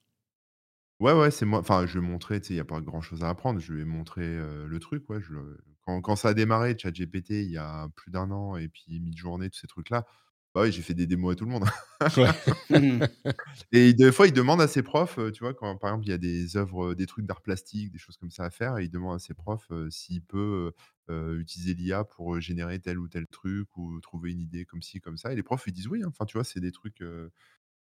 [1.01, 1.59] Ouais, ouais, c'est moi.
[1.61, 3.59] Enfin, je lui ai montré, tu sais, il n'y a pas grand-chose à apprendre.
[3.61, 5.21] Je lui ai montré euh, le truc, ouais.
[5.21, 8.69] je le- quand, quand ça a démarré, ChatGPT, il y a plus d'un an, et
[8.69, 10.07] puis mid-journée, tous ces trucs-là,
[10.55, 11.65] bah oui, j'ai fait des démos à tout le monde.
[13.73, 16.13] et des fois, il demande à ses profs, tu vois, quand par exemple, il y
[16.15, 18.91] a des œuvres, des trucs d'art plastique, des choses comme ça à faire, et il
[18.91, 20.73] demande à ses profs euh, s'il peut
[21.11, 25.17] utiliser l'IA pour générer tel ou tel truc, ou trouver une idée comme ci, comme
[25.19, 25.33] ça.
[25.33, 26.03] Et les profs, ils disent oui.
[26.03, 26.09] hein.
[26.09, 27.03] Enfin, tu vois, c'est des trucs.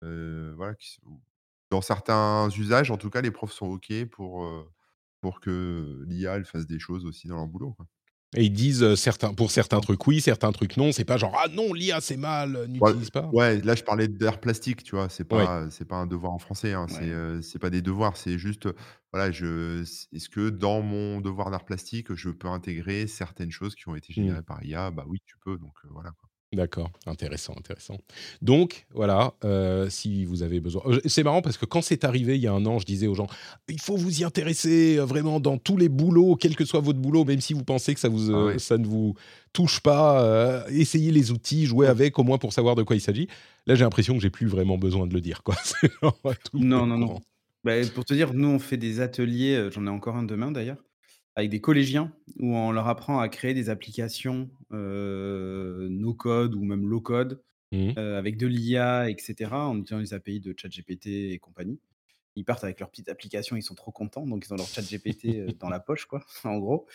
[0.01, 1.21] voilà, qui sont-
[1.73, 4.47] dans certains usages, en tout cas, les profs sont OK pour,
[5.21, 7.73] pour que l'IA elle fasse des choses aussi dans leur boulot.
[7.73, 7.87] quoi.
[8.35, 10.91] Et ils disent certains, pour certains trucs oui, certains trucs non.
[10.91, 13.31] C'est pas genre ah non, l'IA c'est mal, Ouais, n'utilise pas.
[13.31, 15.49] ouais, là je parlais d'art plastique, tu vois, c'est Ouais.
[15.49, 17.11] pas, c'est pas un devoir en français, hein, c'est Ouais.
[17.11, 18.67] euh, c'est pas des devoirs, c'est juste,
[19.13, 19.81] voilà, je,
[20.11, 24.11] est-ce que dans mon devoir d'art plastique, je peux intégrer certaines choses qui ont été
[24.15, 24.33] Hmm.
[24.33, 26.11] générées par IA Bah oui, tu peux, donc euh, voilà.
[26.11, 26.29] quoi.
[26.53, 27.97] D'accord, intéressant, intéressant.
[28.43, 30.83] Donc voilà, euh, si vous avez besoin.
[30.85, 33.07] Euh, C'est marrant parce que quand c'est arrivé il y a un an, je disais
[33.07, 33.27] aux gens
[33.67, 36.99] il faut vous y intéresser euh, vraiment dans tous les boulots, quel que soit votre
[36.99, 38.59] boulot, même si vous pensez que ça, vous, Ah ouais.
[38.59, 39.15] ça ne vous
[39.51, 43.01] touche pas, euh, essayez les outils, jouez avec au moins pour savoir de quoi il
[43.01, 43.27] s'agit.
[43.65, 45.41] Là, j'ai l'impression que j'ai plus vraiment besoin de le dire.
[45.43, 45.55] Quoi.
[46.53, 47.19] Non, non, non.
[47.63, 50.83] Bah, pour te dire, nous, on fait des ateliers, j'en ai encore un demain d'ailleurs,
[51.35, 56.87] avec des collégiens où on leur apprend à créer des applications no code ou même
[56.87, 57.41] low code
[57.73, 57.97] Mmh.
[57.97, 61.79] avec de l'IA, etc., en utilisant les API de ChatGPT et compagnie.
[62.35, 65.57] Ils partent avec leur petite application, ils sont trop contents, donc ils ont leur ChatGPT
[65.59, 66.87] dans la poche, quoi, en gros,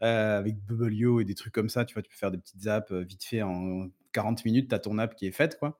[0.00, 1.84] avec Bubblio et des trucs comme ça.
[1.84, 4.78] Tu vois, tu peux faire des petites apps vite fait en 40 minutes, tu as
[4.78, 5.78] ton app qui est faite, quoi.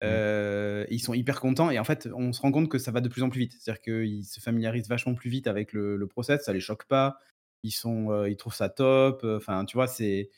[0.00, 0.86] Mmh.
[0.90, 3.08] ils sont hyper contents et en fait, on se rend compte que ça va de
[3.08, 3.56] plus en plus vite.
[3.58, 7.18] C'est-à-dire qu'ils se familiarisent vachement plus vite avec le, le process, ça les choque pas.
[7.62, 9.22] Ils sont, ils trouvent ça top.
[9.24, 10.30] Enfin, tu vois, c'est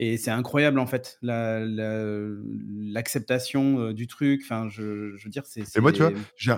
[0.00, 4.40] et c'est incroyable en fait l'acceptation du truc.
[4.44, 5.62] Enfin, je, je veux dire, c'est.
[5.74, 6.52] Et moi, tu vois, j'ai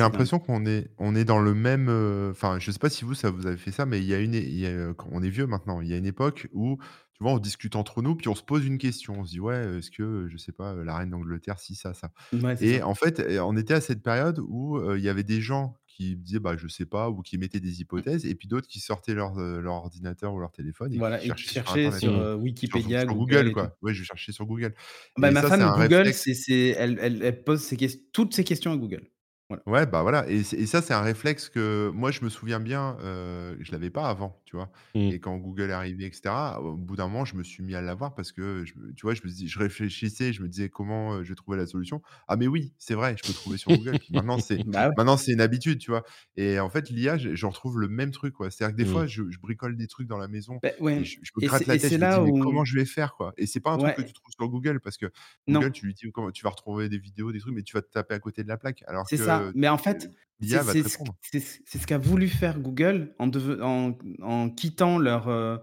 [0.00, 1.88] l'impression qu'on est, on est dans le même.
[1.88, 4.14] euh, Enfin, je sais pas si vous, ça vous avez fait ça, mais il y
[4.14, 5.80] a une, é- il y a, euh, quand on est vieux maintenant.
[5.80, 6.78] Il y a une époque où,
[7.14, 9.14] tu vois, on discute entre nous, puis on se pose une question.
[9.20, 11.74] On se dit, ouais, est-ce que, euh, je sais pas, euh, la reine d'Angleterre, si
[11.74, 12.10] ça, ça?
[12.32, 12.82] Ouais, Et ça.
[12.82, 15.76] en fait, euh, on était à cette période où euh, il y avait des gens
[15.94, 18.80] qui disaient, bah, je sais pas, ou qui mettaient des hypothèses, et puis d'autres qui
[18.80, 22.00] sortaient leur, euh, leur ordinateur ou leur téléphone et qui Voilà, et qui cherchaient sur
[22.00, 22.16] sur Mmh.
[22.16, 23.76] euh, Wikipédia, sur Google Google, et quoi.
[23.82, 24.74] Ouais, je cherchais sur Google.
[25.16, 26.24] Bah, Et ma ça, femme, Google, réflexe.
[26.34, 27.76] c'est, elle, elle, elle pose ses
[28.12, 29.10] toutes ses questions à Google.
[29.54, 29.64] Voilà.
[29.66, 33.56] Ouais, bah, voilà et ça, c'est un réflexe que moi, je me souviens bien, heu,
[33.60, 34.70] je l'avais pas avant, tu vois?
[34.94, 35.14] Mmh.
[35.14, 37.74] Et quand Google est arrivé et cetera, au bout d'un moment, je me suis mis
[37.74, 40.48] à l'avoir parce que je me tu vois, je me dis je réfléchissais, je me
[40.48, 43.32] disais: «Comment, heu, je vais trouver la solution?» «Ah mais oui, c'est vrai, je peux
[43.32, 43.96] trouver sur Google».
[43.98, 44.94] Puis maintenant, c'est Bah ouais.
[44.96, 46.04] maintenant, c'est une habitude, tu vois?
[46.36, 48.50] Et en fait, l'IA, je je retrouve le même truc, quoi.
[48.50, 48.84] C'est-à-dire que des Mmh.
[48.86, 51.04] fois, je je bricole des trucs dans la maison Bah, et ouais.
[51.04, 52.32] je je me Et gratte c'est, la et tête, c'est je me dis: là «Mais
[52.32, 52.38] où.
[52.38, 54.48] comment je vais faire, quoi?» et c'est pas un truc que Ouais, tu trouves sur
[54.48, 55.06] Google parce que
[55.46, 55.64] non.
[55.64, 57.82] Google, tu lui dis comment tu vas retrouver des vidéos, des trucs, mais tu vas
[57.82, 59.52] te taper à côté de la plaque alors C'est ça.
[59.54, 60.10] Mais en fait,
[60.40, 65.56] c'est ce qu'a voulu faire Google en, deve- en, en quittant leur, euh,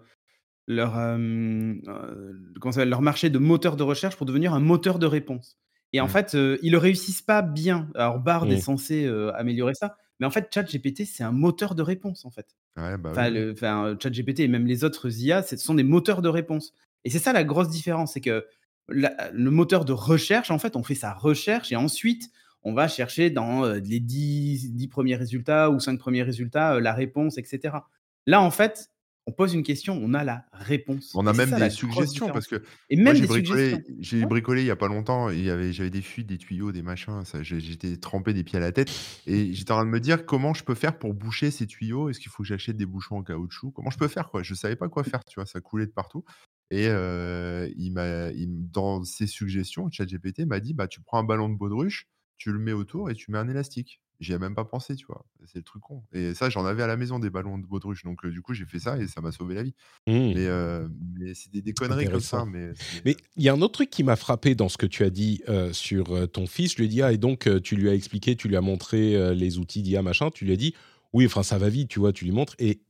[0.67, 5.57] leur, euh, euh, leur marché de moteur de recherche pour devenir un moteur de réponse.
[5.93, 7.89] Et en fait, euh, ils ne réussissent pas bien.
[7.95, 8.61] Alors, Bard est Mmh.
[8.61, 9.97] censé euh, améliorer ça.
[10.19, 12.55] Mais en fait, ChatGPT, c'est un moteur de réponse, en fait.
[12.77, 13.29] Ouais, bah, Enfin, oui.
[13.29, 16.73] le, enfin, ChatGPT et même les autres IA, ce sont des moteurs de réponse.
[17.03, 18.45] Et c'est ça la grosse différence, c'est que
[18.89, 22.29] la- le moteur de recherche, en fait, on fait sa recherche et ensuite,
[22.63, 26.79] on va chercher dans euh, les 10, 10 premiers résultats ou 5 premiers résultats euh,
[26.79, 27.87] la réponse, etc.
[28.27, 28.89] Là, en fait,
[29.27, 31.19] on pose une question, on a la réponse.
[31.19, 34.71] On a même ça des suggestions parce que Et même j'ai bricolé j'ai il y
[34.71, 37.97] a pas longtemps et il y avait j'avais des fuites, des tuyaux, des machins, j'étais
[37.97, 38.89] trempé des pieds à la tête
[39.27, 42.09] et j'étais en train de me dire: «Comment je peux faire pour boucher ces tuyaux?
[42.09, 43.71] Est-ce qu'il faut que j'achète des bouchons en caoutchouc?
[43.71, 45.45] Comment je peux faire, quoi?» je savais pas quoi faire, tu vois?
[45.45, 46.23] Ça coulait de partout
[46.69, 51.49] et heu, il m'a dans ses suggestions, ChatGPT m'a dit: «Bah, tu prends un ballon
[51.49, 52.07] de baudruche,
[52.41, 54.01] tu le mets autour et tu mets un élastique».
[54.19, 55.25] J'y ai même pas pensé, tu vois?
[55.47, 58.03] C'est le truc con et ça, j'en avais à la maison des ballons de baudruche
[58.03, 59.73] donc du coup, j'ai fait ça et ça m'a sauvé la vie.
[60.05, 60.33] Mmh.
[61.17, 62.71] Mais c'est des des conneries comme ça, mais
[63.35, 65.41] il y a un autre truc qui m'a frappé dans ce que tu as dit
[65.49, 66.73] euh, sur ton fils.
[66.73, 69.33] Je lui ai dit, ah, et donc tu lui as expliqué, tu lui as montré
[69.33, 70.29] les outils d'IA, machin?
[70.29, 70.75] Tu lui as dit,
[71.13, 72.53] oui, enfin, ça va vite, tu vois, tu lui montres.
[72.59, 72.83] Et,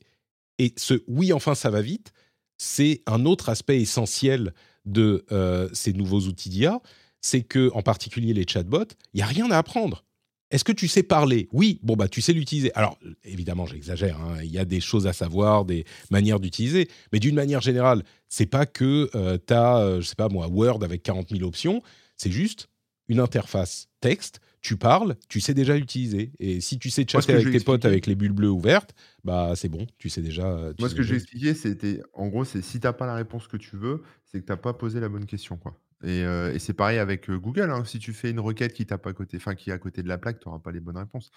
[0.60, 2.12] et ce oui, enfin, ça va vite,
[2.58, 4.54] c'est un autre aspect essentiel
[4.84, 5.24] de
[5.72, 6.82] ces nouveaux outils d'IA.
[7.22, 10.04] C'est que, en particulier les chatbots, il n'y a rien à apprendre.
[10.50, 11.48] Est-ce que tu sais parler?
[11.54, 12.74] Oui, bon, bah, tu sais l'utiliser.
[12.76, 17.20] Alors, évidemment, j'exagère, hein, il y a des choses à savoir, des manières d'utiliser, mais
[17.20, 19.10] d'une manière générale, c'est pas que
[19.48, 21.82] tu as, je sais pas moi, Word avec 40 000 options,
[22.18, 22.68] c'est juste
[23.08, 26.32] une interface texte, tu parles, tu sais déjà l'utiliser.
[26.40, 28.94] Et si tu sais chatter avec tes potes avec les bulles bleues ouvertes,
[29.24, 30.46] bah c'est bon, tu sais déjà.
[30.46, 32.94] euh, tu moi, sais ce que j'ai expliqué, c'était en gros, c'est si tu as
[32.94, 35.58] pas la réponse que tu veux, c'est que tu as pas posé la bonne question,
[35.58, 37.86] quoi et heu et c'est pareil avec, heu, Google, hein.
[37.86, 40.08] Si tu fais une requête qui tape à côté enfin, qui est à côté de
[40.08, 41.32] la plaque, tu auras pas les bonnes réponses.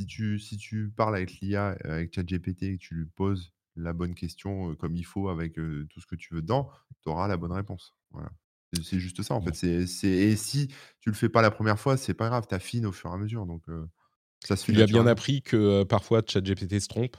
[0.00, 3.52] Si tu si tu parles avec l'IA, heu, avec ChatGPT et que tu lui poses
[3.76, 6.70] la bonne question, comme il faut avec, tout ce que tu veux dedans,
[7.02, 7.96] tu auras la bonne réponse.
[8.10, 8.30] Voilà.
[8.72, 9.54] C'est c'est juste ça, en fait.
[9.54, 10.68] C'est c'est et si
[11.00, 13.14] tu le fais pas la première fois, c'est pas grave, tu affines au fur et
[13.14, 13.88] à mesure donc heu,
[14.44, 15.06] ça se Tu fait lui as bien naturellement.
[15.06, 17.16] appris que euh, parfois ChatGPT se trompe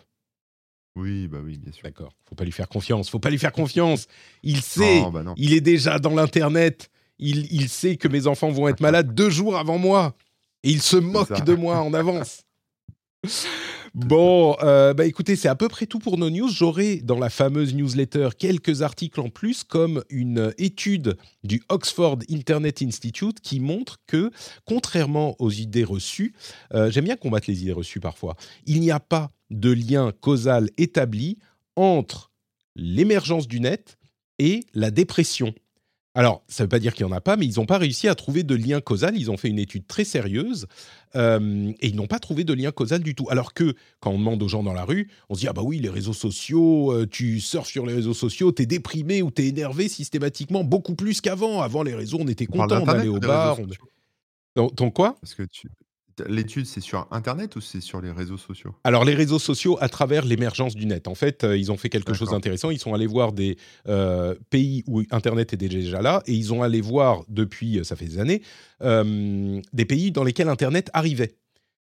[0.95, 1.83] Oui, bah, oui, bien sûr.
[1.83, 4.07] D'accord, faut pas lui faire confiance, faut pas lui faire confiance.
[4.43, 5.33] Il sait, Non, bah, non.
[5.37, 6.89] il est déjà dans l'internet.
[7.19, 10.15] Il, il sait que mes enfants vont être malades deux jours avant moi
[10.63, 12.44] et il se moque de moi en avance.
[13.95, 16.49] Bon, euh, bah écoutez, c'est à peu près tout pour nos news.
[16.49, 21.15] J'aurai dans la fameuse newsletter quelques articles en plus, comme une étude
[21.45, 24.31] du Oxford Internet Institute qui montre que,
[24.65, 26.33] contrairement aux idées reçues,
[26.73, 28.35] euh, j'aime bien combattre les idées reçues parfois,
[28.65, 31.37] il n'y a pas de lien causal établi
[31.77, 32.31] entre
[32.75, 33.97] l'émergence du net
[34.39, 35.53] et la dépression.
[36.17, 37.77] Alors, ça ne veut pas dire qu'il n'y en a pas, mais ils n'ont pas
[37.77, 39.17] réussi à trouver de lien causal.
[39.17, 40.65] Ils ont fait une étude très sérieuse
[41.15, 43.27] euh, et ils n'ont pas trouvé de lien causal du tout.
[43.29, 45.61] Alors que quand on demande aux gens dans la rue, on se dit ah bah
[45.61, 49.47] oui les réseaux sociaux, euh, tu surfes sur les réseaux sociaux, t'es déprimé ou t'es
[49.47, 51.61] énervé systématiquement beaucoup plus qu'avant.
[51.61, 53.59] Avant les réseaux, on était content, on allait au bar.
[53.59, 53.67] on-?
[54.55, 55.17] Ton, ton quoi?
[55.19, 55.67] Parce que tu
[56.27, 58.75] L'étude, c'est sur internet ou c'est sur les réseaux sociaux?
[58.83, 61.07] Alors les réseaux sociaux à travers l'émergence du net.
[61.07, 62.69] En fait, heu, ils ont fait quelque chose d'intéressant.
[62.69, 66.61] Ils sont allés voir des, heu, pays où internet était déjà là et ils ont
[66.61, 68.41] allé voir depuis, heu, ça fait des années,
[68.81, 71.35] des pays dans lesquels internet arrivait.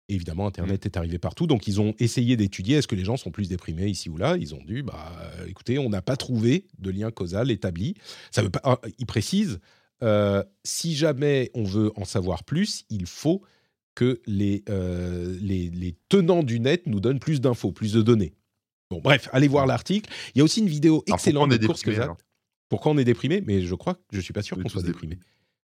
[0.07, 0.88] Évidemment, internet Mmh.
[0.88, 3.88] est arrivé partout, donc ils ont essayé d'étudier est-ce que les gens sont plus déprimés
[3.88, 4.38] ici ou là?
[4.38, 5.11] Ils ont dit: «Bah,
[5.47, 7.95] écoutez, on n'a pas trouvé de lien causal établi».
[8.31, 9.60] Ça veut pas ils précisent,
[10.64, 13.41] «Si jamais on veut en savoir plus, il faut
[13.95, 18.34] que les, heu, les les tenants du net nous donnent plus d'infos, plus de données».
[18.91, 20.09] Bon bref, allez voir l'article.
[20.35, 22.03] Il y a aussi une vidéo excellente de Course Kezat.
[22.03, 22.17] alors?
[22.69, 23.41] Pourquoi on est déprimé?
[23.45, 25.17] Mais je crois je suis pas sûr qu'on soit déprimé.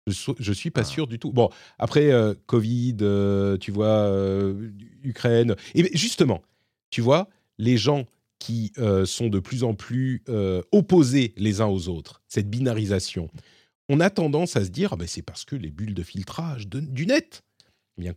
[0.07, 0.85] Je je suis pas Ah.
[0.85, 1.31] sûr du tout.
[1.31, 4.09] Bon, après, heu, Covid, heu, tu vois,
[5.03, 6.41] Ukraine et justement,
[6.89, 8.05] tu vois, les gens
[8.39, 8.71] qui,
[9.05, 10.23] sont de plus en plus,
[10.71, 13.29] opposés les uns aux autres, cette binarisation,
[13.89, 16.67] on a tendance à se dire: «Ah beh, c'est parce que les bulles de filtrage
[16.69, 17.41] de du net».
[17.99, 18.13] Eh bien,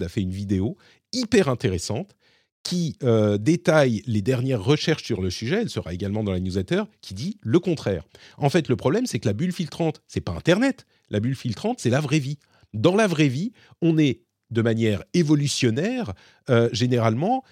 [0.00, 0.04] Ouais.
[0.04, 0.76] A fait une vidéo
[1.12, 2.16] hyper intéressante
[2.62, 6.82] qui, heu, détaille les dernières recherches sur le sujet, elle sera également dans la newsletter,
[7.00, 8.04] qui dit le contraire.
[8.36, 10.84] En fait, le problème, c'est que la bulle filtrante, c'est pas internet.
[11.10, 12.38] La bulle filtrante, c'est la vraie vie.
[12.74, 16.12] Dans la vraie vie, on est de manière évolutionnaire,
[16.50, 17.44] heu, généralement,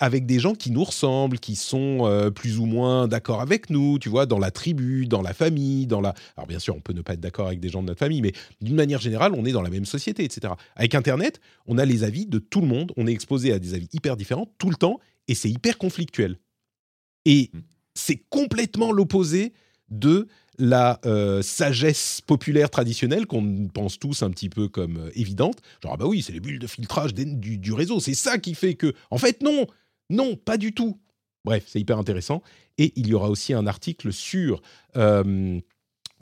[0.00, 3.98] avec des gens qui nous ressemblent, qui sont, heu, plus ou moins d'accord avec nous,
[3.98, 4.26] tu vois?
[4.26, 7.14] Dans la tribu, dans la famille, dans la alors bien sûr, on peut ne pas
[7.14, 9.62] être d'accord avec des gens de notre famille, mais d'une manière générale, on est dans
[9.62, 10.56] la même société et cetera.
[10.76, 13.74] Avec internet, on a les avis de tout le monde, on est exposé à des
[13.74, 14.98] avis hyper différents tout le temps
[15.28, 16.38] et c'est hyper conflictuel.
[17.24, 17.58] Et Mmh.
[17.94, 19.52] c'est complètement l'opposé
[19.90, 25.58] de la, heu, sagesse populaire traditionnelle qu'on pense tous un petit peu comme, heu, évidente.
[25.82, 28.74] Genre: «Ah bah oui, c'est les bulles de filtrage du réseau, c'est ça qui fait
[28.74, 29.66] que» en fait non!
[30.10, 30.98] Non, pas du tout.
[31.44, 32.42] Bref, c'est hyper intéressant
[32.78, 34.62] et il y aura aussi un article sur,
[34.94, 35.60] hem,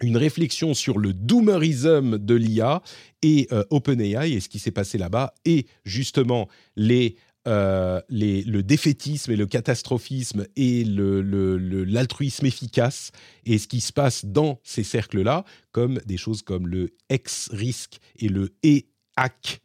[0.03, 2.83] une réflexion sur le doomerism de l'IA
[3.23, 7.17] et OpenAI et ce qui s'est passé là-bas et justement les,
[7.47, 13.13] les le défaitisme et le catastrophisme et le le le l'altruisme efficace
[13.45, 18.29] et ce qui se passe dans ces cercles-là, comme des choses comme le X-Risk et
[18.29, 19.61] le E-Hack.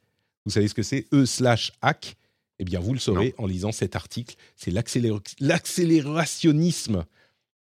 [0.45, 1.05] Vous savez ce que c'est?
[1.13, 2.15] E/hack?
[2.59, 4.35] Eh bien, vous le saurez en lisant cet article.
[4.57, 7.05] C'est l'accélér l'accélérationnisme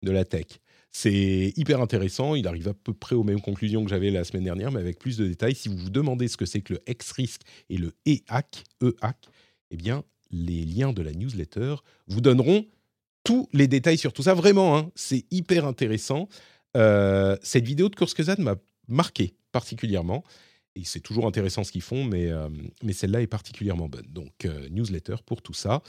[0.02, 0.46] de la tech.
[0.90, 2.34] C'est hyper intéressant.
[2.34, 4.98] Il arrive à peu près aux mêmes conclusions que j'avais la semaine dernière, mais avec
[4.98, 5.54] plus de détails.
[5.54, 9.28] Si vous vous demandez ce que c'est que le X-Risk et le E-Hack, E-Hack,
[9.70, 11.76] eh bien, les liens de la newsletter
[12.06, 12.66] vous donneront
[13.24, 14.34] tous les détails sur tout ça.
[14.34, 16.28] Vraiment, hein, c'est hyper intéressant.
[16.76, 18.56] Euh, cette vidéo de Kezad m'a
[18.88, 20.24] marqué particulièrement.
[20.76, 22.48] Et c'est toujours intéressant ce qu'ils font, mais, euh,
[22.82, 24.06] mais celle-là est particulièrement bonne.
[24.08, 25.82] Donc, euh, newsletter pour tout ça.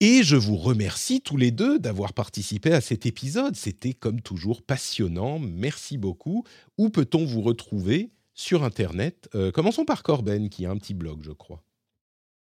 [0.00, 3.56] Et je vous remercie tous les deux d'avoir participé à cet épisode.
[3.56, 5.38] C'était comme toujours passionnant.
[5.38, 6.44] Merci beaucoup.
[6.78, 9.28] Où peut-on vous retrouver sur Internet?
[9.52, 11.62] Commençons par Corben, qui a un petit blog, je crois.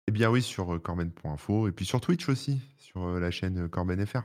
[0.09, 4.05] Eh bien oui, sur, corben.info et puis sur Twitch aussi, sur, la chaîne, heu, Corben
[4.05, 4.23] FR.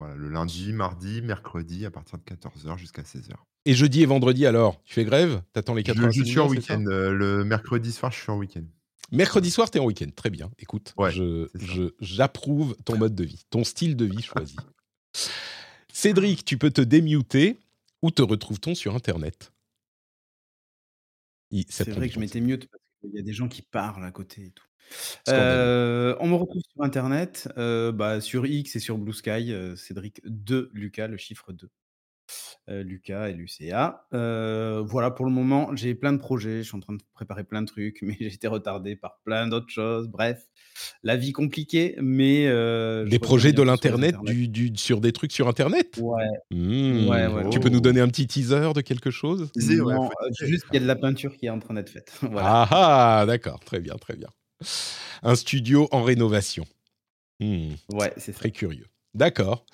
[0.00, 3.44] Voilà, le lundi, mardi, mercredi à partir de 14:00 jusqu'à 16:00.
[3.66, 5.42] Et jeudi et vendredi alors Tu fais grève?
[5.52, 8.64] T'attends les Je 86 je suis en week-end, le mercredi soir, je suis en week-end.
[9.12, 10.10] Mercredi soir, tu es en week-end.
[10.14, 10.50] Très bien.
[10.58, 14.56] Écoute, Ouais, je, je- j'approuve ton mode de vie, ton style de vie choisi.
[15.92, 17.58] Cédric, tu peux te démuter.
[18.02, 19.50] Où te retrouve-t-on sur Internet?
[21.68, 24.10] C'est vrai que je m'étais mute parce qu'il y a des gens qui parlent à
[24.10, 24.66] côté et tout.
[25.26, 26.16] Scandaleux.
[26.20, 31.08] On me retrouve sur internet, bah, sur X et sur Blue Sky, Cédric de Lucas,
[31.08, 31.70] le chiffre 2.
[32.68, 34.06] Heu, Lucas, L-U-C-A.
[34.14, 37.44] Heu, voilà pour le moment, j'ai plein de projets, je suis en train de préparer
[37.44, 40.08] plein de trucs, mais j'ai été retardé par plein d'autres choses.
[40.08, 40.46] Bref,
[41.02, 45.48] la vie compliquée, mais je Des projets de l'internet, du, du- sur des trucs sur
[45.48, 45.96] Internet?
[45.96, 46.26] Ouais.
[46.90, 47.60] Ouais, ouais, Tu ouais.
[47.60, 47.80] peux nous Oh!
[47.80, 49.50] donner un petit teaser de quelque chose?
[49.56, 50.10] Non,
[50.40, 52.12] juste qu'il y a de la peinture qui est en train d'être faite.
[52.22, 52.50] Voilà.
[52.56, 54.28] Ah ah, d'accord, très bien, très bien.
[55.22, 56.64] Un studio en rénovation.
[57.40, 57.74] Hmm.
[57.88, 58.40] Ouais, c'est ça.
[58.40, 58.86] Très curieux.
[59.14, 59.66] D'accord.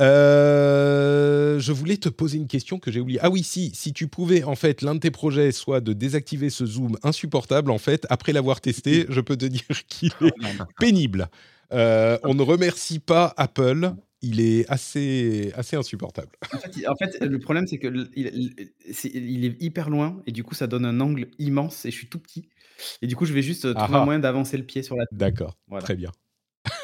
[0.00, 3.18] Euh, je voulais te poser une question que j'ai oubliée.
[3.22, 6.50] Ah oui, si, si tu pouvais, en fait, l'un de tes projets soit de désactiver
[6.50, 10.34] ce zoom insupportable, en fait, après l'avoir testé, je peux te dire qu'il est
[10.78, 11.28] pénible.
[11.72, 13.92] Euh, on ne remercie pas Apple.
[14.22, 16.30] Il est assez, assez insupportable.
[16.52, 20.32] En fait, il- en fait, le problème, c'est que l- il, est hyper loin et
[20.32, 22.48] du coup, ça donne un angle immense et je suis tout petit.
[23.02, 24.04] Et du coup, je vais juste euh, trouver Ah un ah.
[24.04, 25.18] moyen d'avancer le pied sur la table.
[25.18, 25.84] D'accord, Voilà.
[25.84, 26.10] très bien.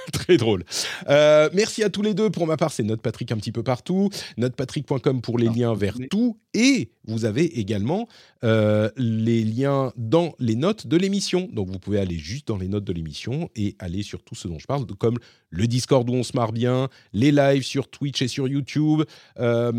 [0.12, 0.64] Très drôle.
[1.08, 2.30] Euh, merci à tous les deux.
[2.30, 4.10] Pour ma part, c'est Note Patrick un petit peu partout.
[4.36, 6.38] Notepatrick.com pour les liens vers mais- tout.
[6.54, 8.08] Et vous avez également
[8.44, 11.48] euh, les liens dans les notes de l'émission.
[11.52, 14.48] Donc vous pouvez aller juste dans les notes de l'émission et aller sur tout ce
[14.48, 15.18] dont je parle, comme
[15.50, 19.02] le Discord où on se marre bien, les lives sur Twitch et sur YouTube,
[19.38, 19.72] euh,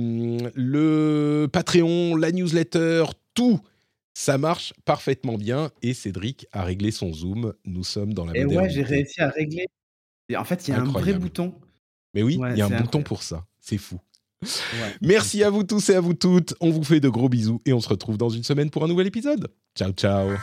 [0.56, 3.60] le Patreon, la newsletter, tout
[4.16, 7.54] Ça marche parfaitement bien et Cédric a réglé son zoom.
[7.66, 9.68] Nous sommes dans la Et ouais, j'ai réussi à régler.
[10.30, 11.54] Et en fait, il y a un vrai bouton.
[12.14, 13.46] Mais oui, Ouais, il y a un bouton pour ça.
[13.60, 14.00] C'est fou.
[14.42, 14.50] Ouais.
[15.02, 16.54] Merci à vous tous et à vous toutes.
[16.60, 18.88] On vous fait de gros bisous et on se retrouve dans une semaine pour un
[18.88, 19.48] nouvel épisode.
[19.76, 20.36] Ciao, ciao.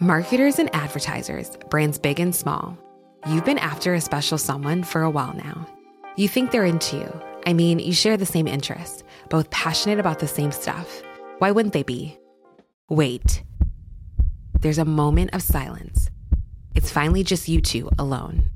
[0.00, 2.78] Marketers and advertisers, brands big and small.
[3.28, 5.66] You've been after a special someone for a while now.
[6.18, 7.20] You think they're into you.
[7.46, 11.00] I mean, you share the same interests, both passionate about the same stuff.
[11.38, 12.18] Why wouldn't they be?
[12.90, 13.44] Wait.
[14.58, 16.10] There's a moment of silence.
[16.74, 18.50] It's finally just you two alone.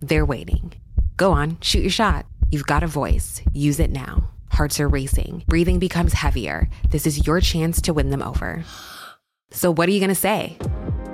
[0.00, 0.72] They're waiting.
[1.16, 2.26] Go on, shoot your shot.
[2.50, 3.40] You've got a voice.
[3.52, 4.30] Use it now.
[4.50, 5.44] Hearts are racing.
[5.46, 6.68] Breathing becomes heavier.
[6.90, 8.64] This is your chance to win them over.
[9.52, 10.58] So, what are you going to say?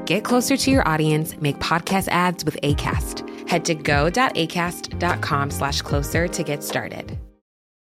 [0.06, 3.29] Get closer to your audience, make podcast ads with ACAST.
[3.50, 7.18] Head to go.acast.com slash closer to get started.